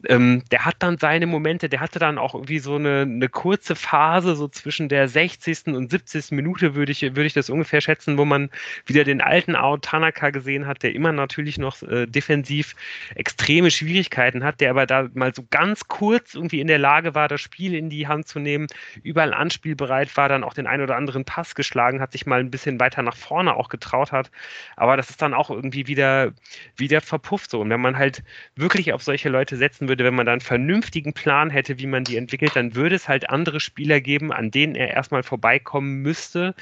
ähm, 0.09 0.43
der 0.51 0.65
hat 0.65 0.77
dann 0.81 0.99
seine 0.99 1.27
Momente, 1.27 1.69
der 1.69 1.81
hatte 1.81 1.99
dann 1.99 2.19
auch 2.19 2.35
irgendwie 2.35 2.59
so 2.59 2.77
eine, 2.77 3.03
eine 3.03 3.29
kurze 3.29 3.77
Phase, 3.77 4.35
so 4.35 4.49
zwischen 4.49 4.89
der 4.89 5.09
60. 5.09 5.69
und 5.69 5.91
70. 5.91 6.33
Minute 6.33 6.75
würde 6.75 6.93
ich, 6.93 7.03
würde 7.03 7.25
ich 7.25 7.33
das 7.33 7.51
ungefähr 7.51 7.81
schätzen, 7.81 8.19
wo 8.19 8.25
man 8.25 8.51
wieder 8.87 9.05
den 9.05 9.21
alten 9.21 9.55
Ao 9.55 9.77
Tanaka 9.77 10.31
gesehen 10.31 10.67
hat, 10.67 10.83
der 10.83 10.95
immer 10.95 11.13
natürlich 11.13 11.59
noch 11.59 11.83
äh, 11.83 12.07
defensiv 12.07 12.75
extreme 13.15 13.71
Schwierigkeiten 13.71 14.45
hat, 14.45 14.61
der 14.61 14.71
aber 14.71 14.87
da 14.87 15.09
mal 15.15 15.35
so 15.35 15.45
ganz 15.51 15.87
kurz 15.89 16.35
irgendwie 16.35 16.61
in 16.61 16.67
der 16.67 16.79
Lage 16.79 17.15
war, 17.15 17.29
das 17.29 17.41
Spiel 17.41 17.75
in 17.75 17.89
die 17.89 18.09
Hand 18.09 18.27
zu 18.27 18.39
nehmen, 18.39 18.67
überall 19.03 19.33
anspielbereit 19.33 20.17
war, 20.17 20.29
dann 20.29 20.45
auch 20.45 20.55
den 20.55 20.67
einen 20.67 20.83
oder 20.83 20.97
anderen 20.97 21.25
Pass 21.25 21.55
geschlagen 21.55 22.01
hat, 22.01 22.13
sich 22.13 22.27
mal 22.27 22.41
ein 22.41 22.51
bisschen 22.51 22.81
weiter 22.81 23.03
nach 23.03 23.17
vorne 23.17 23.55
auch 23.55 23.69
getraut 23.69 24.13
hat. 24.13 24.31
Aber 24.77 24.97
das 24.97 25.11
ist 25.11 25.23
dann 25.23 25.35
auch 25.35 25.51
irgendwie 25.51 25.87
wieder, 25.87 26.33
wieder 26.77 27.01
verpufft 27.01 27.51
so. 27.51 27.61
Und 27.61 27.71
wenn 27.71 27.81
man 27.81 27.97
halt 27.97 28.23
wirklich 28.57 28.93
auf 28.93 29.03
solche 29.03 29.29
Leute 29.29 29.57
setzen 29.57 29.89
würde, 29.89 29.92
würde, 29.93 30.05
wenn 30.05 30.15
man 30.15 30.27
da 30.27 30.33
einen 30.33 30.41
vernünftigen 30.41 31.13
Plan 31.13 31.51
hätte, 31.51 31.79
wie 31.79 31.87
man 31.87 32.05
die 32.05 32.17
entwickelt, 32.17 32.57
dann 32.57 32.75
würde 32.75 32.97
es 32.97 33.09
halt 33.09 33.29
andere 33.29 33.61
Spieler 33.61 34.01
geben, 34.01 34.33
an 34.33 34.51
denen 34.51 34.75
er 34.75 34.89
erstmal 34.89 35.23
vorbeikommen 35.23 36.01
müsste, 36.01 36.55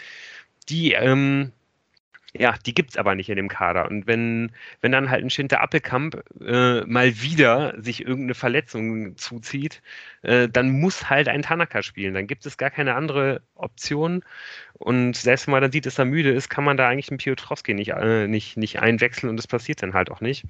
die, 0.69 0.93
ähm, 0.95 1.53
ja, 2.33 2.55
die 2.66 2.75
gibt 2.75 2.90
es 2.90 2.97
aber 2.97 3.14
nicht 3.14 3.29
in 3.29 3.37
dem 3.37 3.49
Kader. 3.49 3.88
Und 3.88 4.07
wenn, 4.07 4.53
wenn 4.81 4.93
dann 4.93 5.11
halt 5.11 5.25
ein 5.25 5.31
Schinter 5.31 5.61
Appelkamp 5.61 6.23
äh, 6.40 6.83
mal 6.83 7.23
wieder 7.23 7.75
sich 7.81 8.03
irgendeine 8.03 8.35
Verletzung 8.35 9.16
zuzieht, 9.16 9.83
äh, 10.23 10.49
dann 10.49 10.71
muss 10.81 11.09
halt 11.11 11.29
ein 11.29 11.43
Tanaka 11.43 11.83
spielen. 11.83 12.14
Dann 12.14 12.27
gibt 12.27 12.47
es 12.47 12.57
gar 12.57 12.71
keine 12.71 12.95
andere 12.95 13.43
Option. 13.55 14.25
Und 14.75 15.16
selbst 15.16 15.47
wenn 15.47 15.53
man 15.53 15.62
dann 15.62 15.73
sieht, 15.73 15.87
dass 15.87 15.99
er 15.99 16.05
müde 16.05 16.31
ist, 16.31 16.49
kann 16.49 16.64
man 16.64 16.77
da 16.77 16.88
eigentlich 16.88 17.11
einen 17.11 17.19
Piotrowski 17.19 17.75
nicht, 17.75 17.90
äh, 17.90 18.27
nicht, 18.29 18.57
nicht 18.57 18.81
einwechseln 18.81 19.31
und 19.31 19.37
das 19.37 19.47
passiert 19.49 19.83
dann 19.83 19.95
halt 19.95 20.11
auch 20.11 20.21
nicht. 20.21 20.47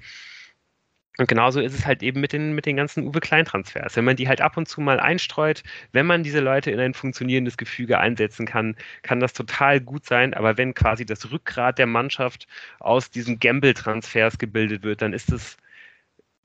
Und 1.17 1.27
genauso 1.27 1.59
ist 1.59 1.73
es 1.73 1.85
halt 1.85 2.03
eben 2.03 2.21
mit 2.21 2.31
den, 2.31 2.53
mit 2.53 2.65
den 2.65 2.77
ganzen 2.77 3.05
Uwe 3.05 3.19
Klein-Transfers. 3.19 3.97
Wenn 3.97 4.05
man 4.05 4.15
die 4.15 4.29
halt 4.29 4.39
ab 4.39 4.55
und 4.55 4.67
zu 4.67 4.79
mal 4.79 4.99
einstreut, 4.99 5.61
wenn 5.91 6.05
man 6.05 6.23
diese 6.23 6.39
Leute 6.39 6.71
in 6.71 6.79
ein 6.79 6.93
funktionierendes 6.93 7.57
Gefüge 7.57 7.99
einsetzen 7.99 8.45
kann, 8.45 8.77
kann 9.01 9.19
das 9.19 9.33
total 9.33 9.81
gut 9.81 10.05
sein. 10.05 10.33
Aber 10.33 10.57
wenn 10.57 10.73
quasi 10.73 11.05
das 11.05 11.29
Rückgrat 11.29 11.77
der 11.77 11.85
Mannschaft 11.85 12.47
aus 12.79 13.11
diesen 13.11 13.39
Gamble-Transfers 13.39 14.37
gebildet 14.37 14.83
wird, 14.83 15.01
dann 15.01 15.13
ist 15.13 15.31
es 15.31 15.57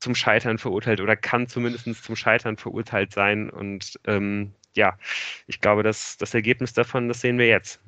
zum 0.01 0.15
Scheitern 0.15 0.59
verurteilt 0.59 1.01
oder 1.01 1.17
kann 1.17 1.47
zumindest 1.47 2.05
zum 2.05 2.17
Scheitern 2.17 2.57
verurteilt 2.57 3.13
sein. 3.13 3.49
Und 3.49 3.99
ähm, 4.07 4.53
ja, 4.75 4.99
ich 5.47 5.61
glaube, 5.61 5.85
dass 5.85 6.17
das 6.19 6.35
Ergebnis 6.35 6.73
davon, 6.73 7.09
das 7.09 7.21
sehen 7.21 7.39
wir 7.39 7.47
jetzt. 7.47 7.81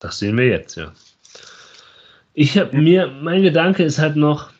Das 0.00 0.18
sehen 0.18 0.36
wir 0.36 0.46
jetzt, 0.46 0.76
ja. 0.76 0.92
Ich 2.34 2.58
habe 2.58 2.76
mir, 2.76 3.06
mein 3.06 3.42
Gedanke 3.42 3.82
ist 3.82 3.98
halt 3.98 4.16
noch, 4.16 4.52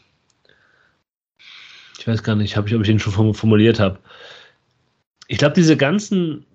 ich 2.07 2.13
weiß 2.13 2.23
gar 2.23 2.37
nicht, 2.37 2.57
ob 2.57 2.69
ich, 2.69 2.75
ob 2.77 2.85
den 2.85 3.01
schon 3.01 3.35
formuliert 3.35 3.81
habe. 3.81 3.99
Ich 5.27 5.39
glaube, 5.39 5.55
diese 5.55 5.77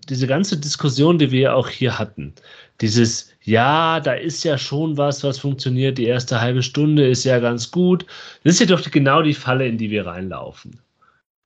diese 0.08 0.28
ganze 0.28 0.58
Diskussion, 0.58 1.20
die 1.20 1.30
wir 1.30 1.54
auch 1.58 1.68
hier 1.68 2.00
hatten, 2.00 2.34
dieses, 2.80 3.34
ja, 3.42 4.00
da 4.00 4.14
ist 4.14 4.46
ja 4.46 4.58
schon 4.58 4.96
was, 4.96 5.26
was 5.26 5.40
funktioniert, 5.40 5.98
die 5.98 6.06
erste 6.06 6.40
halbe 6.40 6.64
Stunde 6.64 7.06
ist 7.06 7.26
ja 7.26 7.40
ganz 7.40 7.70
gut, 7.70 8.06
das 8.46 8.54
ist 8.54 8.60
ja 8.62 8.66
doch 8.66 8.90
genau 8.90 9.22
die 9.22 9.34
Falle, 9.34 9.68
in 9.68 9.78
die 9.78 9.90
wir 9.90 10.06
reinlaufen. 10.06 10.80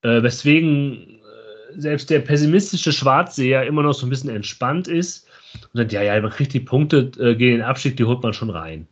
Äh, 0.02 0.22
weswegen 0.22 1.18
äh, 1.18 1.80
selbst 1.80 2.08
der 2.08 2.20
pessimistische 2.20 2.92
Schwarzseher 2.92 3.66
immer 3.66 3.82
noch 3.82 3.94
so 3.94 4.06
ein 4.06 4.10
bisschen 4.10 4.30
entspannt 4.30 4.86
ist 4.86 5.26
und 5.54 5.78
sagt, 5.78 5.92
ja, 5.92 6.02
ja, 6.02 6.20
man 6.20 6.30
kriegt 6.30 6.52
die 6.52 6.60
Punkte 6.60 7.10
äh, 7.18 7.34
gegen 7.34 7.56
den 7.56 7.62
Abstieg, 7.62 7.96
die 7.96 8.04
holt 8.04 8.22
man 8.22 8.34
schon 8.34 8.50
rein. 8.50 8.86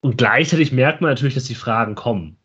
Und 0.00 0.18
gleichzeitig 0.18 0.72
merkt 0.72 1.00
man 1.00 1.10
natürlich, 1.10 1.34
dass 1.34 1.44
die 1.44 1.54
Fragen 1.54 1.94
kommen. 1.94 2.36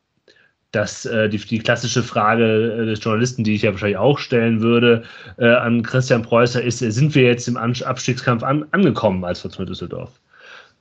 Dass 0.72 1.06
äh, 1.06 1.30
die, 1.30 1.38
die 1.38 1.60
klassische 1.60 2.04
Frage 2.04 2.82
äh, 2.82 2.86
des 2.86 3.04
Journalisten, 3.04 3.44
die 3.44 3.56
ich 3.56 3.62
ja 3.62 3.72
wahrscheinlich 3.72 3.98
auch 3.98 4.20
stellen 4.20 4.62
würde, 4.62 5.04
äh, 5.38 5.48
an 5.48 5.82
Christian 5.82 6.24
Preußer 6.24 6.62
ist, 6.62 6.82
äh, 6.82 6.92
sind 6.92 7.16
wir 7.16 7.24
jetzt 7.24 7.48
im 7.48 7.58
Abstiegskampf 7.58 8.44
an, 8.44 8.66
angekommen 8.72 9.24
als 9.24 9.42
Fortuna 9.42 9.66
Düsseldorf? 9.66 10.12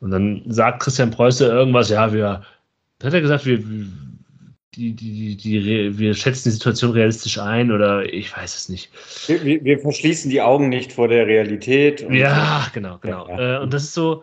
Und 0.01 0.11
dann 0.11 0.43
sagt 0.47 0.81
Christian 0.81 1.11
Preußer 1.11 1.53
irgendwas, 1.53 1.89
ja, 1.89 2.13
wir, 2.13 2.43
hat 3.03 3.15
er 3.15 3.21
gesagt, 3.21 3.47
wir, 3.47 3.59
die, 4.75 4.93
die, 4.93 5.37
die, 5.37 5.99
wir 5.99 6.15
schätzen 6.15 6.49
die 6.49 6.55
Situation 6.55 6.91
realistisch 6.91 7.39
ein 7.39 7.73
oder 7.73 8.05
ich 8.13 8.37
weiß 8.37 8.57
es 8.57 8.69
nicht. 8.69 8.91
Wir, 9.27 9.65
wir 9.65 9.79
verschließen 9.79 10.31
die 10.31 10.43
Augen 10.43 10.69
nicht 10.69 10.93
vor 10.93 11.09
der 11.09 11.27
Realität. 11.27 12.05
ja, 12.11 12.67
genau, 12.75 12.99
genau. 12.99 13.29
Ja. 13.29 13.59
Äh, 13.59 13.63
und 13.63 13.73
das 13.73 13.85
ist 13.85 13.95
so, 13.95 14.23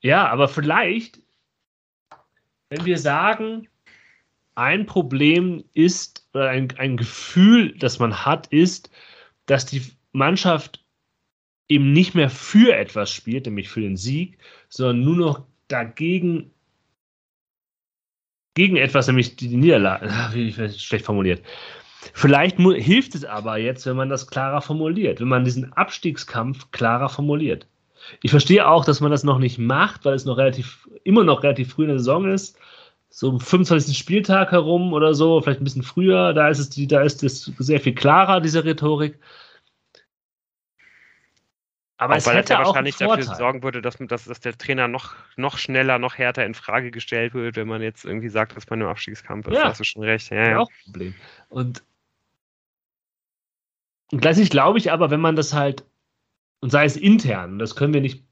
ja, 0.00 0.26
aber 0.28 0.48
vielleicht 0.48 1.19
wenn 2.70 2.84
wir 2.84 2.98
sagen, 2.98 3.68
ein 4.54 4.86
Problem 4.86 5.64
ist, 5.74 6.26
oder 6.32 6.48
ein, 6.48 6.72
ein 6.78 6.96
Gefühl, 6.96 7.76
das 7.78 7.98
man 7.98 8.24
hat, 8.24 8.46
ist, 8.48 8.90
dass 9.46 9.66
die 9.66 9.82
Mannschaft 10.12 10.84
eben 11.68 11.92
nicht 11.92 12.14
mehr 12.14 12.30
für 12.30 12.74
etwas 12.74 13.12
spielt, 13.12 13.46
nämlich 13.46 13.68
für 13.68 13.80
den 13.80 13.96
Sieg, 13.96 14.38
sondern 14.68 15.04
nur 15.04 15.16
noch 15.16 15.46
dagegen 15.68 16.52
gegen 18.54 18.76
etwas, 18.76 19.06
nämlich 19.06 19.36
die 19.36 19.56
Niederlage. 19.56 20.08
Wie 20.32 20.52
schlecht 20.52 21.06
formuliert. 21.06 21.42
Vielleicht 22.14 22.56
hilft 22.58 23.14
es 23.14 23.24
aber 23.24 23.58
jetzt, 23.58 23.86
wenn 23.86 23.96
man 23.96 24.08
das 24.08 24.26
klarer 24.26 24.62
formuliert, 24.62 25.20
wenn 25.20 25.28
man 25.28 25.44
diesen 25.44 25.72
Abstiegskampf 25.74 26.70
klarer 26.70 27.08
formuliert. 27.08 27.66
Ich 28.22 28.30
verstehe 28.30 28.66
auch, 28.66 28.84
dass 28.84 29.00
man 29.00 29.10
das 29.10 29.24
noch 29.24 29.38
nicht 29.38 29.58
macht, 29.58 30.04
weil 30.04 30.14
es 30.14 30.24
noch 30.24 30.38
relativ, 30.38 30.88
immer 31.04 31.24
noch 31.24 31.42
relativ 31.42 31.72
früh 31.72 31.82
in 31.82 31.90
der 31.90 31.98
Saison 31.98 32.30
ist. 32.30 32.58
So 33.10 33.30
am 33.30 33.40
25. 33.40 33.98
Spieltag 33.98 34.52
herum 34.52 34.92
oder 34.92 35.14
so, 35.14 35.40
vielleicht 35.40 35.60
ein 35.60 35.64
bisschen 35.64 35.82
früher, 35.82 36.32
da 36.32 36.48
ist 36.48 36.60
es, 36.60 36.70
die, 36.70 36.86
da 36.86 37.02
ist 37.02 37.22
es 37.22 37.42
sehr 37.58 37.80
viel 37.80 37.94
klarer, 37.94 38.40
diese 38.40 38.64
Rhetorik. 38.64 39.18
Aber 41.96 42.14
auch 42.14 42.18
es 42.18 42.26
weil 42.26 42.36
hätte 42.36 42.54
ja 42.54 42.64
wahrscheinlich 42.64 42.96
dafür 42.96 43.22
sorgen 43.22 43.62
würde, 43.62 43.82
dass, 43.82 43.96
dass, 43.98 44.24
dass, 44.24 44.40
der 44.40 44.56
Trainer 44.56 44.88
noch, 44.88 45.16
noch 45.36 45.58
schneller, 45.58 45.98
noch 45.98 46.16
härter 46.16 46.46
in 46.46 46.54
Frage 46.54 46.90
gestellt 46.90 47.34
wird, 47.34 47.56
wenn 47.56 47.68
man 47.68 47.82
jetzt 47.82 48.06
irgendwie 48.06 48.30
sagt, 48.30 48.56
dass 48.56 48.70
man 48.70 48.80
im 48.80 48.86
Abstiegskampf 48.86 49.48
ist. 49.48 49.56
Ja. 49.56 49.64
hast 49.64 49.80
du 49.80 49.84
schon 49.84 50.02
recht. 50.02 50.30
Ja, 50.30 50.48
ja. 50.48 50.58
auch 50.60 50.70
ein 50.70 50.84
Problem. 50.84 51.14
Und, 51.50 51.82
und 54.12 54.22
gleichzeitig 54.22 54.50
glaube 54.50 54.78
ich 54.78 54.92
aber, 54.92 55.10
wenn 55.10 55.20
man 55.20 55.36
das 55.36 55.52
halt 55.52 55.84
und 56.60 56.70
sei 56.70 56.84
es 56.84 56.96
intern, 56.96 57.58
das 57.58 57.74
können 57.74 57.92
wir 57.92 58.00
nicht, 58.00 58.24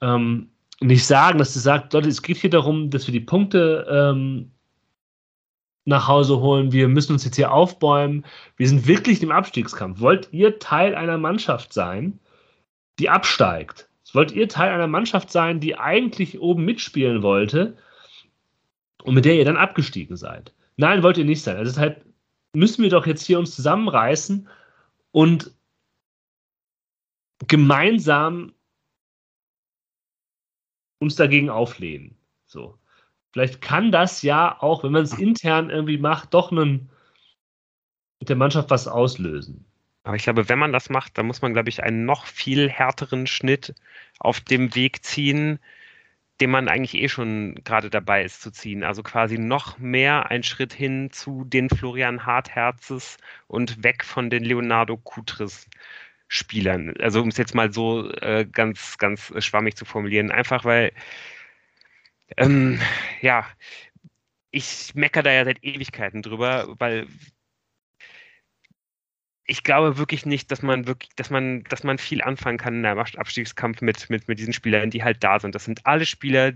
ähm, 0.00 0.50
nicht 0.80 1.06
sagen, 1.06 1.38
dass 1.38 1.54
du 1.54 1.58
sagst, 1.58 1.92
Leute, 1.92 2.08
es 2.08 2.22
geht 2.22 2.36
hier 2.36 2.50
darum, 2.50 2.90
dass 2.90 3.06
wir 3.06 3.12
die 3.12 3.20
Punkte 3.20 3.86
ähm, 3.90 4.52
nach 5.84 6.06
Hause 6.06 6.40
holen, 6.40 6.70
wir 6.70 6.86
müssen 6.86 7.12
uns 7.12 7.24
jetzt 7.24 7.36
hier 7.36 7.50
aufbäumen, 7.50 8.24
wir 8.56 8.68
sind 8.68 8.86
wirklich 8.86 9.22
im 9.22 9.32
Abstiegskampf. 9.32 10.00
Wollt 10.00 10.28
ihr 10.32 10.58
Teil 10.58 10.94
einer 10.94 11.18
Mannschaft 11.18 11.72
sein, 11.72 12.20
die 12.98 13.08
absteigt? 13.08 13.88
Wollt 14.12 14.32
ihr 14.32 14.48
Teil 14.48 14.70
einer 14.70 14.86
Mannschaft 14.86 15.30
sein, 15.30 15.60
die 15.60 15.76
eigentlich 15.76 16.40
oben 16.40 16.64
mitspielen 16.64 17.22
wollte 17.22 17.76
und 19.02 19.14
mit 19.14 19.24
der 19.24 19.36
ihr 19.36 19.44
dann 19.44 19.56
abgestiegen 19.56 20.16
seid? 20.16 20.52
Nein, 20.76 21.02
wollt 21.02 21.18
ihr 21.18 21.24
nicht 21.24 21.42
sein. 21.42 21.56
Also 21.56 21.72
deshalb 21.72 22.04
müssen 22.52 22.82
wir 22.82 22.90
doch 22.90 23.06
jetzt 23.06 23.24
hier 23.24 23.38
uns 23.38 23.54
zusammenreißen 23.54 24.48
und 25.10 25.52
gemeinsam 27.46 28.52
uns 30.98 31.16
dagegen 31.16 31.50
auflehnen. 31.50 32.16
So. 32.46 32.78
Vielleicht 33.32 33.60
kann 33.60 33.92
das 33.92 34.22
ja 34.22 34.60
auch, 34.60 34.84
wenn 34.84 34.92
man 34.92 35.04
es 35.04 35.18
intern 35.18 35.70
irgendwie 35.70 35.98
macht, 35.98 36.34
doch 36.34 36.50
einen, 36.50 36.90
mit 38.20 38.28
der 38.28 38.36
Mannschaft 38.36 38.70
was 38.70 38.88
auslösen. 38.88 39.64
Aber 40.04 40.16
ich 40.16 40.22
glaube, 40.22 40.48
wenn 40.48 40.58
man 40.58 40.72
das 40.72 40.88
macht, 40.88 41.18
dann 41.18 41.26
muss 41.26 41.42
man, 41.42 41.52
glaube 41.52 41.68
ich, 41.68 41.82
einen 41.82 42.06
noch 42.06 42.24
viel 42.24 42.70
härteren 42.70 43.26
Schnitt 43.26 43.74
auf 44.18 44.40
dem 44.40 44.74
Weg 44.74 45.04
ziehen, 45.04 45.58
den 46.40 46.50
man 46.50 46.68
eigentlich 46.68 46.94
eh 46.94 47.08
schon 47.08 47.56
gerade 47.64 47.90
dabei 47.90 48.24
ist 48.24 48.40
zu 48.40 48.50
ziehen. 48.50 48.84
Also 48.84 49.02
quasi 49.02 49.38
noch 49.38 49.78
mehr 49.78 50.30
ein 50.30 50.42
Schritt 50.42 50.72
hin 50.72 51.10
zu 51.10 51.44
den 51.44 51.68
Florian 51.68 52.24
Hartherzes 52.24 53.18
und 53.48 53.82
weg 53.82 54.04
von 54.04 54.30
den 54.30 54.44
Leonardo 54.44 54.96
Kutris. 54.96 55.68
Spielern. 56.28 56.94
Also 57.00 57.22
um 57.22 57.28
es 57.28 57.38
jetzt 57.38 57.54
mal 57.54 57.72
so 57.72 58.10
äh, 58.12 58.46
ganz, 58.50 58.98
ganz 58.98 59.32
schwammig 59.38 59.76
zu 59.76 59.84
formulieren. 59.84 60.30
Einfach 60.30 60.64
weil, 60.64 60.92
ähm, 62.36 62.80
ja, 63.20 63.46
ich 64.50 64.94
meckere 64.94 65.22
da 65.24 65.32
ja 65.32 65.44
seit 65.44 65.62
Ewigkeiten 65.64 66.22
drüber, 66.22 66.74
weil 66.78 67.06
ich 69.50 69.64
glaube 69.64 69.96
wirklich 69.96 70.26
nicht, 70.26 70.50
dass 70.50 70.60
man 70.60 70.86
wirklich, 70.86 71.08
dass 71.16 71.30
man, 71.30 71.64
dass 71.64 71.82
man 71.82 71.96
viel 71.96 72.20
anfangen 72.22 72.58
kann 72.58 72.74
in 72.74 72.84
einem 72.84 72.98
Abstiegskampf 72.98 73.80
mit, 73.80 74.10
mit, 74.10 74.28
mit 74.28 74.38
diesen 74.38 74.52
Spielern, 74.52 74.90
die 74.90 75.02
halt 75.02 75.24
da 75.24 75.40
sind. 75.40 75.54
Das 75.54 75.64
sind 75.64 75.86
alle 75.86 76.04
Spieler, 76.04 76.52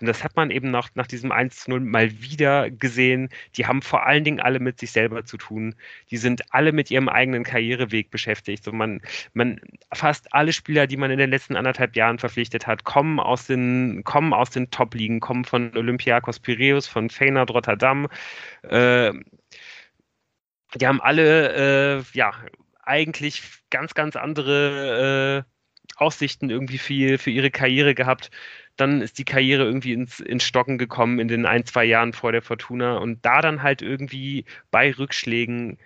und 0.00 0.06
das 0.06 0.22
hat 0.22 0.36
man 0.36 0.52
eben 0.52 0.70
nach, 0.70 0.90
nach 0.94 1.08
diesem 1.08 1.32
1 1.32 1.64
zu 1.64 1.70
0 1.70 1.80
mal 1.80 2.08
wieder 2.22 2.70
gesehen, 2.70 3.30
die 3.56 3.66
haben 3.66 3.82
vor 3.82 4.06
allen 4.06 4.22
Dingen 4.22 4.38
alle 4.38 4.60
mit 4.60 4.78
sich 4.78 4.92
selber 4.92 5.24
zu 5.24 5.38
tun. 5.38 5.74
Die 6.12 6.18
sind 6.18 6.54
alle 6.54 6.70
mit 6.70 6.88
ihrem 6.88 7.08
eigenen 7.08 7.42
Karriereweg 7.42 8.12
beschäftigt. 8.12 8.62
So 8.62 8.70
man, 8.70 9.00
man, 9.34 9.60
fast 9.92 10.32
alle 10.32 10.52
Spieler, 10.52 10.86
die 10.86 10.96
man 10.96 11.10
in 11.10 11.18
den 11.18 11.30
letzten 11.30 11.56
anderthalb 11.56 11.96
Jahren 11.96 12.20
verpflichtet 12.20 12.68
hat, 12.68 12.84
kommen 12.84 13.18
aus 13.18 13.48
den, 13.48 14.04
kommen 14.04 14.32
aus 14.32 14.50
den 14.50 14.70
Top-Ligen, 14.70 15.18
kommen 15.18 15.44
von 15.44 15.76
Olympiakos 15.76 16.38
Piraeus, 16.38 16.86
von 16.86 17.10
Feyenoord 17.10 17.50
Rotterdam, 17.50 18.06
äh, 18.62 19.12
die 20.74 20.86
haben 20.86 21.00
alle, 21.00 21.98
äh, 21.98 22.02
ja, 22.12 22.32
eigentlich 22.82 23.42
ganz, 23.70 23.94
ganz 23.94 24.16
andere 24.16 25.44
äh, 25.46 25.52
Aussichten 25.96 26.50
irgendwie 26.50 26.78
für, 26.78 27.18
für 27.18 27.30
ihre 27.30 27.50
Karriere 27.50 27.94
gehabt. 27.94 28.30
Dann 28.76 29.00
ist 29.00 29.18
die 29.18 29.24
Karriere 29.24 29.64
irgendwie 29.64 29.92
ins, 29.92 30.20
ins 30.20 30.44
Stocken 30.44 30.78
gekommen 30.78 31.18
in 31.18 31.28
den 31.28 31.46
ein, 31.46 31.64
zwei 31.64 31.84
Jahren 31.84 32.12
vor 32.12 32.32
der 32.32 32.42
Fortuna 32.42 32.98
und 32.98 33.24
da 33.24 33.40
dann 33.40 33.62
halt 33.62 33.82
irgendwie 33.82 34.44
bei 34.70 34.92
Rückschlägen 34.92 35.78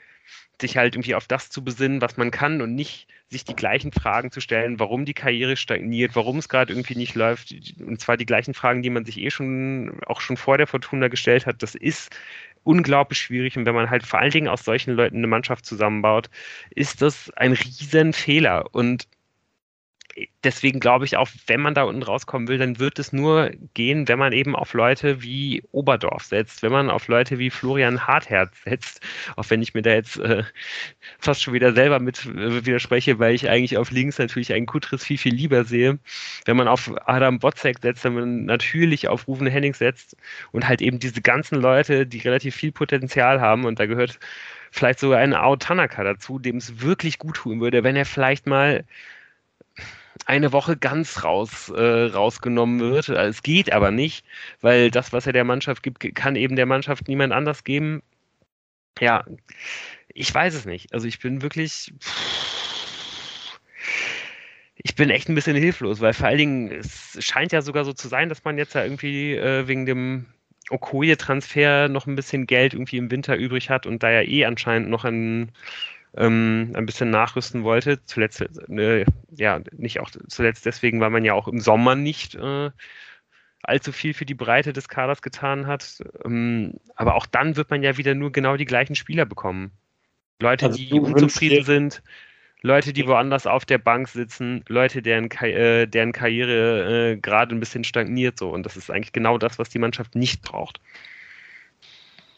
sich 0.61 0.77
halt 0.77 0.95
irgendwie 0.95 1.15
auf 1.15 1.27
das 1.27 1.51
zu 1.51 1.65
besinnen, 1.65 2.01
was 2.01 2.17
man 2.17 2.31
kann 2.31 2.61
und 2.63 2.75
nicht 2.75 3.09
sich 3.29 3.45
die 3.45 3.55
gleichen 3.55 3.93
Fragen 3.93 4.31
zu 4.31 4.41
stellen, 4.41 4.81
warum 4.81 5.05
die 5.05 5.15
Karriere 5.15 5.57
stagniert, 5.57 6.17
warum 6.17 6.39
es 6.39 6.49
gerade 6.49 6.73
irgendwie 6.73 6.97
nicht 6.97 7.15
läuft. 7.15 7.55
Und 7.79 8.01
zwar 8.01 8.17
die 8.17 8.27
gleichen 8.27 8.55
Fragen, 8.55 8.83
die 8.83 8.91
man 8.91 9.05
sich 9.05 9.19
eh 9.19 9.31
schon, 9.31 10.01
auch 10.07 10.21
schon 10.21 10.37
vor 10.37 10.59
der 10.59 10.67
Fortuna 10.67 11.09
gestellt 11.09 11.47
hat. 11.47 11.63
Das 11.63 11.75
ist 11.75 12.11
unglaublich 12.65 13.21
schwierig. 13.21 13.57
Und 13.57 13.67
wenn 13.67 13.75
man 13.75 13.91
halt 13.91 14.05
vor 14.05 14.21
allen 14.21 14.33
Dingen 14.33 14.49
aus 14.49 14.65
solchen 14.65 14.95
Leuten 14.95 15.19
eine 15.19 15.27
Mannschaft 15.27 15.65
zusammenbaut, 15.65 16.29
ist 16.71 17.03
das 17.03 17.31
ein 17.37 17.53
Riesenfehler. 17.53 18.75
Und 18.75 19.07
deswegen 20.45 20.81
glaube 20.81 21.05
ich 21.05 21.17
auch, 21.17 21.29
wenn 21.47 21.61
man 21.61 21.75
da 21.75 21.85
unten 21.85 22.03
rauskommen 22.03 22.49
will, 22.49 22.59
dann 22.59 22.79
wird 22.79 22.99
es 22.99 23.13
nur 23.13 23.51
gehen, 23.75 24.09
wenn 24.09 24.19
man 24.19 24.33
eben 24.33 24.57
auf 24.57 24.75
Leute 24.75 25.23
wie 25.23 25.63
Oberdorf 25.73 26.25
setzt, 26.25 26.63
wenn 26.63 26.73
man 26.73 26.91
auf 26.91 27.09
Leute 27.09 27.39
wie 27.39 27.51
Florian 27.51 28.07
Hartherz 28.07 28.63
setzt, 28.65 29.01
auch 29.37 29.49
wenn 29.49 29.63
ich 29.63 29.75
mir 29.75 29.83
da 29.83 29.91
jetzt 29.91 30.19
äh, 30.19 30.43
fast 31.19 31.43
schon 31.43 31.55
wieder 31.55 31.73
selber 31.73 32.01
mit 32.01 32.27
äh, 32.27 32.65
widerspreche, 32.65 33.19
weil 33.19 33.35
ich 33.35 33.49
eigentlich 33.49 33.79
auf 33.79 33.91
links 33.91 34.19
natürlich 34.19 34.53
einen 34.53 34.67
Kutris 34.67 35.05
viel, 35.05 35.19
viel 35.19 35.35
lieber 35.35 35.65
sehe. 35.65 35.99
Wenn 36.45 36.57
man 36.57 36.69
auf 36.69 36.93
Adam 37.07 37.39
Botzek 37.39 37.79
setzt, 37.81 38.05
wenn 38.05 38.15
man 38.15 38.45
natürlich 38.45 39.09
auf 39.09 39.29
Rufen 39.29 39.47
Henning 39.47 39.75
setzt 39.75 40.17
und 40.53 40.67
halt 40.69 40.83
eben 40.83 40.99
diese 40.99 41.23
ganzen 41.23 41.61
Leute, 41.61 42.07
die 42.07 42.19
relativ 42.19 42.57
viel 42.57 42.73
Potenzial 42.73 43.41
haben 43.41 43.65
und 43.65 43.79
da 43.79 43.87
gehört 43.87 44.19
vielleicht 44.71 45.01
sogar 45.01 45.19
ein 45.19 45.35
Ao 45.35 45.57
Tanaka 45.57 46.05
dazu, 46.05 46.39
dem 46.39 46.57
es 46.57 46.81
wirklich 46.81 47.19
gut 47.19 47.37
tun 47.37 47.61
würde, 47.61 47.83
wenn 47.85 47.97
er 47.97 48.07
vielleicht 48.07 48.47
mal 48.47 48.85
eine 50.27 50.53
Woche 50.53 50.77
ganz 50.77 51.25
raus, 51.25 51.71
äh, 51.71 52.07
rausgenommen 52.07 52.81
wird. 52.81 53.09
Es 53.09 53.43
geht 53.43 53.73
aber 53.73 53.91
nicht, 53.91 54.25
weil 54.61 54.91
das, 54.91 55.13
was 55.13 55.27
er 55.27 55.33
der 55.33 55.45
Mannschaft 55.45 55.83
gibt, 55.83 56.15
kann 56.15 56.37
eben 56.37 56.57
der 56.57 56.67
Mannschaft 56.67 57.09
niemand 57.09 57.33
anders 57.33 57.65
geben. 57.65 58.03
Ja, 59.01 59.25
ich 60.09 60.33
weiß 60.33 60.55
es 60.55 60.67
nicht. 60.67 60.93
Also 60.93 61.07
ich 61.07 61.19
bin 61.21 61.43
wirklich. 61.43 61.93
Ich 64.83 64.95
bin 64.95 65.11
echt 65.11 65.29
ein 65.29 65.35
bisschen 65.35 65.57
hilflos, 65.57 66.01
weil 66.01 66.15
vor 66.15 66.29
allen 66.29 66.39
Dingen, 66.39 66.73
es 66.73 67.17
scheint 67.21 67.53
ja 67.53 67.61
sogar 67.61 67.85
so 67.85 67.93
zu 67.93 68.09
sein, 68.09 68.31
dass 68.31 68.45
man 68.45 68.57
jetzt 68.57 68.75
ja 68.75 68.83
irgendwie 68.83 69.35
äh, 69.35 69.69
wegen 69.69 69.85
dem 69.85 70.27
Okoye-Transfer 70.71 71.89
noch 71.89 72.07
ein 72.07 72.17
bisschen 72.17 72.47
Geld 72.47 72.73
irgendwie 72.73 72.97
im 72.97 73.11
Winter 73.11 73.37
übrig 73.37 73.69
hat 73.69 73.87
und 73.87 74.03
da 74.03 74.11
ja 74.11 74.23
eh 74.23 74.47
anscheinend 74.47 74.89
noch 74.89 75.05
ein 75.05 75.53
ähm, 76.17 76.73
ein 76.75 76.87
bisschen 76.87 77.11
nachrüsten 77.11 77.65
wollte. 77.65 78.05
Zuletzt, 78.05 78.41
äh, 78.69 79.05
ja, 79.31 79.61
nicht 79.73 80.01
auch 80.01 80.11
zuletzt 80.29 80.67
deswegen, 80.67 81.01
weil 81.01 81.11
man 81.11 81.25
ja 81.25 81.35
auch 81.35 81.49
im 81.49 81.61
Sommer 81.61 81.95
nicht 81.95 82.35
äh, 82.35 82.71
allzu 83.63 83.93
viel 83.93 84.15
für 84.15 84.25
die 84.25 84.35
Breite 84.35 84.73
des 84.73 84.89
Kaders 84.89 85.23
getan 85.23 85.67
hat. 85.67 86.03
Ähm, 86.25 86.75
aber 86.97 87.15
auch 87.15 87.27
dann 87.27 87.57
wird 87.57 87.71
man 87.71 87.83
ja 87.83 87.97
wieder 87.97 88.15
nur 88.15 88.33
genau 88.33 88.57
die 88.57 88.65
gleichen 88.65 88.95
Spieler 88.95 89.25
bekommen. 89.25 89.73
Leute, 90.41 90.67
also 90.67 90.79
die 90.79 90.99
unzufrieden 90.99 91.65
sind, 91.65 92.03
Leute, 92.63 92.93
die 92.93 93.07
woanders 93.07 93.47
auf 93.47 93.65
der 93.65 93.79
Bank 93.79 94.09
sitzen, 94.09 94.65
Leute, 94.69 95.03
deren, 95.03 95.31
äh, 95.31 95.87
deren 95.87 96.13
Karriere 96.13 97.13
äh, 97.13 97.17
gerade 97.17 97.55
ein 97.55 97.61
bisschen 97.61 97.85
stagniert 97.85 98.39
so. 98.39 98.51
Und 98.51 98.65
das 98.65 98.77
ist 98.77 98.91
eigentlich 98.91 99.13
genau 99.13 99.39
das, 99.39 99.59
was 99.59 99.71
die 99.71 99.79
Mannschaft 99.79 100.15
nicht 100.15 100.43
braucht. 100.43 100.81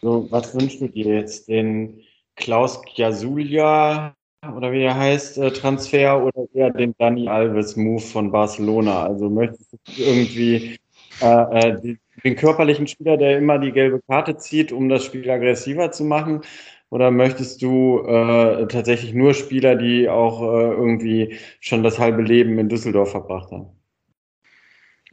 So, 0.00 0.26
was 0.30 0.54
wünschst 0.54 0.80
du 0.80 0.88
dir 0.88 1.14
jetzt? 1.14 1.48
Den 1.48 2.02
Klaus 2.36 2.82
Giasulia 2.94 4.14
oder 4.56 4.72
wie 4.72 4.82
er 4.82 4.96
heißt, 4.96 5.38
äh, 5.38 5.52
Transfer 5.52 6.24
oder 6.24 6.46
eher 6.52 6.70
den 6.70 6.94
Dani 6.98 7.28
Alves 7.28 7.76
Move 7.76 8.00
von 8.00 8.32
Barcelona? 8.32 9.04
Also 9.04 9.30
möchtest 9.30 9.72
du 9.72 9.78
irgendwie 9.96 10.78
äh, 11.20 11.70
äh 11.70 11.96
den 12.24 12.36
körperlichen 12.36 12.86
Spieler, 12.86 13.16
der 13.16 13.38
immer 13.38 13.58
die 13.58 13.72
gelbe 13.72 14.00
Karte 14.06 14.36
zieht, 14.36 14.70
um 14.70 14.88
das 14.88 15.04
Spiel 15.04 15.28
aggressiver 15.28 15.90
zu 15.90 16.04
machen? 16.04 16.42
Oder 16.90 17.10
möchtest 17.10 17.62
du 17.62 18.00
äh, 18.06 18.66
tatsächlich 18.68 19.14
nur 19.14 19.32
Spieler, 19.32 19.76
die 19.76 20.08
auch 20.08 20.42
äh, 20.42 20.72
irgendwie 20.72 21.38
schon 21.60 21.82
das 21.82 21.98
halbe 21.98 22.22
Leben 22.22 22.58
in 22.58 22.68
Düsseldorf 22.68 23.12
verbracht 23.12 23.50
haben? 23.50 23.68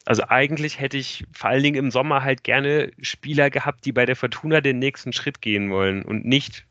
Also 0.05 0.23
eigentlich 0.27 0.79
hätte 0.79 0.97
ich 0.97 1.23
vor 1.31 1.51
allen 1.51 1.63
Dingen 1.63 1.77
im 1.77 1.91
Sommer 1.91 2.23
halt 2.23 2.43
gerne 2.43 2.91
Spieler 3.01 3.49
gehabt, 3.49 3.85
die 3.85 3.91
bei 3.91 4.05
der 4.05 4.15
Fortuna 4.15 4.59
den 4.59 4.79
nächsten 4.79 5.13
Schritt 5.13 5.41
gehen 5.41 5.71
wollen 5.71 6.03
und 6.03 6.25
nicht 6.25 6.65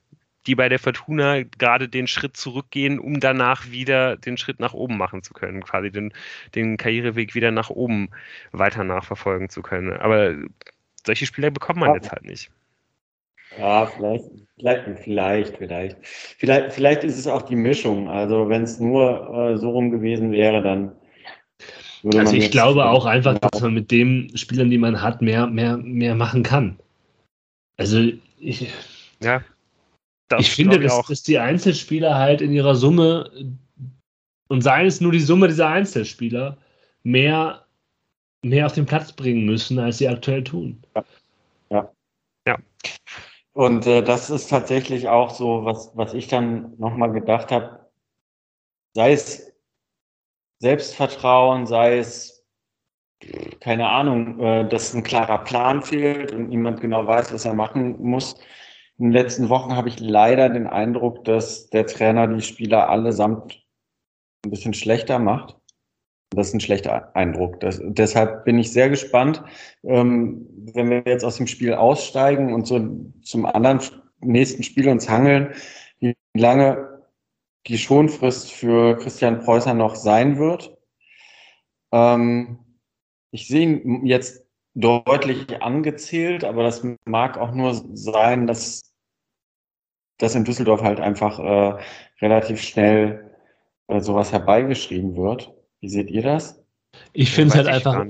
die 0.48 0.54
bei 0.54 0.68
der 0.68 0.78
Fortuna 0.78 1.42
gerade 1.42 1.88
den 1.88 2.06
Schritt 2.06 2.36
zurückgehen, 2.36 2.98
um 2.98 3.20
danach 3.20 3.70
wieder 3.70 4.16
den 4.16 4.38
Schritt 4.38 4.60
nach 4.60 4.72
oben 4.72 4.96
machen 4.96 5.22
zu 5.22 5.34
können, 5.34 5.62
quasi 5.62 5.92
den, 5.92 6.12
den 6.54 6.78
Karriereweg 6.78 7.34
wieder 7.34 7.50
nach 7.50 7.70
oben 7.70 8.08
weiter 8.52 8.82
nachverfolgen 8.82 9.50
zu 9.50 9.60
können. 9.62 9.92
Aber 9.92 10.34
solche 11.06 11.26
Spieler 11.26 11.50
bekommt 11.50 11.80
man 11.80 11.90
ja. 11.90 11.96
jetzt 11.96 12.10
halt 12.10 12.24
nicht. 12.24 12.50
Ja, 13.58 13.86
vielleicht, 13.86 14.24
vielleicht, 14.56 14.98
vielleicht, 15.00 15.56
vielleicht. 15.56 15.96
Vielleicht, 16.02 16.72
vielleicht 16.72 17.04
ist 17.04 17.18
es 17.18 17.26
auch 17.26 17.42
die 17.42 17.56
Mischung. 17.56 18.08
Also 18.08 18.48
wenn 18.48 18.62
es 18.62 18.80
nur 18.80 19.52
äh, 19.52 19.58
so 19.58 19.70
rum 19.70 19.90
gewesen 19.90 20.32
wäre, 20.32 20.62
dann 20.62 20.92
würde 22.02 22.20
Also 22.20 22.36
ich 22.36 22.50
glaube 22.50 22.86
auch 22.86 23.04
einfach, 23.04 23.38
dass 23.38 23.60
man 23.60 23.74
mit 23.74 23.90
den 23.90 24.34
Spielern, 24.36 24.70
die 24.70 24.78
man 24.78 25.02
hat, 25.02 25.20
mehr, 25.20 25.46
mehr, 25.46 25.76
mehr 25.76 26.14
machen 26.14 26.42
kann. 26.42 26.78
Also 27.76 28.12
ich. 28.38 28.72
Ja. 29.22 29.42
Ich 30.36 30.50
finde, 30.50 30.78
dass, 30.78 31.06
dass 31.06 31.22
die 31.22 31.38
Einzelspieler 31.38 32.16
halt 32.16 32.40
in 32.40 32.52
ihrer 32.52 32.74
Summe 32.74 33.30
und 34.48 34.62
seien 34.62 34.86
es 34.86 35.00
nur 35.00 35.12
die 35.12 35.20
Summe 35.20 35.48
dieser 35.48 35.68
Einzelspieler 35.68 36.58
mehr, 37.02 37.66
mehr 38.42 38.66
auf 38.66 38.72
den 38.72 38.86
Platz 38.86 39.12
bringen 39.12 39.44
müssen, 39.44 39.78
als 39.78 39.98
sie 39.98 40.08
aktuell 40.08 40.44
tun. 40.44 40.82
Ja. 40.94 41.04
Ja. 41.70 41.92
ja. 42.46 42.58
Und 43.52 43.86
äh, 43.86 44.02
das 44.02 44.30
ist 44.30 44.48
tatsächlich 44.48 45.08
auch 45.08 45.30
so, 45.30 45.64
was, 45.64 45.92
was 45.94 46.14
ich 46.14 46.28
dann 46.28 46.78
nochmal 46.78 47.12
gedacht 47.12 47.50
habe, 47.50 47.86
sei 48.94 49.12
es 49.12 49.52
Selbstvertrauen, 50.60 51.66
sei 51.66 51.98
es, 51.98 52.46
keine 53.60 53.88
Ahnung, 53.88 54.40
äh, 54.40 54.68
dass 54.68 54.94
ein 54.94 55.02
klarer 55.02 55.38
Plan 55.38 55.82
fehlt 55.82 56.32
und 56.32 56.48
niemand 56.48 56.80
genau 56.80 57.06
weiß, 57.06 57.32
was 57.32 57.44
er 57.44 57.54
machen 57.54 58.00
muss. 58.02 58.36
In 58.98 59.06
den 59.06 59.12
letzten 59.12 59.48
Wochen 59.48 59.76
habe 59.76 59.88
ich 59.88 60.00
leider 60.00 60.48
den 60.48 60.66
Eindruck, 60.66 61.24
dass 61.24 61.70
der 61.70 61.86
Trainer 61.86 62.26
die 62.26 62.42
Spieler 62.42 62.90
allesamt 62.90 63.64
ein 64.44 64.50
bisschen 64.50 64.74
schlechter 64.74 65.20
macht. 65.20 65.56
Das 66.30 66.48
ist 66.48 66.54
ein 66.54 66.60
schlechter 66.60 67.14
Eindruck. 67.14 67.60
Das, 67.60 67.80
deshalb 67.82 68.44
bin 68.44 68.58
ich 68.58 68.72
sehr 68.72 68.90
gespannt, 68.90 69.42
ähm, 69.84 70.46
wenn 70.74 70.90
wir 70.90 71.02
jetzt 71.06 71.24
aus 71.24 71.36
dem 71.36 71.46
Spiel 71.46 71.74
aussteigen 71.74 72.52
und 72.52 72.66
so 72.66 72.80
zum 73.22 73.46
anderen 73.46 73.80
nächsten 74.20 74.64
Spiel 74.64 74.88
uns 74.88 75.08
hangeln, 75.08 75.54
wie 76.00 76.14
lange 76.34 77.04
die 77.68 77.78
Schonfrist 77.78 78.50
für 78.52 78.98
Christian 78.98 79.40
Preußer 79.40 79.74
noch 79.74 79.94
sein 79.94 80.38
wird. 80.38 80.76
Ähm, 81.92 82.58
ich 83.30 83.46
sehe 83.46 83.80
ihn 83.80 84.06
jetzt 84.06 84.44
deutlich 84.74 85.62
angezählt, 85.62 86.44
aber 86.44 86.64
das 86.64 86.82
mag 87.04 87.38
auch 87.38 87.52
nur 87.52 87.74
sein, 87.94 88.46
dass 88.46 88.87
das 90.18 90.34
in 90.34 90.44
Düsseldorf 90.44 90.82
halt 90.82 91.00
einfach 91.00 91.38
äh, 91.38 91.78
relativ 92.20 92.60
schnell 92.60 93.24
äh, 93.86 94.00
sowas 94.00 94.32
herbeigeschrieben 94.32 95.16
wird. 95.16 95.52
Wie 95.80 95.88
seht 95.88 96.10
ihr 96.10 96.22
das? 96.22 96.62
Ich 97.12 97.30
finde 97.30 97.50
es 97.50 97.56
halt 97.56 97.68
einfach, 97.68 98.04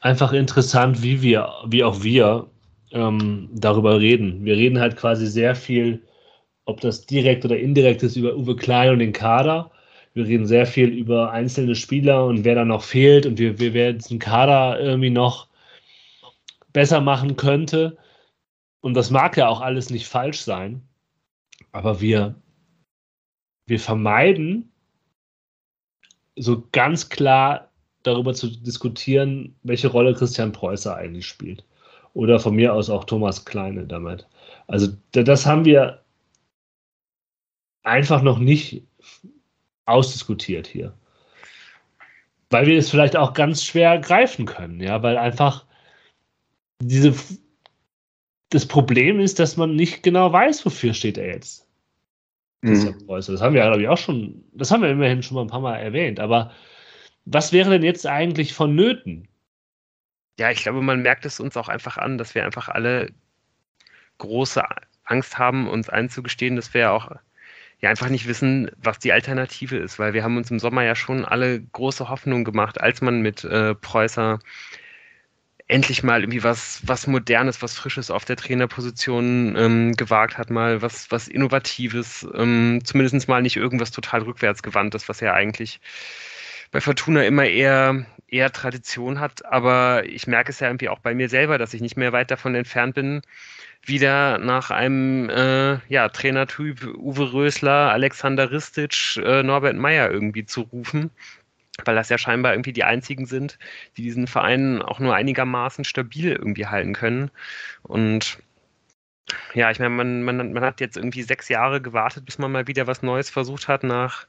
einfach 0.00 0.32
interessant, 0.32 1.02
wie 1.02 1.22
wir, 1.22 1.48
wie 1.66 1.84
auch 1.84 2.02
wir 2.02 2.48
ähm, 2.92 3.48
darüber 3.52 4.00
reden. 4.00 4.44
Wir 4.44 4.56
reden 4.56 4.80
halt 4.80 4.96
quasi 4.96 5.26
sehr 5.26 5.54
viel, 5.54 6.02
ob 6.64 6.80
das 6.80 7.06
direkt 7.06 7.44
oder 7.44 7.58
indirekt 7.58 8.02
ist, 8.02 8.16
über 8.16 8.34
Uwe 8.36 8.56
Klein 8.56 8.90
und 8.90 8.98
den 9.00 9.12
Kader. 9.12 9.70
Wir 10.14 10.26
reden 10.26 10.46
sehr 10.46 10.66
viel 10.66 10.88
über 10.88 11.30
einzelne 11.30 11.74
Spieler 11.74 12.24
und 12.26 12.44
wer 12.44 12.54
da 12.54 12.64
noch 12.64 12.82
fehlt 12.82 13.26
und 13.26 13.38
wir, 13.38 13.58
wir 13.60 13.74
wer 13.74 13.92
diesen 13.92 14.18
Kader 14.18 14.80
irgendwie 14.80 15.10
noch 15.10 15.48
besser 16.72 17.00
machen 17.00 17.36
könnte. 17.36 17.96
Und 18.80 18.94
das 18.94 19.10
mag 19.10 19.36
ja 19.36 19.48
auch 19.48 19.60
alles 19.60 19.90
nicht 19.90 20.08
falsch 20.08 20.40
sein. 20.40 20.82
Aber 21.72 22.00
wir, 22.00 22.34
wir 23.66 23.80
vermeiden 23.80 24.72
so 26.36 26.66
ganz 26.72 27.08
klar 27.08 27.70
darüber 28.02 28.34
zu 28.34 28.48
diskutieren, 28.48 29.54
welche 29.62 29.88
Rolle 29.88 30.14
Christian 30.14 30.52
Preußer 30.52 30.96
eigentlich 30.96 31.26
spielt. 31.26 31.64
Oder 32.14 32.40
von 32.40 32.56
mir 32.56 32.74
aus 32.74 32.90
auch 32.90 33.04
Thomas 33.04 33.44
Kleine 33.44 33.86
damit. 33.86 34.26
Also 34.66 34.88
das 35.12 35.46
haben 35.46 35.64
wir 35.64 36.02
einfach 37.82 38.22
noch 38.22 38.38
nicht 38.38 38.82
ausdiskutiert 39.86 40.66
hier. 40.66 40.92
Weil 42.50 42.66
wir 42.66 42.78
es 42.78 42.90
vielleicht 42.90 43.16
auch 43.16 43.32
ganz 43.32 43.62
schwer 43.62 43.98
greifen 43.98 44.44
können, 44.44 44.80
ja, 44.80 45.02
weil 45.02 45.16
einfach 45.18 45.64
diese 46.82 47.14
das 48.50 48.66
Problem 48.66 49.20
ist, 49.20 49.38
dass 49.38 49.56
man 49.56 49.74
nicht 49.74 50.02
genau 50.02 50.32
weiß, 50.32 50.64
wofür 50.66 50.92
steht 50.92 51.18
er 51.18 51.28
jetzt. 51.28 51.66
Mhm. 52.62 52.96
Das 53.08 53.40
haben 53.40 53.54
wir, 53.54 53.62
glaube 53.62 53.82
ich, 53.82 53.88
auch 53.88 53.98
schon, 53.98 54.44
das 54.52 54.70
haben 54.70 54.82
wir 54.82 54.90
immerhin 54.90 55.22
schon 55.22 55.36
mal 55.36 55.42
ein 55.42 55.48
paar 55.48 55.60
Mal 55.60 55.76
erwähnt. 55.76 56.20
Aber 56.20 56.52
was 57.24 57.52
wäre 57.52 57.70
denn 57.70 57.82
jetzt 57.82 58.06
eigentlich 58.06 58.52
vonnöten? 58.52 59.28
Ja, 60.38 60.50
ich 60.50 60.62
glaube, 60.62 60.82
man 60.82 61.02
merkt 61.02 61.24
es 61.24 61.40
uns 61.40 61.56
auch 61.56 61.68
einfach 61.68 61.96
an, 61.96 62.18
dass 62.18 62.34
wir 62.34 62.44
einfach 62.44 62.68
alle 62.68 63.12
große 64.18 64.62
Angst 65.04 65.38
haben, 65.38 65.68
uns 65.68 65.88
einzugestehen, 65.88 66.56
dass 66.56 66.74
wir 66.74 66.92
auch 66.92 67.10
ja 67.80 67.88
einfach 67.88 68.08
nicht 68.08 68.26
wissen, 68.28 68.70
was 68.76 68.98
die 68.98 69.12
Alternative 69.12 69.76
ist, 69.76 69.98
weil 69.98 70.12
wir 70.12 70.22
haben 70.22 70.36
uns 70.36 70.50
im 70.50 70.58
Sommer 70.58 70.82
ja 70.82 70.94
schon 70.94 71.24
alle 71.24 71.60
große 71.60 72.08
Hoffnung 72.08 72.44
gemacht, 72.44 72.80
als 72.80 73.00
man 73.00 73.22
mit 73.22 73.44
äh, 73.44 73.74
Preußer 73.74 74.38
endlich 75.70 76.02
mal 76.02 76.20
irgendwie 76.20 76.42
was, 76.42 76.80
was 76.84 77.06
Modernes, 77.06 77.62
was 77.62 77.78
Frisches 77.78 78.10
auf 78.10 78.24
der 78.24 78.36
Trainerposition 78.36 79.54
ähm, 79.56 79.96
gewagt 79.96 80.36
hat, 80.36 80.50
mal 80.50 80.82
was, 80.82 81.10
was 81.10 81.28
Innovatives, 81.28 82.26
ähm, 82.34 82.80
zumindest 82.84 83.28
mal 83.28 83.40
nicht 83.40 83.56
irgendwas 83.56 83.92
total 83.92 84.22
rückwärtsgewandtes, 84.22 85.08
was 85.08 85.20
ja 85.20 85.32
eigentlich 85.32 85.80
bei 86.72 86.80
Fortuna 86.80 87.22
immer 87.22 87.44
eher, 87.44 88.04
eher 88.28 88.50
Tradition 88.52 89.20
hat. 89.20 89.44
Aber 89.46 90.04
ich 90.06 90.26
merke 90.26 90.50
es 90.50 90.60
ja 90.60 90.68
irgendwie 90.68 90.88
auch 90.88 91.00
bei 91.00 91.14
mir 91.14 91.28
selber, 91.28 91.56
dass 91.56 91.74
ich 91.74 91.80
nicht 91.80 91.96
mehr 91.96 92.12
weit 92.12 92.30
davon 92.30 92.54
entfernt 92.54 92.96
bin, 92.96 93.22
wieder 93.82 94.38
nach 94.38 94.70
einem 94.70 95.30
äh, 95.30 95.78
ja, 95.88 96.08
Trainertyp 96.08 96.84
Uwe 96.96 97.32
Rösler, 97.32 97.92
Alexander 97.92 98.50
Ristic, 98.50 99.16
äh, 99.16 99.42
Norbert 99.42 99.76
Meyer 99.76 100.10
irgendwie 100.10 100.44
zu 100.44 100.62
rufen 100.62 101.10
weil 101.84 101.94
das 101.94 102.08
ja 102.08 102.18
scheinbar 102.18 102.52
irgendwie 102.52 102.72
die 102.72 102.84
einzigen 102.84 103.26
sind, 103.26 103.58
die 103.96 104.02
diesen 104.02 104.26
Verein 104.26 104.82
auch 104.82 104.98
nur 105.00 105.14
einigermaßen 105.14 105.84
stabil 105.84 106.32
irgendwie 106.32 106.66
halten 106.66 106.94
können. 106.94 107.30
Und 107.82 108.38
ja, 109.54 109.70
ich 109.70 109.78
meine, 109.78 109.90
man, 109.90 110.22
man, 110.22 110.52
man 110.52 110.64
hat 110.64 110.80
jetzt 110.80 110.96
irgendwie 110.96 111.22
sechs 111.22 111.48
Jahre 111.48 111.80
gewartet, 111.80 112.24
bis 112.24 112.38
man 112.38 112.52
mal 112.52 112.66
wieder 112.66 112.86
was 112.86 113.02
Neues 113.02 113.30
versucht 113.30 113.68
hat 113.68 113.84
nach 113.84 114.26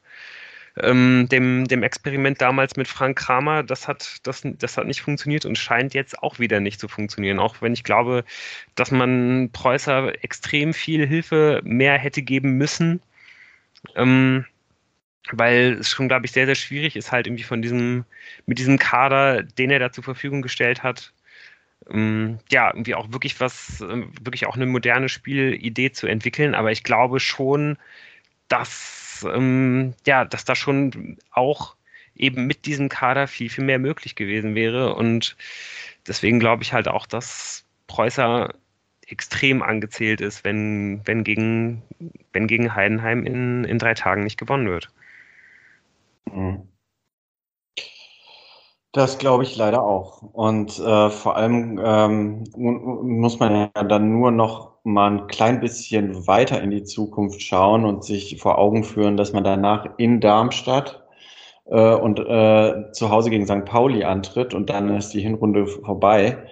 ähm, 0.79 1.27
dem, 1.29 1.67
dem 1.67 1.83
Experiment 1.83 2.41
damals 2.41 2.75
mit 2.75 2.87
Frank 2.87 3.17
Kramer. 3.17 3.63
Das 3.63 3.87
hat, 3.87 4.19
das, 4.23 4.43
das 4.43 4.77
hat 4.77 4.87
nicht 4.87 5.01
funktioniert 5.01 5.45
und 5.45 5.57
scheint 5.57 5.93
jetzt 5.93 6.19
auch 6.19 6.39
wieder 6.39 6.59
nicht 6.59 6.79
zu 6.79 6.87
funktionieren. 6.87 7.39
Auch 7.39 7.61
wenn 7.61 7.73
ich 7.73 7.83
glaube, 7.83 8.23
dass 8.75 8.91
man 8.91 9.49
Preußer 9.51 10.23
extrem 10.23 10.73
viel 10.73 11.05
Hilfe 11.07 11.61
mehr 11.63 11.97
hätte 11.97 12.21
geben 12.21 12.57
müssen. 12.57 13.01
Ähm, 13.95 14.45
weil 15.31 15.73
es 15.79 15.89
schon, 15.89 16.07
glaube 16.07 16.25
ich, 16.25 16.31
sehr, 16.31 16.45
sehr 16.45 16.55
schwierig 16.55 16.95
ist, 16.95 17.11
halt 17.11 17.27
irgendwie 17.27 17.43
von 17.43 17.61
diesem, 17.61 18.05
mit 18.45 18.59
diesem 18.59 18.77
Kader, 18.79 19.43
den 19.43 19.71
er 19.71 19.79
da 19.79 19.91
zur 19.91 20.03
Verfügung 20.03 20.41
gestellt 20.41 20.83
hat, 20.83 21.13
ähm, 21.89 22.39
ja, 22.49 22.69
irgendwie 22.69 22.95
auch 22.95 23.11
wirklich 23.11 23.39
was, 23.39 23.81
äh, 23.81 24.03
wirklich 24.21 24.45
auch 24.45 24.55
eine 24.55 24.65
moderne 24.65 25.09
Spielidee 25.09 25.91
zu 25.91 26.07
entwickeln. 26.07 26.55
Aber 26.55 26.71
ich 26.71 26.83
glaube 26.83 27.19
schon, 27.19 27.77
dass, 28.47 29.25
ähm, 29.31 29.93
ja, 30.05 30.25
dass 30.25 30.45
da 30.45 30.55
schon 30.55 31.17
auch 31.31 31.75
eben 32.15 32.45
mit 32.47 32.65
diesem 32.65 32.89
Kader 32.89 33.27
viel, 33.27 33.49
viel 33.49 33.63
mehr 33.63 33.79
möglich 33.79 34.15
gewesen 34.15 34.55
wäre. 34.55 34.95
Und 34.95 35.35
deswegen 36.07 36.39
glaube 36.39 36.63
ich 36.63 36.73
halt 36.73 36.87
auch, 36.87 37.05
dass 37.05 37.65
Preußer 37.87 38.53
extrem 39.07 39.61
angezählt 39.61 40.21
ist, 40.21 40.43
wenn, 40.43 41.01
wenn, 41.05 41.23
gegen, 41.23 41.81
wenn 42.33 42.47
gegen 42.47 42.75
Heidenheim 42.75 43.25
in, 43.25 43.63
in 43.65 43.77
drei 43.79 43.93
Tagen 43.93 44.23
nicht 44.23 44.39
gewonnen 44.39 44.69
wird. 44.69 44.89
Mhm. 46.25 46.67
Das 48.93 49.17
glaube 49.17 49.43
ich 49.43 49.55
leider 49.55 49.83
auch. 49.83 50.21
Und 50.21 50.77
äh, 50.79 51.09
vor 51.09 51.37
allem 51.37 51.79
ähm, 51.83 52.43
muss 52.55 53.39
man 53.39 53.71
ja 53.75 53.83
dann 53.83 54.11
nur 54.11 54.31
noch 54.31 54.71
mal 54.83 55.11
ein 55.11 55.27
klein 55.27 55.61
bisschen 55.61 56.27
weiter 56.27 56.61
in 56.61 56.71
die 56.71 56.83
Zukunft 56.83 57.41
schauen 57.41 57.85
und 57.85 58.03
sich 58.03 58.41
vor 58.41 58.57
Augen 58.57 58.83
führen, 58.83 59.15
dass 59.15 59.31
man 59.31 59.43
danach 59.45 59.87
in 59.97 60.19
Darmstadt 60.19 61.03
äh, 61.65 61.95
und 61.95 62.19
äh, 62.19 62.91
zu 62.91 63.09
Hause 63.09 63.29
gegen 63.29 63.45
St. 63.45 63.65
Pauli 63.65 64.03
antritt 64.03 64.53
und 64.53 64.69
dann 64.69 64.95
ist 64.95 65.11
die 65.13 65.21
Hinrunde 65.21 65.67
vorbei, 65.67 66.45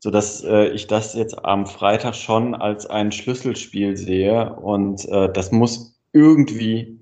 sodass 0.00 0.42
äh, 0.42 0.68
ich 0.70 0.88
das 0.88 1.14
jetzt 1.14 1.44
am 1.44 1.66
Freitag 1.66 2.16
schon 2.16 2.54
als 2.56 2.86
ein 2.86 3.12
Schlüsselspiel 3.12 3.96
sehe 3.96 4.54
und 4.56 5.06
äh, 5.08 5.30
das 5.32 5.52
muss 5.52 6.00
irgendwie 6.12 6.98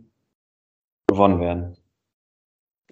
gewonnen 1.06 1.40
werden. 1.40 1.76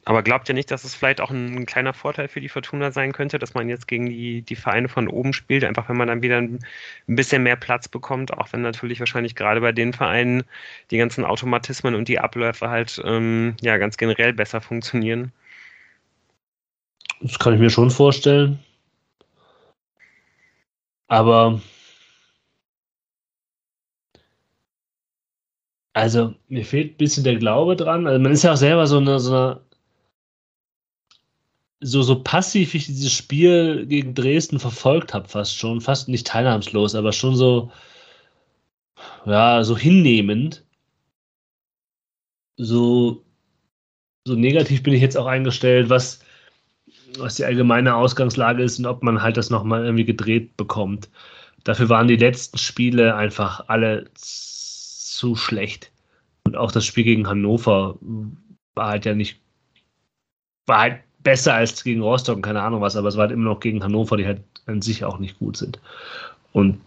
Aber 0.05 0.23
glaubt 0.23 0.49
ihr 0.49 0.55
nicht, 0.55 0.71
dass 0.71 0.85
es 0.85 0.95
vielleicht 0.95 1.21
auch 1.21 1.31
ein, 1.31 1.55
ein, 1.55 1.67
kleiner 1.67 1.93
Vorteil 1.93 2.29
für 2.29 2.41
die 2.41 2.49
Fortuna 2.49 2.91
sein 2.91 3.13
könnte, 3.13 3.39
dass 3.39 3.55
man 3.55 3.69
jetzt 3.69 3.87
gegen 3.87 4.07
die, 4.07 4.43
die 4.43 4.57
Vereine 4.57 4.89
von 4.89 5.09
oben 5.09 5.33
spielt, 5.33 5.65
einfach 5.65 5.89
wenn 5.89 5.97
man 5.97 6.09
dann 6.09 6.23
wieder 6.23 6.39
ein, 6.39 6.61
ein, 7.09 7.17
bisschen 7.17 7.43
mehr 7.43 7.57
Platz 7.57 7.87
bekommt, 7.89 8.33
auch 8.33 8.53
wenn 8.53 8.63
natürlich 8.63 9.01
wahrscheinlich 9.01 9.35
gerade 9.35 9.61
bei 9.61 9.73
den 9.73 9.93
Vereinen 9.93 10.45
die 10.91 10.97
ganzen 10.99 11.25
Automatismen 11.25 11.95
und 11.95 12.09
die 12.09 12.19
Abläufe 12.19 12.71
halt 12.71 13.01
ähm, 13.05 13.57
ja 13.61 13.77
ganz 13.77 13.97
generell 13.99 14.33
besser 14.33 14.61
funktionieren? 14.61 15.33
Das 17.21 17.39
kann 17.39 17.55
ich 17.55 17.61
mir 17.61 17.71
schon 17.71 17.91
vorstellen. 17.91 18.59
Aber 21.09 21.61
also 25.93 26.35
mir 26.49 26.65
fehlt 26.65 26.95
ein 26.95 26.97
bisschen 26.97 27.25
der 27.25 27.37
Glaube 27.37 27.77
dran. 27.77 28.07
Also 28.07 28.21
man 28.21 28.33
ist 28.33 28.43
ja 28.45 28.53
auch 28.53 28.57
selber 28.57 28.87
so 28.87 28.99
eine, 28.99 29.19
so 29.21 29.35
eine 29.35 29.61
so, 31.81 32.03
so 32.03 32.23
passiv 32.23 32.75
ich 32.75 32.87
dieses 32.87 33.13
Spiel 33.13 33.87
gegen 33.87 34.15
Dresden 34.15 34.59
verfolgt 34.59 35.15
habe, 35.15 35.29
fast 35.29 35.57
schon, 35.57 35.81
fast 35.81 36.09
nicht 36.09 36.27
teilnahmslos, 36.27 36.95
aber 36.95 37.13
schon 37.13 37.37
so, 37.37 37.73
ja, 39.25 39.65
so 39.65 39.77
hinnehmend. 39.77 40.65
So, 42.59 43.25
so 44.27 44.35
negativ 44.35 44.83
bin 44.83 44.93
ich 44.93 45.01
jetzt 45.01 45.17
auch 45.17 45.27
eingestellt, 45.27 45.89
was, 45.89 46.21
was 47.19 47.37
die 47.37 47.45
allgemeine 47.45 47.95
Ausgangslage 47.95 48.63
ist 48.63 48.79
und 48.79 48.87
ob 48.87 49.03
man 49.03 49.23
halt 49.23 49.39
das 49.39 49.49
nochmal 49.49 49.85
irgendwie 49.85 50.05
gedreht 50.05 50.57
bekommt. 50.59 51.09
Dafür 51.65 51.89
waren 51.89 52.09
die 52.09 52.17
letzten 52.17 52.59
Spiele 52.59 53.15
einfach 53.17 53.65
alle 53.69 54.11
zu 54.15 55.37
schlecht. 55.37 55.93
Und 56.45 56.57
auch 56.57 56.73
das 56.73 56.85
Spiel 56.85 57.05
gegen 57.05 57.27
Hannover 57.29 57.99
war 58.75 58.89
halt 58.89 59.07
ja 59.07 59.15
nicht, 59.15 59.41
war 60.67 60.81
halt 60.81 61.01
besser 61.23 61.55
als 61.55 61.83
gegen 61.85 62.03
Rostock 62.03 62.43
keine 62.43 62.63
Ahnung 62.63 62.81
was, 62.81 62.97
aber 62.97 63.09
es 63.09 63.17
war 63.17 63.23
halt 63.23 63.33
immer 63.33 63.51
noch 63.51 63.61
gegen 63.61 63.83
Hannover, 63.83 64.17
die 64.17 64.27
halt 64.27 64.43
an 64.67 64.83
sich 64.83 65.05
auch 65.05 65.19
nicht 65.19 65.39
gut 65.39 65.57
sind. 65.57 65.79
Und 66.53 66.81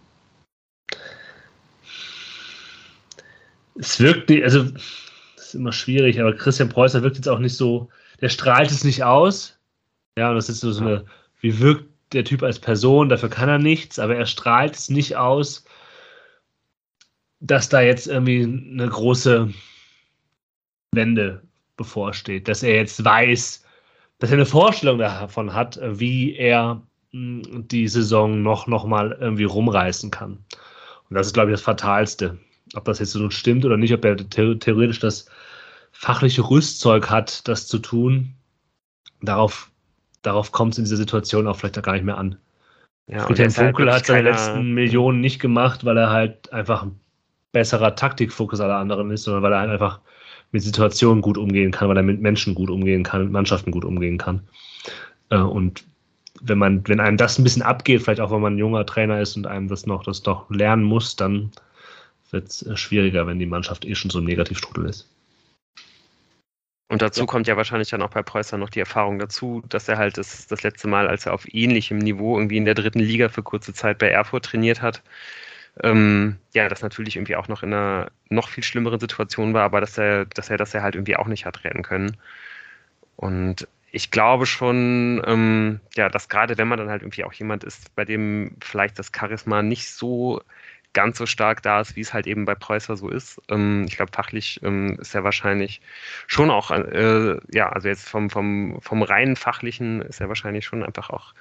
es 3.76 4.00
wirkt, 4.00 4.30
also 4.30 4.64
das 4.64 5.46
ist 5.48 5.54
immer 5.54 5.72
schwierig, 5.72 6.20
aber 6.20 6.34
Christian 6.34 6.68
Preußer 6.68 7.02
wirkt 7.02 7.16
jetzt 7.16 7.28
auch 7.28 7.38
nicht 7.38 7.56
so, 7.56 7.88
der 8.20 8.28
strahlt 8.28 8.70
es 8.70 8.84
nicht 8.84 9.04
aus. 9.04 9.58
Ja, 10.16 10.30
und 10.30 10.36
das 10.36 10.48
ist 10.48 10.60
so 10.60 10.76
eine, 10.80 11.04
wie 11.40 11.58
wirkt 11.58 11.88
der 12.12 12.24
Typ 12.24 12.42
als 12.42 12.58
Person, 12.58 13.08
dafür 13.08 13.28
kann 13.28 13.48
er 13.48 13.58
nichts, 13.58 13.98
aber 13.98 14.16
er 14.16 14.26
strahlt 14.26 14.74
es 14.74 14.88
nicht 14.88 15.16
aus, 15.16 15.64
dass 17.40 17.68
da 17.68 17.80
jetzt 17.80 18.06
irgendwie 18.06 18.44
eine 18.44 18.88
große 18.88 19.52
Wende 20.92 21.42
bevorsteht, 21.76 22.46
dass 22.46 22.62
er 22.62 22.76
jetzt 22.76 23.04
weiß, 23.04 23.63
dass 24.18 24.30
er 24.30 24.34
eine 24.34 24.46
Vorstellung 24.46 24.98
davon 24.98 25.54
hat, 25.54 25.80
wie 25.82 26.34
er 26.34 26.82
hm, 27.12 27.68
die 27.68 27.88
Saison 27.88 28.42
noch, 28.42 28.66
noch 28.66 28.86
mal 28.86 29.16
irgendwie 29.20 29.44
rumreißen 29.44 30.10
kann. 30.10 30.44
Und 31.08 31.16
das 31.16 31.28
ist, 31.28 31.34
glaube 31.34 31.50
ich, 31.50 31.54
das 31.54 31.62
Fatalste. 31.62 32.38
Ob 32.74 32.84
das 32.84 32.98
jetzt 32.98 33.12
so 33.12 33.30
stimmt 33.30 33.64
oder 33.64 33.76
nicht, 33.76 33.92
ob 33.92 34.04
er 34.04 34.16
theoretisch 34.16 34.98
das 34.98 35.26
fachliche 35.92 36.48
Rüstzeug 36.48 37.10
hat, 37.10 37.46
das 37.46 37.66
zu 37.66 37.78
tun, 37.78 38.34
darauf, 39.22 39.70
darauf 40.22 40.52
kommt 40.52 40.72
es 40.72 40.78
in 40.78 40.84
dieser 40.84 40.96
Situation 40.96 41.46
auch 41.46 41.56
vielleicht 41.56 41.78
auch 41.78 41.82
gar 41.82 41.92
nicht 41.92 42.04
mehr 42.04 42.18
an. 42.18 42.36
Ja, 43.06 43.26
Friedhelm 43.26 43.50
Funkel 43.50 43.92
hat 43.92 44.06
seine 44.06 44.30
letzten 44.30 44.72
Millionen 44.72 45.20
nicht 45.20 45.38
gemacht, 45.38 45.84
weil 45.84 45.98
er 45.98 46.10
halt 46.10 46.52
einfach 46.52 46.84
ein 46.84 46.98
besserer 47.52 47.94
Taktikfokus 47.94 48.60
aller 48.60 48.76
anderen 48.76 49.10
ist, 49.10 49.24
sondern 49.24 49.42
weil 49.42 49.52
er 49.52 49.60
halt 49.60 49.70
einfach 49.70 50.00
mit 50.54 50.62
Situationen 50.62 51.20
gut 51.20 51.36
umgehen 51.36 51.72
kann, 51.72 51.88
weil 51.88 51.96
er 51.96 52.04
mit 52.04 52.22
Menschen 52.22 52.54
gut 52.54 52.70
umgehen 52.70 53.02
kann, 53.02 53.24
mit 53.24 53.32
Mannschaften 53.32 53.72
gut 53.72 53.84
umgehen 53.84 54.18
kann. 54.18 54.40
Äh, 55.30 55.38
und 55.38 55.84
wenn 56.40 56.58
man, 56.58 56.86
wenn 56.86 57.00
einem 57.00 57.16
das 57.16 57.38
ein 57.38 57.44
bisschen 57.44 57.62
abgeht, 57.62 58.02
vielleicht 58.02 58.20
auch 58.20 58.30
wenn 58.30 58.40
man 58.40 58.54
ein 58.54 58.58
junger 58.58 58.86
Trainer 58.86 59.20
ist 59.20 59.36
und 59.36 59.48
einem 59.48 59.66
das 59.66 59.84
noch, 59.84 60.04
das 60.04 60.22
doch 60.22 60.48
lernen 60.50 60.84
muss, 60.84 61.16
dann 61.16 61.50
wird 62.30 62.48
es 62.50 62.62
äh, 62.62 62.76
schwieriger, 62.76 63.26
wenn 63.26 63.40
die 63.40 63.46
Mannschaft 63.46 63.84
eh 63.84 63.96
schon 63.96 64.12
so 64.12 64.20
im 64.20 64.26
Negativstrudel 64.26 64.86
ist. 64.86 65.10
Und 66.88 67.02
dazu 67.02 67.22
ja. 67.22 67.26
kommt 67.26 67.48
ja 67.48 67.56
wahrscheinlich 67.56 67.90
dann 67.90 68.02
auch 68.02 68.10
bei 68.10 68.22
Preußer 68.22 68.56
noch 68.56 68.70
die 68.70 68.78
Erfahrung 68.78 69.18
dazu, 69.18 69.60
dass 69.68 69.88
er 69.88 69.98
halt 69.98 70.18
das, 70.18 70.46
das 70.46 70.62
letzte 70.62 70.86
Mal, 70.86 71.08
als 71.08 71.26
er 71.26 71.34
auf 71.34 71.52
ähnlichem 71.52 71.98
Niveau 71.98 72.38
irgendwie 72.38 72.58
in 72.58 72.64
der 72.64 72.74
dritten 72.74 73.00
Liga 73.00 73.28
für 73.28 73.42
kurze 73.42 73.74
Zeit 73.74 73.98
bei 73.98 74.08
Erfurt 74.08 74.44
trainiert 74.44 74.82
hat, 74.82 75.02
ähm, 75.82 76.36
ja, 76.52 76.68
das 76.68 76.82
natürlich 76.82 77.16
irgendwie 77.16 77.36
auch 77.36 77.48
noch 77.48 77.62
in 77.62 77.72
einer 77.72 78.10
noch 78.28 78.48
viel 78.48 78.62
schlimmeren 78.62 79.00
Situation 79.00 79.54
war, 79.54 79.64
aber 79.64 79.80
dass 79.80 79.98
er, 79.98 80.26
dass 80.26 80.50
er 80.50 80.56
das 80.56 80.72
ja 80.72 80.82
halt 80.82 80.94
irgendwie 80.94 81.16
auch 81.16 81.26
nicht 81.26 81.46
hat 81.46 81.64
retten 81.64 81.82
können. 81.82 82.16
Und 83.16 83.68
ich 83.90 84.10
glaube 84.10 84.46
schon, 84.46 85.22
ähm, 85.26 85.80
ja, 85.96 86.08
dass 86.08 86.28
gerade 86.28 86.58
wenn 86.58 86.68
man 86.68 86.78
dann 86.78 86.90
halt 86.90 87.02
irgendwie 87.02 87.24
auch 87.24 87.32
jemand 87.32 87.64
ist, 87.64 87.94
bei 87.94 88.04
dem 88.04 88.56
vielleicht 88.60 88.98
das 88.98 89.12
Charisma 89.16 89.62
nicht 89.62 89.90
so 89.90 90.42
ganz 90.94 91.18
so 91.18 91.26
stark 91.26 91.62
da 91.62 91.80
ist, 91.80 91.96
wie 91.96 92.00
es 92.00 92.14
halt 92.14 92.26
eben 92.26 92.44
bei 92.44 92.54
Preußer 92.54 92.96
so 92.96 93.08
ist. 93.10 93.40
Ähm, 93.50 93.84
ich 93.88 93.96
glaube, 93.96 94.12
fachlich 94.12 94.60
ähm, 94.62 94.96
ist 95.00 95.14
er 95.14 95.24
wahrscheinlich 95.24 95.80
schon 96.26 96.50
auch, 96.50 96.70
äh, 96.70 97.36
ja, 97.52 97.68
also 97.68 97.88
jetzt 97.88 98.08
vom, 98.08 98.30
vom, 98.30 98.80
vom 98.80 99.02
reinen 99.02 99.36
Fachlichen 99.36 100.02
ist 100.02 100.20
er 100.20 100.28
wahrscheinlich 100.28 100.64
schon 100.64 100.82
einfach 100.82 101.10
auch 101.10 101.34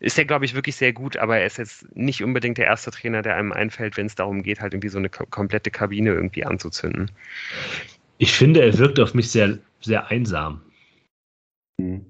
ist 0.00 0.18
er, 0.18 0.24
glaube 0.24 0.46
ich, 0.46 0.54
wirklich 0.54 0.76
sehr 0.76 0.94
gut, 0.94 1.18
aber 1.18 1.38
er 1.38 1.46
ist 1.46 1.58
jetzt 1.58 1.94
nicht 1.94 2.24
unbedingt 2.24 2.56
der 2.58 2.66
erste 2.66 2.90
Trainer, 2.90 3.20
der 3.20 3.36
einem 3.36 3.52
einfällt, 3.52 3.96
wenn 3.98 4.06
es 4.06 4.14
darum 4.14 4.42
geht, 4.42 4.60
halt 4.60 4.72
irgendwie 4.72 4.88
so 4.88 4.98
eine 4.98 5.10
komplette 5.10 5.70
Kabine 5.70 6.10
irgendwie 6.10 6.44
anzuzünden. 6.44 7.10
Ich 8.16 8.32
finde, 8.32 8.62
er 8.62 8.76
wirkt 8.78 8.98
auf 8.98 9.12
mich 9.12 9.30
sehr, 9.30 9.58
sehr 9.80 10.10
einsam. 10.10 10.62
Mhm. 11.78 12.06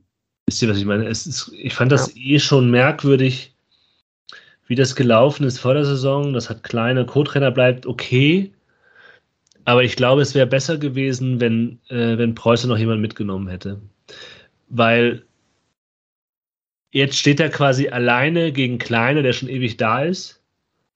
Wisst 0.46 0.62
ihr, 0.62 0.68
was 0.68 0.78
ich 0.78 0.84
meine? 0.84 1.06
Ist, 1.06 1.52
ich 1.52 1.74
fand 1.74 1.92
das 1.92 2.14
ja. 2.14 2.22
eh 2.22 2.38
schon 2.38 2.70
merkwürdig, 2.70 3.54
wie 4.66 4.76
das 4.76 4.94
gelaufen 4.94 5.44
ist 5.44 5.58
vor 5.58 5.74
der 5.74 5.84
Saison. 5.84 6.32
Das 6.32 6.48
hat 6.48 6.62
kleine 6.62 7.06
Co-Trainer 7.06 7.50
bleibt 7.50 7.86
okay. 7.86 8.52
Aber 9.64 9.82
ich 9.84 9.96
glaube, 9.96 10.22
es 10.22 10.34
wäre 10.34 10.46
besser 10.46 10.78
gewesen, 10.78 11.40
wenn, 11.40 11.78
äh, 11.88 12.18
wenn 12.18 12.34
Preußen 12.34 12.68
noch 12.68 12.78
jemand 12.78 13.00
mitgenommen 13.00 13.48
hätte. 13.48 13.80
Weil 14.68 15.24
Jetzt 16.92 17.16
steht 17.16 17.40
er 17.40 17.50
quasi 17.50 17.88
alleine 17.88 18.52
gegen 18.52 18.78
Kleine, 18.78 19.22
der 19.22 19.32
schon 19.32 19.48
ewig 19.48 19.76
da 19.76 20.02
ist, 20.02 20.42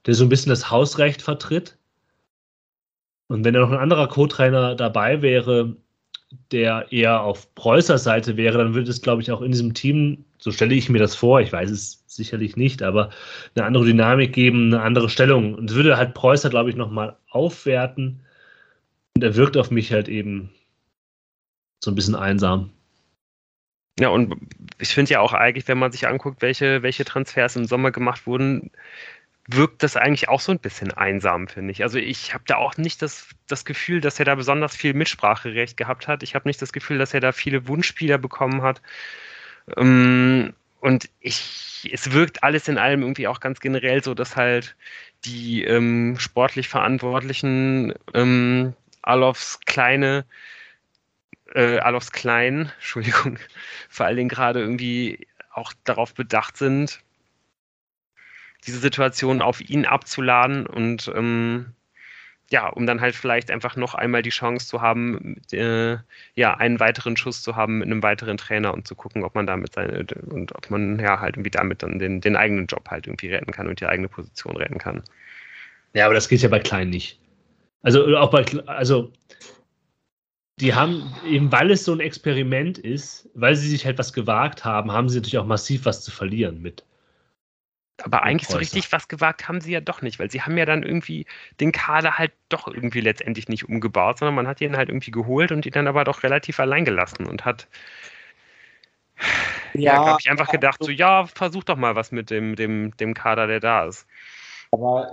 der 0.06 0.14
so 0.14 0.24
ein 0.24 0.28
bisschen 0.28 0.50
das 0.50 0.70
Hausrecht 0.70 1.22
vertritt. 1.22 1.76
Und 3.28 3.44
wenn 3.44 3.54
da 3.54 3.60
noch 3.60 3.70
ein 3.70 3.78
anderer 3.78 4.08
Co-Trainer 4.08 4.74
dabei 4.74 5.22
wäre, 5.22 5.76
der 6.50 6.90
eher 6.92 7.22
auf 7.22 7.54
Preußers 7.54 8.04
Seite 8.04 8.36
wäre, 8.36 8.58
dann 8.58 8.74
würde 8.74 8.90
es, 8.90 9.02
glaube 9.02 9.22
ich, 9.22 9.30
auch 9.30 9.40
in 9.40 9.52
diesem 9.52 9.72
Team, 9.74 10.24
so 10.38 10.50
stelle 10.50 10.74
ich 10.74 10.88
mir 10.88 10.98
das 10.98 11.14
vor, 11.14 11.40
ich 11.40 11.52
weiß 11.52 11.70
es 11.70 12.04
sicherlich 12.06 12.56
nicht, 12.56 12.82
aber 12.82 13.10
eine 13.54 13.64
andere 13.64 13.84
Dynamik 13.84 14.32
geben, 14.32 14.72
eine 14.74 14.82
andere 14.82 15.08
Stellung. 15.08 15.54
Und 15.54 15.70
es 15.70 15.76
würde 15.76 15.96
halt 15.96 16.14
Preußer, 16.14 16.50
glaube 16.50 16.70
ich, 16.70 16.76
nochmal 16.76 17.16
aufwerten. 17.30 18.20
Und 19.16 19.22
er 19.22 19.36
wirkt 19.36 19.56
auf 19.56 19.70
mich 19.70 19.92
halt 19.92 20.08
eben 20.08 20.50
so 21.82 21.90
ein 21.90 21.94
bisschen 21.94 22.16
einsam. 22.16 22.70
Ja, 23.98 24.08
und 24.08 24.34
ich 24.78 24.88
finde 24.94 25.12
ja 25.12 25.20
auch 25.20 25.32
eigentlich, 25.32 25.68
wenn 25.68 25.78
man 25.78 25.92
sich 25.92 26.08
anguckt, 26.08 26.42
welche, 26.42 26.82
welche 26.82 27.04
Transfers 27.04 27.56
im 27.56 27.64
Sommer 27.64 27.92
gemacht 27.92 28.26
wurden, 28.26 28.70
wirkt 29.46 29.82
das 29.82 29.96
eigentlich 29.96 30.28
auch 30.28 30.40
so 30.40 30.52
ein 30.52 30.58
bisschen 30.58 30.92
einsam, 30.92 31.48
finde 31.48 31.72
ich. 31.72 31.82
Also 31.82 31.98
ich 31.98 32.34
habe 32.34 32.44
da 32.46 32.56
auch 32.56 32.76
nicht 32.76 33.02
das, 33.02 33.28
das 33.46 33.64
Gefühl, 33.64 34.00
dass 34.00 34.18
er 34.18 34.24
da 34.24 34.34
besonders 34.34 34.74
viel 34.74 34.94
Mitspracherecht 34.94 35.76
gehabt 35.76 36.08
hat. 36.08 36.22
Ich 36.22 36.34
habe 36.34 36.48
nicht 36.48 36.60
das 36.62 36.72
Gefühl, 36.72 36.98
dass 36.98 37.14
er 37.14 37.20
da 37.20 37.32
viele 37.32 37.68
Wunschspieler 37.68 38.18
bekommen 38.18 38.62
hat. 38.62 38.80
Ähm, 39.76 40.54
und 40.80 41.08
ich, 41.20 41.88
es 41.92 42.12
wirkt 42.12 42.42
alles 42.42 42.68
in 42.68 42.78
allem 42.78 43.02
irgendwie 43.02 43.28
auch 43.28 43.40
ganz 43.40 43.60
generell 43.60 44.02
so, 44.02 44.14
dass 44.14 44.36
halt 44.36 44.76
die 45.24 45.64
ähm, 45.64 46.16
sportlich 46.18 46.68
Verantwortlichen 46.68 47.94
ähm, 48.14 48.74
Alofs 49.02 49.60
kleine 49.66 50.24
äh, 51.54 51.78
Alofs 51.78 52.12
Klein, 52.12 52.70
Entschuldigung, 52.76 53.38
vor 53.88 54.06
allen 54.06 54.16
Dingen 54.16 54.28
gerade 54.28 54.60
irgendwie 54.60 55.26
auch 55.52 55.72
darauf 55.84 56.14
bedacht 56.14 56.56
sind, 56.56 57.00
diese 58.66 58.78
Situation 58.78 59.42
auf 59.42 59.60
ihn 59.60 59.86
abzuladen 59.86 60.66
und 60.66 61.10
ähm, 61.14 61.74
ja, 62.50 62.68
um 62.68 62.86
dann 62.86 63.00
halt 63.00 63.14
vielleicht 63.14 63.50
einfach 63.50 63.76
noch 63.76 63.94
einmal 63.94 64.22
die 64.22 64.30
Chance 64.30 64.66
zu 64.66 64.80
haben, 64.82 65.40
äh, 65.50 65.96
ja, 66.34 66.54
einen 66.54 66.78
weiteren 66.78 67.16
Schuss 67.16 67.42
zu 67.42 67.56
haben 67.56 67.78
mit 67.78 67.86
einem 67.86 68.02
weiteren 68.02 68.36
Trainer 68.36 68.74
und 68.74 68.86
zu 68.86 68.94
gucken, 68.94 69.24
ob 69.24 69.34
man 69.34 69.46
damit 69.46 69.74
seine, 69.74 70.04
und 70.26 70.54
ob 70.54 70.70
man 70.70 70.98
ja 70.98 71.20
halt 71.20 71.36
irgendwie 71.36 71.50
damit 71.50 71.82
dann 71.82 71.98
den, 71.98 72.20
den 72.20 72.36
eigenen 72.36 72.66
Job 72.66 72.88
halt 72.90 73.06
irgendwie 73.06 73.28
retten 73.28 73.50
kann 73.50 73.66
und 73.66 73.80
die 73.80 73.86
eigene 73.86 74.08
Position 74.08 74.56
retten 74.56 74.78
kann. 74.78 75.02
Ja, 75.94 76.04
aber 76.04 76.14
das 76.14 76.28
geht 76.28 76.42
ja 76.42 76.48
bei 76.48 76.60
Klein 76.60 76.90
nicht. 76.90 77.18
Also 77.82 78.16
auch 78.16 78.30
bei, 78.30 78.44
also 78.66 79.10
die 80.60 80.74
haben, 80.74 81.14
eben 81.26 81.50
weil 81.50 81.70
es 81.70 81.84
so 81.84 81.92
ein 81.92 82.00
Experiment 82.00 82.78
ist, 82.78 83.28
weil 83.34 83.56
sie 83.56 83.68
sich 83.68 83.84
halt 83.84 83.98
was 83.98 84.12
gewagt 84.12 84.64
haben, 84.64 84.92
haben 84.92 85.08
sie 85.08 85.18
natürlich 85.18 85.38
auch 85.38 85.46
massiv 85.46 85.84
was 85.84 86.02
zu 86.02 86.10
verlieren 86.10 86.62
mit. 86.62 86.84
Aber 88.02 88.24
eigentlich 88.24 88.48
so 88.48 88.58
richtig 88.58 88.90
was 88.90 89.06
gewagt 89.06 89.46
haben 89.46 89.60
sie 89.60 89.72
ja 89.72 89.80
doch 89.80 90.02
nicht, 90.02 90.18
weil 90.18 90.30
sie 90.30 90.42
haben 90.42 90.58
ja 90.58 90.66
dann 90.66 90.82
irgendwie 90.82 91.26
den 91.60 91.70
Kader 91.70 92.18
halt 92.18 92.32
doch 92.48 92.66
irgendwie 92.66 93.00
letztendlich 93.00 93.48
nicht 93.48 93.68
umgebaut, 93.68 94.18
sondern 94.18 94.34
man 94.34 94.48
hat 94.48 94.60
ihn 94.60 94.76
halt 94.76 94.88
irgendwie 94.88 95.12
geholt 95.12 95.52
und 95.52 95.64
ihn 95.64 95.72
dann 95.72 95.86
aber 95.86 96.02
doch 96.02 96.24
relativ 96.24 96.58
allein 96.58 96.84
gelassen 96.84 97.26
und 97.26 97.44
hat 97.44 97.68
ja, 99.74 99.94
ja 99.94 100.06
habe 100.06 100.18
ich 100.20 100.28
einfach 100.28 100.50
gedacht, 100.50 100.82
so 100.82 100.90
ja, 100.90 101.26
versuch 101.26 101.62
doch 101.62 101.76
mal 101.76 101.94
was 101.94 102.10
mit 102.10 102.30
dem, 102.30 102.56
dem, 102.56 102.96
dem 102.96 103.14
Kader, 103.14 103.46
der 103.46 103.60
da 103.60 103.86
ist. 103.86 104.06
Aber 104.72 105.12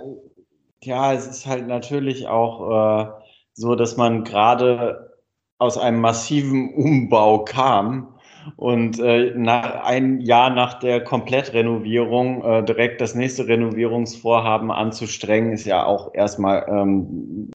ja, 0.82 1.12
es 1.12 1.26
ist 1.26 1.46
halt 1.46 1.68
natürlich 1.68 2.26
auch 2.26 3.12
äh, 3.20 3.22
so, 3.54 3.76
dass 3.76 3.96
man 3.96 4.24
gerade 4.24 5.11
aus 5.62 5.78
einem 5.78 6.00
massiven 6.00 6.74
Umbau 6.74 7.44
kam 7.44 8.08
und 8.56 8.98
äh, 8.98 9.32
nach, 9.36 9.84
ein 9.84 10.20
Jahr 10.20 10.50
nach 10.50 10.80
der 10.80 11.04
Komplettrenovierung 11.04 12.44
äh, 12.44 12.64
direkt 12.64 13.00
das 13.00 13.14
nächste 13.14 13.46
Renovierungsvorhaben 13.46 14.72
anzustrengen, 14.72 15.52
ist 15.52 15.64
ja 15.64 15.84
auch 15.84 16.12
erstmal, 16.14 16.66
ähm, 16.68 17.52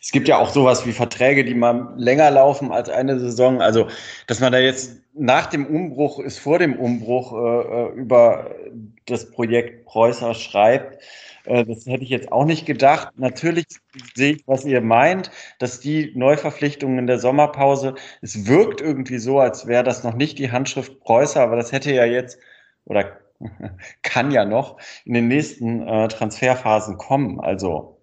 es 0.00 0.10
gibt 0.10 0.26
ja 0.26 0.38
auch 0.38 0.50
sowas 0.50 0.84
wie 0.86 0.92
Verträge, 0.92 1.44
die 1.44 1.54
mal 1.54 1.94
länger 1.96 2.32
laufen 2.32 2.72
als 2.72 2.90
eine 2.90 3.20
Saison. 3.20 3.62
Also, 3.62 3.86
dass 4.26 4.40
man 4.40 4.50
da 4.50 4.58
jetzt 4.58 5.00
nach 5.14 5.46
dem 5.46 5.66
Umbruch 5.66 6.18
ist 6.18 6.38
vor 6.38 6.58
dem 6.58 6.74
Umbruch 6.74 7.32
äh, 7.32 7.36
äh 7.36 7.92
über 7.94 8.50
das 9.06 9.30
Projekt 9.30 9.86
Preußer 9.86 10.34
schreibt, 10.34 10.98
das 11.44 11.86
hätte 11.86 12.02
ich 12.02 12.10
jetzt 12.10 12.32
auch 12.32 12.44
nicht 12.44 12.66
gedacht. 12.66 13.12
Natürlich 13.16 13.66
sehe 14.14 14.34
ich, 14.34 14.46
was 14.46 14.64
ihr 14.64 14.80
meint, 14.80 15.30
dass 15.58 15.80
die 15.80 16.12
Neuverpflichtungen 16.14 16.98
in 16.98 17.06
der 17.06 17.18
Sommerpause, 17.18 17.94
es 18.20 18.46
wirkt 18.46 18.80
irgendwie 18.80 19.18
so, 19.18 19.38
als 19.38 19.66
wäre 19.66 19.84
das 19.84 20.04
noch 20.04 20.14
nicht 20.14 20.38
die 20.38 20.52
Handschrift 20.52 21.00
Preußer, 21.00 21.40
aber 21.40 21.56
das 21.56 21.72
hätte 21.72 21.92
ja 21.92 22.04
jetzt 22.04 22.38
oder 22.84 23.18
kann 24.02 24.30
ja 24.30 24.44
noch 24.44 24.78
in 25.04 25.14
den 25.14 25.28
nächsten 25.28 25.86
äh, 25.86 26.08
Transferphasen 26.08 26.98
kommen. 26.98 27.40
Also, 27.40 28.00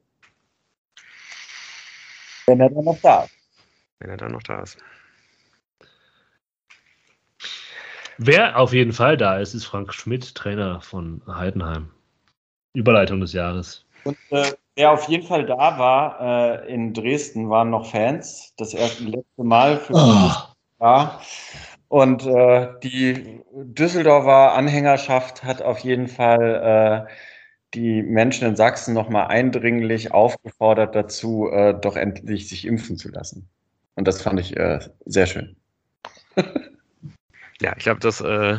wenn 2.47 2.59
er 2.59 2.69
dann 2.69 2.85
noch 2.85 2.99
da 3.01 3.23
ist. 3.23 3.33
Wenn 3.99 4.09
er 4.09 4.17
dann 4.17 4.31
noch 4.31 4.43
da 4.43 4.61
ist. 4.61 4.77
Wer 8.17 8.57
auf 8.57 8.73
jeden 8.73 8.93
Fall 8.93 9.15
da 9.15 9.37
ist, 9.37 9.53
ist 9.53 9.65
Frank 9.65 9.93
Schmidt, 9.93 10.33
Trainer 10.33 10.81
von 10.81 11.21
Heidenheim. 11.27 11.91
Überleitung 12.77 13.19
des 13.19 13.33
Jahres. 13.33 13.83
Und 14.03 14.17
äh, 14.29 14.51
wer 14.75 14.91
auf 14.91 15.09
jeden 15.09 15.25
Fall 15.25 15.45
da 15.45 15.79
war 15.79 16.21
äh, 16.21 16.73
in 16.73 16.93
Dresden, 16.93 17.49
waren 17.49 17.71
noch 17.71 17.89
Fans. 17.89 18.53
Das 18.57 18.73
erste 18.73 19.03
letzte 19.03 19.43
Mal 19.43 19.77
für 19.77 19.93
oh. 19.93 20.31
Jahr. 20.79 21.21
Und 21.89 22.25
äh, 22.25 22.67
die 22.83 23.41
Düsseldorfer 23.51 24.53
Anhängerschaft 24.53 25.43
hat 25.43 25.61
auf 25.61 25.79
jeden 25.79 26.07
Fall 26.07 27.07
äh, 27.07 27.11
die 27.73 28.03
Menschen 28.03 28.47
in 28.47 28.55
Sachsen 28.55 28.93
nochmal 28.93 29.27
eindringlich 29.27 30.11
aufgefordert 30.11 30.95
dazu, 30.95 31.49
äh, 31.51 31.73
doch 31.73 31.95
endlich 31.95 32.47
sich 32.47 32.65
impfen 32.65 32.97
zu 32.97 33.09
lassen. 33.09 33.49
Und 33.95 34.07
das 34.07 34.21
fand 34.21 34.39
ich 34.39 34.55
äh, 34.55 34.79
sehr 35.05 35.25
schön. 35.25 35.55
ja, 37.61 37.73
ich 37.75 37.83
glaube, 37.83 37.99
das 38.01 38.21
äh, 38.21 38.57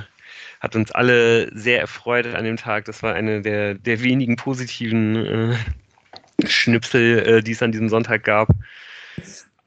hat 0.61 0.77
uns 0.77 0.91
alle 0.93 1.51
sehr 1.57 1.81
erfreut 1.81 2.27
an 2.27 2.45
dem 2.45 2.57
Tag. 2.57 2.85
Das 2.87 3.03
war 3.03 3.15
eine 3.15 3.43
der, 3.43 3.75
der 3.75 4.03
wenigen 4.03 4.37
positiven 4.37 5.17
äh, 5.17 5.57
Schnipsel, 6.47 7.19
äh, 7.19 7.43
die 7.43 7.53
es 7.53 7.63
an 7.63 7.73
diesem 7.73 7.89
Sonntag 7.89 8.25
gab. 8.25 8.49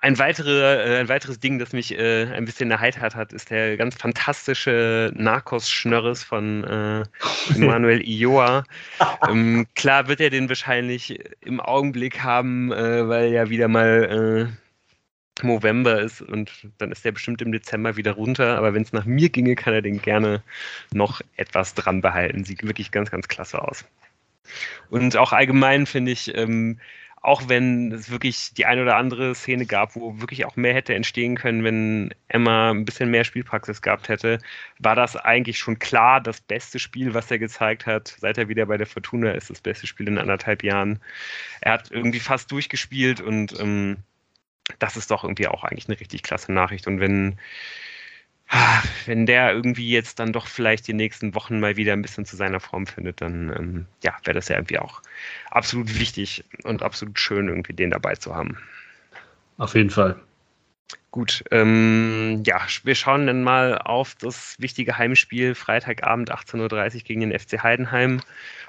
Ein, 0.04 0.18
weitere, 0.18 0.96
äh, 0.96 1.00
ein 1.00 1.10
weiteres 1.10 1.40
Ding, 1.40 1.60
das 1.60 1.74
mich 1.74 1.96
äh, 1.98 2.26
ein 2.34 2.46
bisschen 2.46 2.72
erheitert 2.72 3.16
hat, 3.16 3.34
ist 3.34 3.52
der 3.52 3.78
ganz 3.78 3.96
fantastische 3.96 5.12
Narcos-Schnörres 5.16 6.24
von 6.24 6.64
äh, 6.64 7.04
Manuel 7.58 8.02
Ioa. 8.08 8.64
ähm, 9.30 9.68
klar 9.76 10.08
wird 10.08 10.20
er 10.20 10.32
den 10.32 10.50
wahrscheinlich 10.50 11.20
im 11.42 11.60
Augenblick 11.60 12.24
haben, 12.24 12.72
äh, 12.72 13.08
weil 13.08 13.32
ja 13.32 13.50
wieder 13.50 13.68
mal 13.68 14.50
äh, 14.50 14.71
November 15.44 16.02
ist 16.02 16.22
und 16.22 16.52
dann 16.78 16.92
ist 16.92 17.06
der 17.06 17.12
bestimmt 17.12 17.42
im 17.42 17.52
Dezember 17.52 17.98
wieder 17.98 18.14
runter. 18.14 18.58
Aber 18.58 18.74
wenn 18.74 18.84
es 18.84 18.94
nach 18.94 19.06
mir 19.06 19.30
ginge, 19.30 19.56
kann 19.56 19.74
er 19.74 19.82
den 19.82 20.02
gerne 20.02 20.44
noch 20.94 21.22
etwas 21.36 21.74
dran 21.74 22.02
behalten. 22.02 22.44
Sieht 22.44 22.66
wirklich 22.66 22.92
ganz, 22.92 23.12
ganz 23.12 23.28
klasse 23.28 23.62
aus. 23.62 23.86
Und 24.90 25.18
auch 25.18 25.34
allgemein 25.34 25.86
finde 25.86 26.12
ich, 26.12 26.36
ähm, 26.36 26.80
auch 27.22 27.48
wenn 27.48 27.92
es 27.92 28.10
wirklich 28.10 28.54
die 28.56 28.66
eine 28.66 28.82
oder 28.82 28.98
andere 28.98 29.36
Szene 29.36 29.68
gab, 29.68 29.96
wo 29.96 30.20
wirklich 30.20 30.46
auch 30.46 30.56
mehr 30.56 30.74
hätte 30.74 30.96
entstehen 30.96 31.36
können, 31.36 31.64
wenn 31.64 32.14
Emma 32.30 32.72
ein 32.72 32.84
bisschen 32.84 33.12
mehr 33.12 33.24
Spielpraxis 33.24 33.84
gehabt 33.84 34.10
hätte, 34.10 34.40
war 34.80 34.96
das 34.96 35.16
eigentlich 35.16 35.60
schon 35.60 35.78
klar 35.78 36.20
das 36.20 36.42
beste 36.42 36.80
Spiel, 36.80 37.14
was 37.14 37.30
er 37.30 37.38
gezeigt 37.38 37.86
hat. 37.86 38.16
Seit 38.20 38.40
er 38.40 38.50
wieder 38.50 38.66
bei 38.66 38.78
der 38.78 38.88
Fortuna 38.88 39.32
ist, 39.32 39.52
das 39.52 39.62
beste 39.62 39.86
Spiel 39.86 40.08
in 40.08 40.18
anderthalb 40.18 40.64
Jahren. 40.64 41.00
Er 41.62 41.74
hat 41.74 41.92
irgendwie 41.92 42.20
fast 42.20 42.52
durchgespielt 42.52 43.22
und 43.22 43.60
ähm, 43.60 43.98
das 44.80 44.98
ist 44.98 45.12
doch 45.12 45.24
irgendwie 45.24 45.48
auch 45.48 45.64
eigentlich 45.64 45.88
eine 45.88 46.00
richtig 46.00 46.24
klasse 46.24 46.52
Nachricht. 46.52 46.88
Und 46.88 47.00
wenn, 47.00 47.38
wenn 49.06 49.26
der 49.26 49.54
irgendwie 49.54 49.90
jetzt 49.90 50.20
dann 50.20 50.34
doch 50.34 50.48
vielleicht 50.48 50.88
die 50.88 50.94
nächsten 50.94 51.36
Wochen 51.36 51.60
mal 51.60 51.78
wieder 51.78 51.94
ein 51.94 52.02
bisschen 52.02 52.26
zu 52.26 52.36
seiner 52.36 52.60
Form 52.60 52.88
findet, 52.88 53.22
dann 53.22 53.54
ähm, 53.58 53.86
ja, 54.04 54.16
wäre 54.24 54.36
das 54.36 54.48
ja 54.48 54.56
irgendwie 54.58 54.80
auch 54.80 55.02
absolut 55.50 56.00
wichtig 56.00 56.44
und 56.64 56.84
absolut 56.84 57.20
schön, 57.20 57.48
irgendwie 57.48 57.74
den 57.74 57.92
dabei 57.92 58.16
zu 58.16 58.36
haben. 58.36 58.58
Auf 59.58 59.76
jeden 59.76 59.90
Fall. 59.90 60.20
Gut, 61.12 61.44
ähm, 61.52 62.42
ja, 62.46 62.62
wir 62.84 62.96
schauen 62.96 63.28
dann 63.28 63.44
mal 63.44 63.78
auf 63.78 64.16
das 64.16 64.56
wichtige 64.60 64.98
Heimspiel 64.98 65.56
Freitagabend 65.56 66.32
18.30 66.32 66.96
Uhr 66.96 67.02
gegen 67.02 67.20
den 67.22 67.38
FC 67.38 67.62
Heidenheim. 67.62 68.22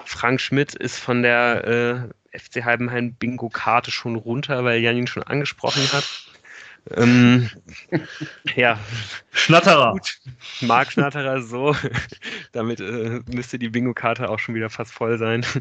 Frank 0.03 0.41
Schmidt 0.41 0.75
ist 0.75 0.99
von 0.99 1.23
der 1.23 1.63
äh, 1.65 2.13
FC 2.33 2.63
Heidenheim 2.63 3.13
Bingo-Karte 3.13 3.91
schon 3.91 4.15
runter, 4.15 4.63
weil 4.63 4.81
Jan 4.81 4.97
ihn 4.97 5.07
schon 5.07 5.23
angesprochen 5.23 5.91
hat. 5.91 6.05
Ähm, 6.91 7.49
ja. 8.55 8.79
Schnatterer. 9.31 9.93
Gut. 9.93 10.19
Marc 10.61 10.91
Schnatterer, 10.91 11.41
so. 11.41 11.75
Damit 12.51 12.79
äh, 12.79 13.21
müsste 13.31 13.59
die 13.59 13.69
Bingo-Karte 13.69 14.29
auch 14.29 14.39
schon 14.39 14.55
wieder 14.55 14.69
fast 14.69 14.91
voll 14.91 15.17
sein. 15.17 15.45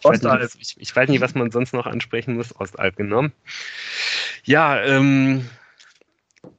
Ich 0.00 0.04
weiß, 0.04 0.22
nicht, 0.22 0.56
ich, 0.58 0.76
ich 0.76 0.96
weiß, 0.96 1.08
nicht, 1.08 1.20
was 1.20 1.36
man 1.36 1.52
sonst 1.52 1.72
noch 1.72 1.86
ansprechen 1.86 2.34
muss. 2.34 2.52
Ostalb 2.58 2.96
genommen. 2.96 3.32
Ja, 4.42 4.82
ähm, 4.82 5.48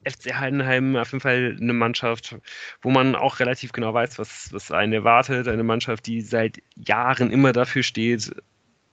FC 0.08 0.36
Heidenheim 0.36 0.96
auf 0.96 1.12
jeden 1.12 1.20
Fall 1.20 1.58
eine 1.60 1.74
Mannschaft, 1.74 2.38
wo 2.82 2.90
man 2.92 3.16
auch 3.16 3.40
relativ 3.40 3.74
genau 3.74 3.94
weiß, 3.94 4.20
was, 4.20 4.54
was 4.54 4.72
einen 4.72 4.94
erwartet. 4.94 5.50
Eine 5.50 5.64
Mannschaft, 5.64 6.08
die 6.08 6.22
seit 6.22 6.62
Jahren 6.78 7.30
immer 7.30 7.52
dafür 7.52 7.84
steht, 7.84 8.32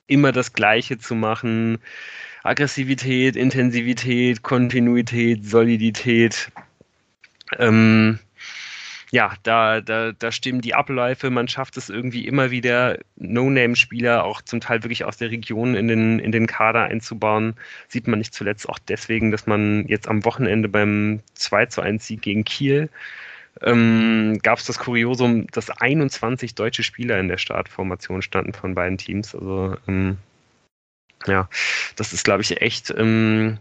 immer 0.06 0.32
das 0.32 0.52
Gleiche 0.52 0.98
zu 0.98 1.14
machen. 1.14 1.78
Aggressivität, 2.42 3.36
Intensivität, 3.36 4.42
Kontinuität, 4.42 5.44
Solidität. 5.44 6.50
Ähm, 7.58 8.18
ja, 9.12 9.32
da, 9.44 9.80
da, 9.80 10.12
da 10.12 10.32
stimmen 10.32 10.60
die 10.60 10.74
Abläufe, 10.74 11.30
man 11.30 11.48
schafft 11.48 11.76
es 11.76 11.88
irgendwie 11.88 12.26
immer 12.26 12.50
wieder, 12.50 12.98
No-Name-Spieler 13.16 14.24
auch 14.24 14.42
zum 14.42 14.60
Teil 14.60 14.82
wirklich 14.82 15.04
aus 15.04 15.16
der 15.16 15.30
Region 15.30 15.74
in 15.74 15.88
den, 15.88 16.18
in 16.18 16.32
den 16.32 16.46
Kader 16.46 16.84
einzubauen. 16.84 17.54
Sieht 17.88 18.08
man 18.08 18.18
nicht 18.18 18.34
zuletzt 18.34 18.68
auch 18.68 18.78
deswegen, 18.78 19.30
dass 19.30 19.46
man 19.46 19.86
jetzt 19.86 20.08
am 20.08 20.24
Wochenende 20.24 20.68
beim 20.68 21.20
2 21.34 21.66
zu 21.66 21.80
1 21.82 22.06
Sieg 22.06 22.22
gegen 22.22 22.44
Kiel 22.44 22.90
ähm, 23.62 24.38
gab 24.42 24.58
es 24.58 24.66
das 24.66 24.78
Kuriosum, 24.78 25.46
dass 25.48 25.70
21 25.70 26.54
deutsche 26.54 26.82
Spieler 26.82 27.18
in 27.18 27.28
der 27.28 27.38
Startformation 27.38 28.22
standen 28.22 28.52
von 28.52 28.74
beiden 28.74 28.98
Teams. 28.98 29.34
Also 29.34 29.76
ähm, 29.88 30.18
ja, 31.26 31.48
das 31.96 32.12
ist, 32.12 32.24
glaube 32.24 32.42
ich, 32.42 32.60
echt 32.60 32.94
ähm, 32.96 33.58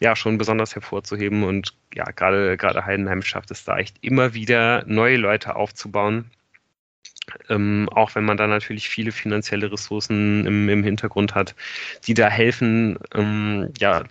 ja 0.00 0.16
schon 0.16 0.38
besonders 0.38 0.74
hervorzuheben 0.74 1.44
und 1.44 1.74
ja, 1.94 2.04
gerade 2.04 2.84
Heidenheim 2.84 3.22
schafft 3.22 3.50
es 3.50 3.64
da 3.64 3.78
echt 3.78 3.96
immer 4.02 4.34
wieder 4.34 4.84
neue 4.86 5.16
Leute 5.16 5.56
aufzubauen. 5.56 6.30
Ähm, 7.48 7.88
auch 7.90 8.14
wenn 8.14 8.24
man 8.24 8.36
da 8.36 8.46
natürlich 8.46 8.90
viele 8.90 9.10
finanzielle 9.10 9.72
Ressourcen 9.72 10.46
im, 10.46 10.68
im 10.68 10.84
Hintergrund 10.84 11.34
hat, 11.34 11.54
die 12.06 12.12
da 12.12 12.28
helfen, 12.28 12.98
ähm, 13.14 13.72
ja, 13.78 14.04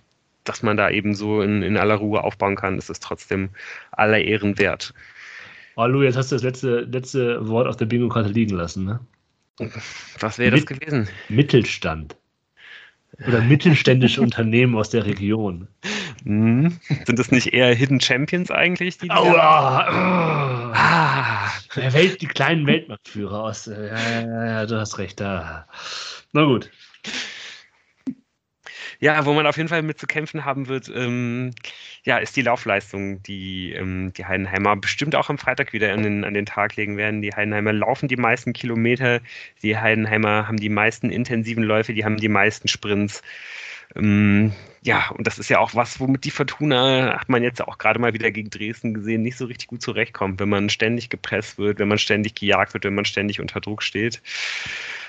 dass 0.44 0.62
man 0.62 0.76
da 0.76 0.90
eben 0.90 1.14
so 1.14 1.42
in, 1.42 1.62
in 1.62 1.76
aller 1.76 1.96
Ruhe 1.96 2.22
aufbauen 2.22 2.56
kann, 2.56 2.78
ist 2.78 2.90
es 2.90 3.00
trotzdem 3.00 3.50
aller 3.92 4.20
Ehren 4.20 4.58
wert. 4.58 4.94
Hallo, 5.76 6.02
jetzt 6.02 6.16
hast 6.16 6.30
du 6.30 6.36
das 6.36 6.42
letzte, 6.42 6.80
letzte 6.80 7.48
Wort 7.48 7.66
auf 7.66 7.76
der 7.76 7.86
Bingo-Karte 7.86 8.28
liegen 8.28 8.56
lassen, 8.56 8.84
ne? 8.84 9.00
Was 10.20 10.38
wäre 10.38 10.56
das 10.56 10.66
gewesen? 10.66 11.08
Mittelstand. 11.28 12.16
Oder 13.26 13.40
mittelständische 13.40 14.20
Unternehmen 14.22 14.74
aus 14.76 14.90
der 14.90 15.04
Region. 15.04 15.68
Mhm. 16.24 16.78
Sind 17.06 17.18
das 17.18 17.30
nicht 17.30 17.52
eher 17.52 17.74
Hidden 17.74 18.00
Champions 18.00 18.50
eigentlich? 18.50 18.98
Die, 18.98 19.10
Aua, 19.10 19.86
oh. 19.88 20.72
ah, 20.74 21.52
Welt, 21.74 22.20
die 22.22 22.26
kleinen 22.26 22.66
Weltmarktführer 22.66 23.44
aus. 23.44 23.66
Ja, 23.66 23.76
ja, 23.76 24.46
ja, 24.46 24.66
du 24.66 24.78
hast 24.78 24.98
recht. 24.98 25.20
Da. 25.20 25.66
Na 26.32 26.44
gut. 26.44 26.70
Ja, 29.00 29.24
wo 29.24 29.32
man 29.32 29.46
auf 29.46 29.56
jeden 29.56 29.68
Fall 29.68 29.82
mit 29.82 29.98
zu 29.98 30.06
kämpfen 30.06 30.44
haben 30.44 30.68
wird, 30.68 30.90
ähm, 30.94 31.52
ja, 32.04 32.18
ist 32.18 32.36
die 32.36 32.42
Laufleistung, 32.42 33.22
die 33.22 33.72
ähm, 33.72 34.12
die 34.14 34.24
Heidenheimer 34.24 34.76
bestimmt 34.76 35.14
auch 35.14 35.30
am 35.30 35.38
Freitag 35.38 35.72
wieder 35.72 35.92
an 35.92 36.02
den, 36.02 36.24
an 36.24 36.34
den 36.34 36.46
Tag 36.46 36.76
legen 36.76 36.96
werden. 36.96 37.22
Die 37.22 37.32
Heidenheimer 37.32 37.72
laufen 37.72 38.08
die 38.08 38.16
meisten 38.16 38.52
Kilometer, 38.52 39.20
die 39.62 39.76
Heidenheimer 39.76 40.48
haben 40.48 40.58
die 40.58 40.68
meisten 40.68 41.10
intensiven 41.10 41.64
Läufe, 41.64 41.94
die 41.94 42.04
haben 42.04 42.16
die 42.16 42.28
meisten 42.28 42.68
Sprints. 42.68 43.22
Ähm, 43.96 44.52
ja, 44.82 45.08
und 45.10 45.26
das 45.26 45.38
ist 45.38 45.48
ja 45.48 45.58
auch 45.60 45.74
was, 45.74 46.00
womit 46.00 46.24
die 46.24 46.30
Fortuna, 46.30 47.18
hat 47.18 47.28
man 47.28 47.42
jetzt 47.42 47.62
auch 47.62 47.78
gerade 47.78 47.98
mal 47.98 48.12
wieder 48.12 48.30
gegen 48.30 48.50
Dresden 48.50 48.94
gesehen, 48.94 49.22
nicht 49.22 49.38
so 49.38 49.46
richtig 49.46 49.68
gut 49.68 49.82
zurechtkommt, 49.82 50.40
wenn 50.40 50.48
man 50.48 50.68
ständig 50.68 51.10
gepresst 51.10 51.58
wird, 51.58 51.78
wenn 51.78 51.88
man 51.88 51.98
ständig 51.98 52.34
gejagt 52.34 52.74
wird, 52.74 52.84
wenn 52.84 52.94
man 52.94 53.04
ständig 53.04 53.40
unter 53.40 53.60
Druck 53.60 53.82
steht. 53.82 54.20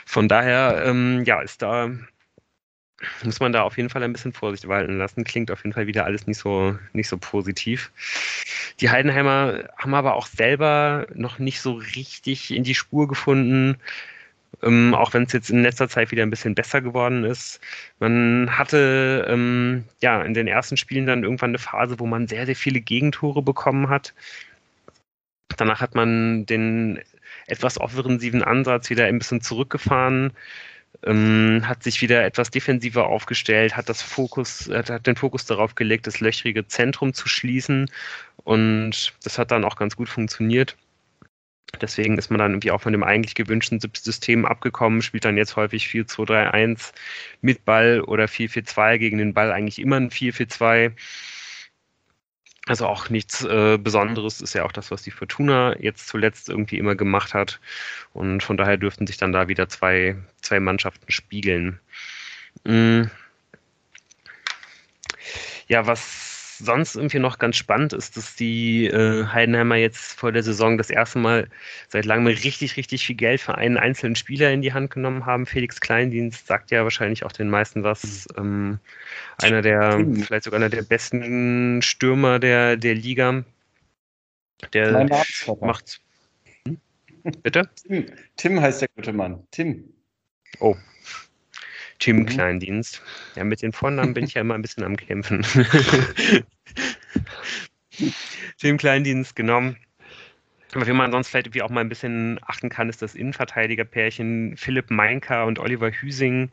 Von 0.05 0.27
daher, 0.27 0.83
ähm, 0.85 1.23
ja, 1.25 1.41
ist 1.41 1.61
da 1.61 1.89
muss 3.23 3.39
man 3.39 3.53
da 3.53 3.63
auf 3.63 3.77
jeden 3.77 3.89
Fall 3.89 4.03
ein 4.03 4.13
bisschen 4.13 4.33
Vorsicht 4.33 4.67
walten 4.67 4.97
lassen. 4.97 5.23
Klingt 5.23 5.51
auf 5.51 5.63
jeden 5.63 5.73
Fall 5.73 5.87
wieder 5.87 6.05
alles 6.05 6.27
nicht 6.27 6.39
so, 6.39 6.77
nicht 6.93 7.07
so 7.07 7.17
positiv. 7.17 7.91
Die 8.79 8.89
Heidenheimer 8.89 9.69
haben 9.77 9.93
aber 9.93 10.15
auch 10.15 10.27
selber 10.27 11.07
noch 11.13 11.39
nicht 11.39 11.61
so 11.61 11.73
richtig 11.73 12.53
in 12.53 12.63
die 12.63 12.75
Spur 12.75 13.07
gefunden. 13.07 13.77
Ähm, 14.63 14.93
auch 14.93 15.13
wenn 15.13 15.23
es 15.23 15.33
jetzt 15.33 15.49
in 15.49 15.63
letzter 15.63 15.89
Zeit 15.89 16.11
wieder 16.11 16.23
ein 16.23 16.29
bisschen 16.29 16.55
besser 16.55 16.81
geworden 16.81 17.23
ist. 17.23 17.59
Man 17.99 18.57
hatte 18.57 19.25
ähm, 19.29 19.83
ja 20.01 20.21
in 20.23 20.33
den 20.33 20.47
ersten 20.47 20.77
Spielen 20.77 21.05
dann 21.05 21.23
irgendwann 21.23 21.51
eine 21.51 21.59
Phase, 21.59 21.99
wo 21.99 22.05
man 22.05 22.27
sehr, 22.27 22.45
sehr 22.45 22.55
viele 22.55 22.81
Gegentore 22.81 23.41
bekommen 23.41 23.89
hat. 23.89 24.13
Danach 25.57 25.81
hat 25.81 25.95
man 25.95 26.45
den 26.45 27.01
etwas 27.47 27.79
offensiven 27.79 28.43
Ansatz 28.43 28.89
wieder 28.89 29.05
ein 29.05 29.19
bisschen 29.19 29.41
zurückgefahren 29.41 30.31
ähm, 31.05 31.63
hat 31.65 31.83
sich 31.83 32.01
wieder 32.01 32.23
etwas 32.25 32.51
defensiver 32.51 33.07
aufgestellt, 33.07 33.77
hat 33.77 33.89
das 33.89 34.01
Fokus, 34.01 34.69
hat, 34.71 34.89
hat 34.89 35.07
den 35.07 35.15
Fokus 35.15 35.45
darauf 35.45 35.75
gelegt, 35.75 36.07
das 36.07 36.19
löchrige 36.19 36.67
Zentrum 36.67 37.13
zu 37.13 37.27
schließen 37.27 37.89
und 38.43 39.13
das 39.23 39.37
hat 39.37 39.51
dann 39.51 39.63
auch 39.63 39.75
ganz 39.75 39.95
gut 39.95 40.09
funktioniert. 40.09 40.75
Deswegen 41.81 42.17
ist 42.17 42.29
man 42.29 42.39
dann 42.39 42.51
irgendwie 42.51 42.71
auch 42.71 42.81
von 42.81 42.93
dem 42.93 43.03
eigentlich 43.03 43.35
gewünschten 43.35 43.79
System 43.79 44.45
abgekommen, 44.45 45.01
spielt 45.01 45.25
dann 45.25 45.37
jetzt 45.37 45.55
häufig 45.55 45.85
4-2-3-1 45.87 46.93
mit 47.41 47.65
Ball 47.65 48.01
oder 48.01 48.25
4-4-2 48.25 48.97
gegen 48.97 49.17
den 49.17 49.33
Ball 49.33 49.51
eigentlich 49.51 49.79
immer 49.79 49.97
ein 49.97 50.09
4-4-2. 50.09 50.93
Also 52.67 52.87
auch 52.87 53.09
nichts 53.09 53.43
äh, 53.43 53.77
Besonderes 53.77 54.41
ist 54.41 54.55
ja 54.55 54.63
auch 54.63 54.71
das, 54.71 54.89
was 54.89 55.03
die 55.03 55.11
Fortuna 55.11 55.77
jetzt 55.79 56.07
zuletzt 56.07 56.49
irgendwie 56.49 56.79
immer 56.79 56.95
gemacht 56.95 57.33
hat. 57.35 57.59
Und 58.13 58.41
von 58.41 58.57
daher 58.57 58.77
dürften 58.77 59.05
sich 59.05 59.17
dann 59.17 59.31
da 59.31 59.47
wieder 59.47 59.69
zwei, 59.69 60.17
zwei 60.41 60.59
Mannschaften 60.59 61.11
spiegeln. 61.11 61.79
Mhm. 62.63 63.11
Ja, 65.67 65.85
was 65.85 66.34
sonst 66.57 66.95
irgendwie 66.95 67.19
noch 67.19 67.39
ganz 67.39 67.55
spannend 67.55 67.93
ist, 67.93 68.17
dass 68.17 68.35
die 68.35 68.87
äh, 68.87 69.25
Heidenheimer 69.25 69.75
jetzt 69.75 70.19
vor 70.19 70.31
der 70.31 70.43
Saison 70.43 70.77
das 70.77 70.89
erste 70.89 71.19
Mal 71.19 71.49
seit 71.89 72.05
langem 72.05 72.27
richtig, 72.27 72.77
richtig 72.77 73.05
viel 73.05 73.15
Geld 73.15 73.41
für 73.41 73.55
einen 73.55 73.77
einzelnen 73.77 74.15
Spieler 74.15 74.51
in 74.51 74.61
die 74.61 74.73
Hand 74.73 74.91
genommen 74.91 75.25
haben. 75.25 75.45
Felix 75.45 75.79
Kleindienst 75.79 76.47
sagt 76.47 76.71
ja 76.71 76.83
wahrscheinlich 76.83 77.25
auch 77.25 77.31
den 77.31 77.49
meisten 77.49 77.83
was. 77.83 78.27
Ähm, 78.37 78.79
einer 79.41 79.61
der, 79.61 80.05
vielleicht 80.25 80.43
sogar 80.45 80.59
einer 80.59 80.69
der 80.69 80.83
besten 80.83 81.81
Stürmer 81.81 82.39
der, 82.39 82.77
der 82.77 82.95
Liga. 82.95 83.43
Der 84.73 85.07
macht. 85.61 86.01
Hm? 86.67 86.77
Bitte? 87.43 87.69
Tim. 87.75 88.05
Tim 88.35 88.61
heißt 88.61 88.81
der 88.81 88.89
gute 88.95 89.13
Mann. 89.13 89.45
Tim. 89.51 89.83
Oh, 90.59 90.75
Tim 91.99 92.17
mhm. 92.17 92.25
Kleindienst. 92.25 93.01
Ja, 93.35 93.43
mit 93.43 93.61
den 93.61 93.71
Vornamen 93.71 94.13
bin 94.13 94.25
ich 94.25 94.33
ja 94.33 94.41
immer 94.41 94.55
ein 94.55 94.61
bisschen 94.61 94.83
am 94.83 94.97
Kämpfen. 94.97 95.45
Tim 98.57 98.77
Kleindienst 98.77 99.35
genommen. 99.35 99.77
Aber 100.73 100.87
wie 100.87 100.93
man 100.93 101.11
sonst 101.11 101.29
vielleicht 101.29 101.47
irgendwie 101.47 101.61
auch 101.61 101.69
mal 101.69 101.79
ein 101.79 101.89
bisschen 101.89 102.39
achten 102.45 102.67
kann, 102.67 102.89
ist 102.89 103.01
das 103.01 103.15
Innenverteidigerpärchen 103.15 104.57
Philipp 104.57 104.91
Meinker 104.91 105.45
und 105.45 105.57
Oliver 105.59 105.89
Hüsing 105.89 106.51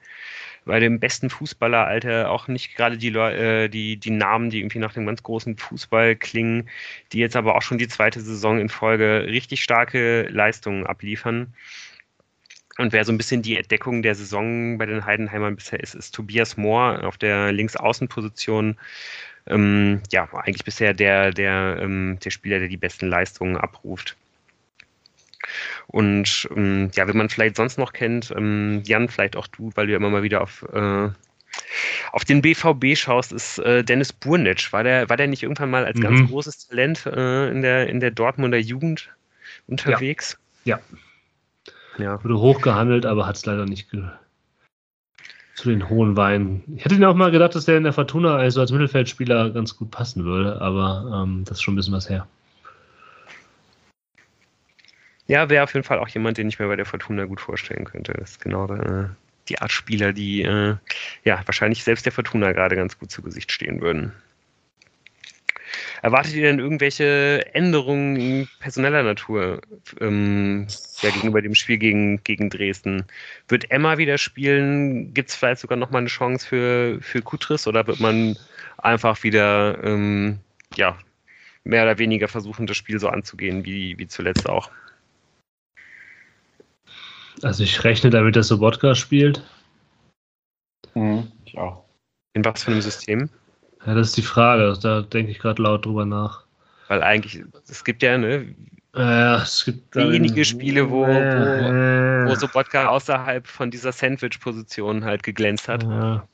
bei 0.65 0.79
dem 0.79 1.01
besten 1.01 1.29
Fußballeralter 1.29 2.31
auch 2.31 2.47
nicht 2.47 2.77
gerade 2.77 2.97
die, 2.97 3.09
äh, 3.09 3.69
die, 3.69 3.97
die 3.97 4.11
Namen, 4.11 4.51
die 4.51 4.61
irgendwie 4.61 4.79
nach 4.79 4.95
dem 4.95 5.07
ganz 5.07 5.25
großen 5.25 5.57
Fußball 5.57 6.15
klingen, 6.15 6.69
die 7.13 7.19
jetzt 7.19 7.35
aber 7.35 7.57
auch 7.57 7.63
schon 7.63 7.79
die 7.79 7.89
zweite 7.89 8.21
Saison 8.21 8.61
in 8.61 8.69
Folge 8.69 9.27
richtig 9.27 9.63
starke 9.65 10.29
Leistungen 10.31 10.87
abliefern. 10.87 11.53
Und 12.79 12.93
wer 12.93 13.05
so 13.05 13.13
ein 13.13 13.19
bisschen 13.19 13.43
die 13.43 13.57
Entdeckung 13.57 14.03
der 14.03 14.15
Saison 14.15 14.79
bei 14.79 14.87
den 14.87 15.05
Heidenheimern 15.05 15.57
bisher 15.57 15.81
ist, 15.81 15.95
ist 15.95 16.15
Tobias 16.15 16.57
Mohr 16.57 17.05
auf 17.05 17.19
der 17.19 17.53
Linksaußenposition. 17.53 18.79
Ähm, 19.47 20.01
ja, 20.11 20.29
eigentlich 20.33 20.65
bisher 20.65 20.95
der, 20.95 21.33
der, 21.33 21.79
ähm, 21.81 22.19
der 22.25 22.31
Spieler, 22.31 22.59
der 22.61 22.69
die 22.69 22.77
besten 22.77 23.09
Leistungen 23.09 23.57
abruft. 23.57 24.17
Und 25.89 26.49
ähm, 26.57 26.91
ja, 26.95 27.07
wenn 27.09 27.17
man 27.17 27.29
vielleicht 27.29 27.57
sonst 27.57 27.77
noch 27.77 27.93
kennt, 27.93 28.33
ähm, 28.37 28.83
Jan, 28.87 29.09
vielleicht 29.09 29.37
auch 29.37 29.49
du, 29.49 29.73
weil 29.75 29.87
du 29.87 29.93
ja 29.93 29.99
immer 29.99 30.11
mal 30.11 30.23
wieder 30.23 30.41
auf, 30.41 30.65
äh, 30.73 31.09
auf 32.13 32.25
den 32.25 32.41
BVB 32.41 32.97
schaust, 32.97 33.33
ist 33.33 33.59
äh, 33.59 33.83
Dennis 33.85 34.13
Burnitsch. 34.13 34.73
War 34.73 34.85
der, 34.85 35.11
war 35.11 35.17
der 35.17 35.27
nicht 35.27 35.43
irgendwann 35.43 35.71
mal 35.71 35.85
als 35.85 35.99
mhm. 35.99 36.03
ganz 36.03 36.31
großes 36.31 36.69
Talent 36.69 37.05
äh, 37.07 37.51
in, 37.51 37.61
der, 37.61 37.89
in 37.89 38.01
der 38.01 38.13
Dortmunder 38.13 38.59
Jugend 38.59 39.13
unterwegs? 39.67 40.39
ja. 40.65 40.77
ja. 40.77 40.83
Ja. 41.99 42.23
Wurde 42.23 42.39
hochgehandelt, 42.39 43.07
aber 43.07 43.27
hat 43.27 43.37
es 43.37 43.47
leider 43.47 43.67
nicht 43.67 43.91
zu 45.55 45.69
den 45.69 45.89
hohen 45.89 46.17
Weinen. 46.17 46.63
Ich 46.77 46.85
hätte 46.85 46.95
ihn 46.95 47.05
auch 47.05 47.15
mal 47.15 47.31
gedacht, 47.31 47.55
dass 47.55 47.67
der 47.67 47.77
in 47.77 47.85
der 47.85 47.93
Fortuna 47.93 48.37
also 48.37 48.61
als 48.61 48.73
Mittelfeldspieler 48.73 49.51
ganz 49.51 49.77
gut 49.77 49.91
passen 49.91 50.25
würde, 50.25 50.61
aber 50.61 51.23
ähm, 51.25 51.45
das 51.45 51.59
ist 51.59 51.63
schon 51.63 51.75
ein 51.75 51.77
bisschen 51.77 51.95
was 51.95 52.09
her. 52.09 52.27
Ja, 55.29 55.49
wäre 55.49 55.65
auf 55.65 55.73
jeden 55.73 55.85
Fall 55.85 55.99
auch 55.99 56.09
jemand, 56.09 56.39
den 56.39 56.49
ich 56.49 56.59
mir 56.59 56.67
bei 56.67 56.77
der 56.77 56.87
Fortuna 56.87 57.27
gut 57.27 57.41
vorstellen 57.41 57.85
könnte. 57.85 58.13
Das 58.13 58.33
ist 58.33 58.41
genau 58.41 58.67
äh, 58.73 59.09
die 59.49 59.59
Art 59.59 59.73
Spieler, 59.73 60.13
die 60.13 60.43
äh, 60.43 60.77
ja 61.25 61.41
wahrscheinlich 61.47 61.85
selbst 61.85 62.05
der 62.07 62.13
Fortuna 62.13 62.53
gerade 62.53 62.77
ganz 62.77 62.99
gut 62.99 63.11
zu 63.11 63.23
Gesicht 63.23 63.53
stehen 63.53 63.81
würden. 63.81 64.13
Erwartet 66.03 66.35
ihr 66.35 66.43
denn 66.43 66.59
irgendwelche 66.59 67.47
Änderungen 67.55 68.49
personeller 68.59 69.03
Natur 69.03 69.61
ähm, 70.01 70.67
ja, 71.01 71.11
gegenüber 71.11 71.43
dem 71.43 71.55
Spiel 71.55 71.79
gegen, 71.79 72.23
gegen 72.25 72.51
Dresden? 72.51 73.05
Wird 73.49 73.71
Emma 73.71 73.99
wieder 73.99 74.19
spielen? 74.19 75.15
Gibt 75.15 75.31
es 75.31 75.37
vielleicht 75.37 75.61
sogar 75.61 75.79
nochmal 75.79 76.01
eine 76.01 76.09
Chance 76.09 76.47
für, 76.47 76.99
für 77.01 77.23
Kutris 77.23 77.67
oder 77.67 77.87
wird 77.87 78.01
man 78.01 78.37
einfach 78.79 79.23
wieder 79.23 79.83
ähm, 79.83 80.39
ja, 80.77 80.99
mehr 81.65 81.85
oder 81.85 81.99
weniger 81.99 82.29
versuchen, 82.29 82.67
das 82.67 82.77
Spiel 82.77 82.99
so 82.99 83.09
anzugehen 83.09 83.65
wie, 83.65 83.99
wie 83.99 84.07
zuletzt 84.07 84.49
auch? 84.49 84.71
Also 87.43 87.63
ich 87.65 87.83
rechne 87.85 88.11
damit, 88.11 88.37
dass 88.37 88.49
Sobotka 88.49 88.95
spielt. 88.95 89.43
Mhm, 90.95 91.31
ich 91.45 91.59
auch. 91.59 91.85
In 92.35 92.45
was 92.45 92.63
für 92.63 92.71
einem 92.71 92.83
System? 92.83 93.31
Ja, 93.87 93.95
das 93.95 94.09
ist 94.09 94.17
die 94.17 94.23
Frage. 94.23 94.75
Da 94.81 95.03
denke 95.03 95.33
ich 95.33 95.39
gerade 95.39 95.63
laut 95.63 95.85
drüber 95.85 96.07
nach. 96.07 96.45
Weil 96.89 97.03
eigentlich, 97.03 97.43
es 97.69 97.85
gibt 97.85 98.03
ja, 98.03 98.19
ne? 98.19 98.55
Ja, 98.95 99.43
es 99.43 99.65
gibt 99.65 99.97
wenige 99.97 100.45
Spiele, 100.45 100.91
wo, 100.91 101.07
wo, 101.07 102.29
wo 102.29 102.35
Sobotka 102.35 102.89
außerhalb 102.89 103.47
von 103.47 103.71
dieser 103.71 103.93
Sandwich-Position 103.93 105.05
halt 105.05 105.23
geglänzt 105.23 105.69
hat. 105.69 105.83
Ja. 105.83 106.27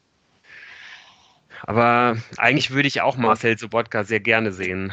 Aber 1.62 2.16
eigentlich 2.36 2.72
würde 2.72 2.88
ich 2.88 3.00
auch 3.00 3.16
Marcel 3.16 3.56
Sobotka 3.58 4.04
sehr 4.04 4.20
gerne 4.20 4.52
sehen. 4.52 4.92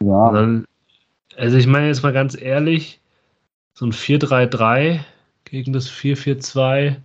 Ja. 0.00 0.30
Dann, 0.32 0.66
also 1.36 1.56
ich 1.56 1.66
meine 1.66 1.88
jetzt 1.88 2.02
mal 2.02 2.12
ganz 2.12 2.40
ehrlich, 2.40 3.00
so 3.74 3.86
ein 3.86 3.92
4-3-3 3.92 5.00
gegen 5.44 5.72
das 5.72 5.90
4-4-2 5.90 6.96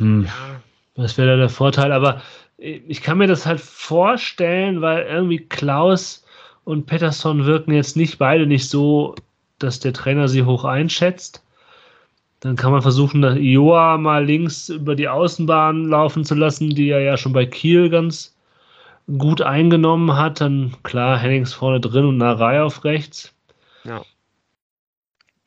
Hm. 0.00 0.24
Ja. 0.24 0.60
Was 0.96 1.16
wäre 1.16 1.28
da 1.28 1.36
der 1.36 1.48
Vorteil? 1.48 1.92
Aber 1.92 2.20
ich 2.58 3.00
kann 3.00 3.18
mir 3.18 3.26
das 3.26 3.46
halt 3.46 3.60
vorstellen, 3.60 4.82
weil 4.82 5.04
irgendwie 5.04 5.38
Klaus 5.38 6.24
und 6.64 6.86
Pettersson 6.86 7.46
wirken 7.46 7.72
jetzt 7.72 7.96
nicht 7.96 8.18
beide 8.18 8.46
nicht 8.46 8.68
so, 8.68 9.14
dass 9.58 9.80
der 9.80 9.92
Trainer 9.92 10.28
sie 10.28 10.42
hoch 10.42 10.64
einschätzt. 10.64 11.42
Dann 12.40 12.56
kann 12.56 12.72
man 12.72 12.82
versuchen, 12.82 13.22
Joa 13.42 13.98
mal 13.98 14.24
links 14.24 14.70
über 14.70 14.94
die 14.94 15.08
Außenbahn 15.08 15.88
laufen 15.88 16.24
zu 16.24 16.34
lassen, 16.34 16.70
die 16.70 16.88
er 16.88 17.00
ja 17.00 17.16
schon 17.16 17.32
bei 17.32 17.44
Kiel 17.46 17.90
ganz 17.90 18.34
gut 19.18 19.42
eingenommen 19.42 20.16
hat. 20.16 20.40
Dann 20.40 20.74
klar, 20.82 21.18
Hennings 21.18 21.52
vorne 21.52 21.80
drin 21.80 22.06
und 22.06 22.16
Narei 22.16 22.62
auf 22.62 22.84
rechts. 22.84 23.34
Ja. 23.84 24.02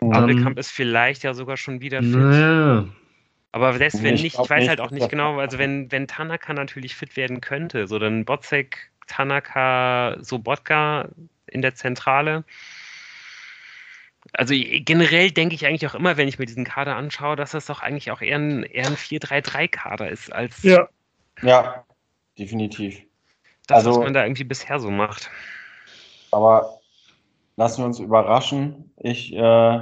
Adelkamp 0.02 0.60
ist 0.60 0.72
vielleicht 0.72 1.24
ja 1.24 1.34
sogar 1.34 1.58
schon 1.58 1.80
wieder 1.82 2.02
fit. 2.02 2.12
Naja. 2.12 2.86
Aber 3.54 3.72
selbst 3.78 4.02
wenn 4.02 4.16
nicht, 4.16 4.40
ich 4.40 4.50
weiß 4.50 4.68
halt 4.68 4.82
auch 4.82 4.90
nicht 4.90 5.10
genau, 5.10 5.38
also 5.38 5.60
wenn, 5.60 5.92
wenn 5.92 6.08
Tanaka 6.08 6.54
natürlich 6.54 6.96
fit 6.96 7.16
werden 7.16 7.40
könnte, 7.40 7.88
so 7.88 8.00
dann 8.00 8.26
Botzek, 8.26 8.90
Tanaka, 9.06 10.18
Sobotka 10.20 11.10
in 11.46 11.62
der 11.62 11.76
Zentrale. 11.76 12.46
Also 14.34 14.56
generell 14.56 15.30
denke 15.30 15.54
ich 15.54 15.68
eigentlich 15.68 15.86
auch 15.86 15.94
immer, 15.94 16.18
wenn 16.18 16.28
ich 16.28 16.40
mir 16.40 16.48
diesen 16.48 16.66
Kader 16.66 16.96
anschaue, 16.96 17.36
dass 17.36 17.52
das 17.52 17.68
doch 17.68 17.82
eigentlich 17.82 18.10
auch 18.10 18.22
eher 18.22 18.40
ein, 18.40 18.64
eher 18.64 18.88
ein 18.88 18.96
4-3-3-Kader 18.96 20.10
ist 20.10 20.34
als. 20.34 20.64
Ja. 20.64 20.90
Ja, 21.44 21.86
definitiv. 22.40 23.04
Das, 23.68 23.86
also, 23.86 23.92
was 23.92 24.06
man 24.06 24.16
da 24.16 24.24
irgendwie 24.24 24.46
bisher 24.46 24.80
so 24.80 24.90
macht. 24.90 25.30
Aber 26.32 26.80
lassen 27.56 27.84
wir 27.84 27.86
uns 27.86 28.00
überraschen. 28.00 28.92
Ich 28.98 29.32
äh, 29.32 29.80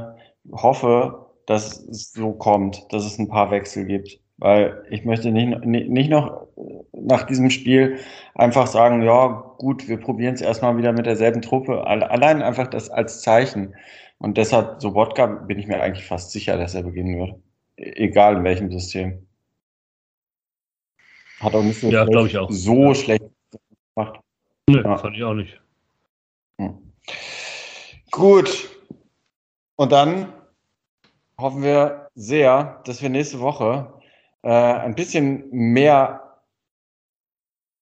hoffe, 0.51 1.30
dass 1.51 1.79
es 1.79 2.13
so 2.13 2.31
kommt, 2.33 2.85
dass 2.91 3.05
es 3.05 3.19
ein 3.19 3.27
paar 3.27 3.51
Wechsel 3.51 3.85
gibt. 3.85 4.19
Weil 4.37 4.83
ich 4.89 5.05
möchte 5.05 5.31
nicht, 5.31 5.65
nicht 5.65 6.09
noch 6.09 6.47
nach 6.93 7.23
diesem 7.23 7.51
Spiel 7.51 7.99
einfach 8.33 8.65
sagen, 8.65 9.03
ja, 9.03 9.27
gut, 9.59 9.87
wir 9.87 9.97
probieren 9.97 10.33
es 10.33 10.41
erstmal 10.41 10.77
wieder 10.77 10.93
mit 10.93 11.05
derselben 11.05 11.41
Truppe. 11.41 11.85
Allein 11.85 12.41
einfach 12.41 12.67
das 12.67 12.89
als 12.89 13.21
Zeichen. 13.21 13.75
Und 14.17 14.37
deshalb, 14.37 14.81
so 14.81 14.95
Wodka, 14.95 15.25
bin 15.25 15.59
ich 15.59 15.67
mir 15.67 15.81
eigentlich 15.81 16.07
fast 16.07 16.31
sicher, 16.31 16.57
dass 16.57 16.73
er 16.73 16.83
beginnen 16.83 17.19
wird. 17.19 17.35
E-, 17.77 18.05
egal 18.05 18.37
in 18.37 18.43
welchem 18.43 18.71
System. 18.71 19.27
Hat 21.39 21.53
auch 21.53 21.63
nicht 21.63 21.79
so, 21.79 21.89
ja, 21.89 22.05
schlecht, 22.05 22.37
auch. 22.37 22.51
so 22.51 22.87
ja. 22.87 22.95
schlecht 22.95 23.25
gemacht. 23.95 24.19
Nee, 24.67 24.77
ja. 24.77 24.97
fand 24.97 25.17
ich 25.17 25.23
auch 25.23 25.33
nicht. 25.33 25.59
Hm. 26.59 26.77
Gut. 28.11 28.69
Und 29.75 29.91
dann 29.91 30.31
hoffen 31.41 31.63
wir 31.63 32.09
sehr, 32.15 32.81
dass 32.85 33.01
wir 33.01 33.09
nächste 33.09 33.39
Woche 33.39 33.93
äh, 34.43 34.49
ein 34.49 34.95
bisschen 34.95 35.49
mehr 35.51 36.37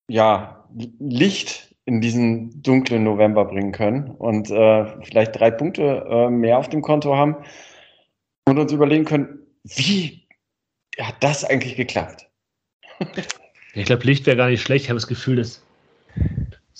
ja, 0.08 0.68
Licht 0.98 1.74
in 1.84 2.00
diesen 2.00 2.62
dunklen 2.62 3.04
November 3.04 3.44
bringen 3.44 3.72
können 3.72 4.10
und 4.10 4.50
äh, 4.50 4.86
vielleicht 5.02 5.38
drei 5.38 5.50
Punkte 5.50 6.06
äh, 6.08 6.30
mehr 6.30 6.58
auf 6.58 6.68
dem 6.68 6.82
Konto 6.82 7.16
haben 7.16 7.36
und 8.46 8.58
uns 8.58 8.72
überlegen 8.72 9.04
können, 9.04 9.40
wie 9.64 10.26
hat 10.98 11.16
das 11.20 11.44
eigentlich 11.44 11.76
geklappt? 11.76 12.28
ich 13.74 13.84
glaube, 13.84 14.04
Licht 14.04 14.26
wäre 14.26 14.36
gar 14.36 14.48
nicht 14.48 14.62
schlecht. 14.62 14.84
Ich 14.84 14.90
habe 14.90 14.98
das 14.98 15.06
Gefühl, 15.06 15.36
dass, 15.36 15.64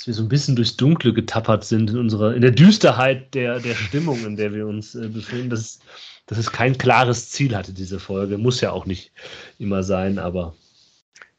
dass, 0.01 0.07
wir 0.07 0.15
so 0.15 0.23
ein 0.23 0.29
bisschen 0.29 0.57
durchs 0.57 0.77
Dunkle 0.77 1.13
getappert 1.13 1.63
sind 1.65 1.91
in 1.91 1.99
unserer, 1.99 2.35
in 2.35 2.41
der 2.41 2.53
Düsterheit 2.53 3.35
der, 3.35 3.61
der 3.61 3.75
Stimmung, 3.75 4.25
in 4.25 4.37
der 4.37 4.55
wir 4.55 4.67
uns 4.67 4.95
äh, 4.95 5.09
befinden. 5.09 5.51
Das, 5.51 5.79
dass 6.25 6.39
es 6.39 6.51
kein 6.51 6.79
klares 6.79 7.29
Ziel 7.29 7.55
hatte, 7.55 7.75
diese 7.75 8.01
Folge. 8.01 8.39
Muss 8.39 8.63
ja 8.63 8.71
auch 8.71 8.87
nicht 8.87 9.13
immer 9.59 9.83
sein, 9.83 10.19
aber 10.19 10.55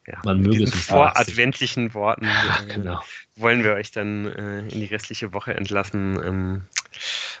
ja, 0.06 0.18
man 0.24 0.40
möge 0.40 0.62
es 0.62 0.74
nicht. 0.74 0.84
Vor 0.84 1.18
adventlichen 1.18 1.92
Worten 1.94 2.26
Ach, 2.28 2.66
genau. 2.68 3.00
wollen 3.34 3.64
wir 3.64 3.72
euch 3.72 3.90
dann 3.90 4.26
äh, 4.26 4.60
in 4.60 4.80
die 4.80 4.86
restliche 4.86 5.32
Woche 5.32 5.54
entlassen. 5.54 6.20
Ähm, 6.24 6.62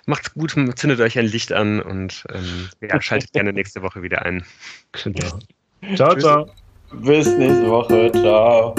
macht's 0.06 0.34
gut, 0.34 0.56
zündet 0.74 1.00
euch 1.00 1.18
ein 1.18 1.26
Licht 1.26 1.52
an 1.52 1.80
und 1.80 2.24
ähm, 2.32 2.68
ja, 2.80 3.00
schaltet 3.02 3.32
gerne 3.32 3.52
nächste 3.52 3.82
Woche 3.82 4.02
wieder 4.02 4.22
ein. 4.22 4.44
Genau. 5.04 5.38
Ciao, 5.94 6.16
ciao. 6.16 6.50
Bis 6.92 7.28
nächste 7.28 7.68
Woche. 7.68 8.10
Ciao. 8.12 8.74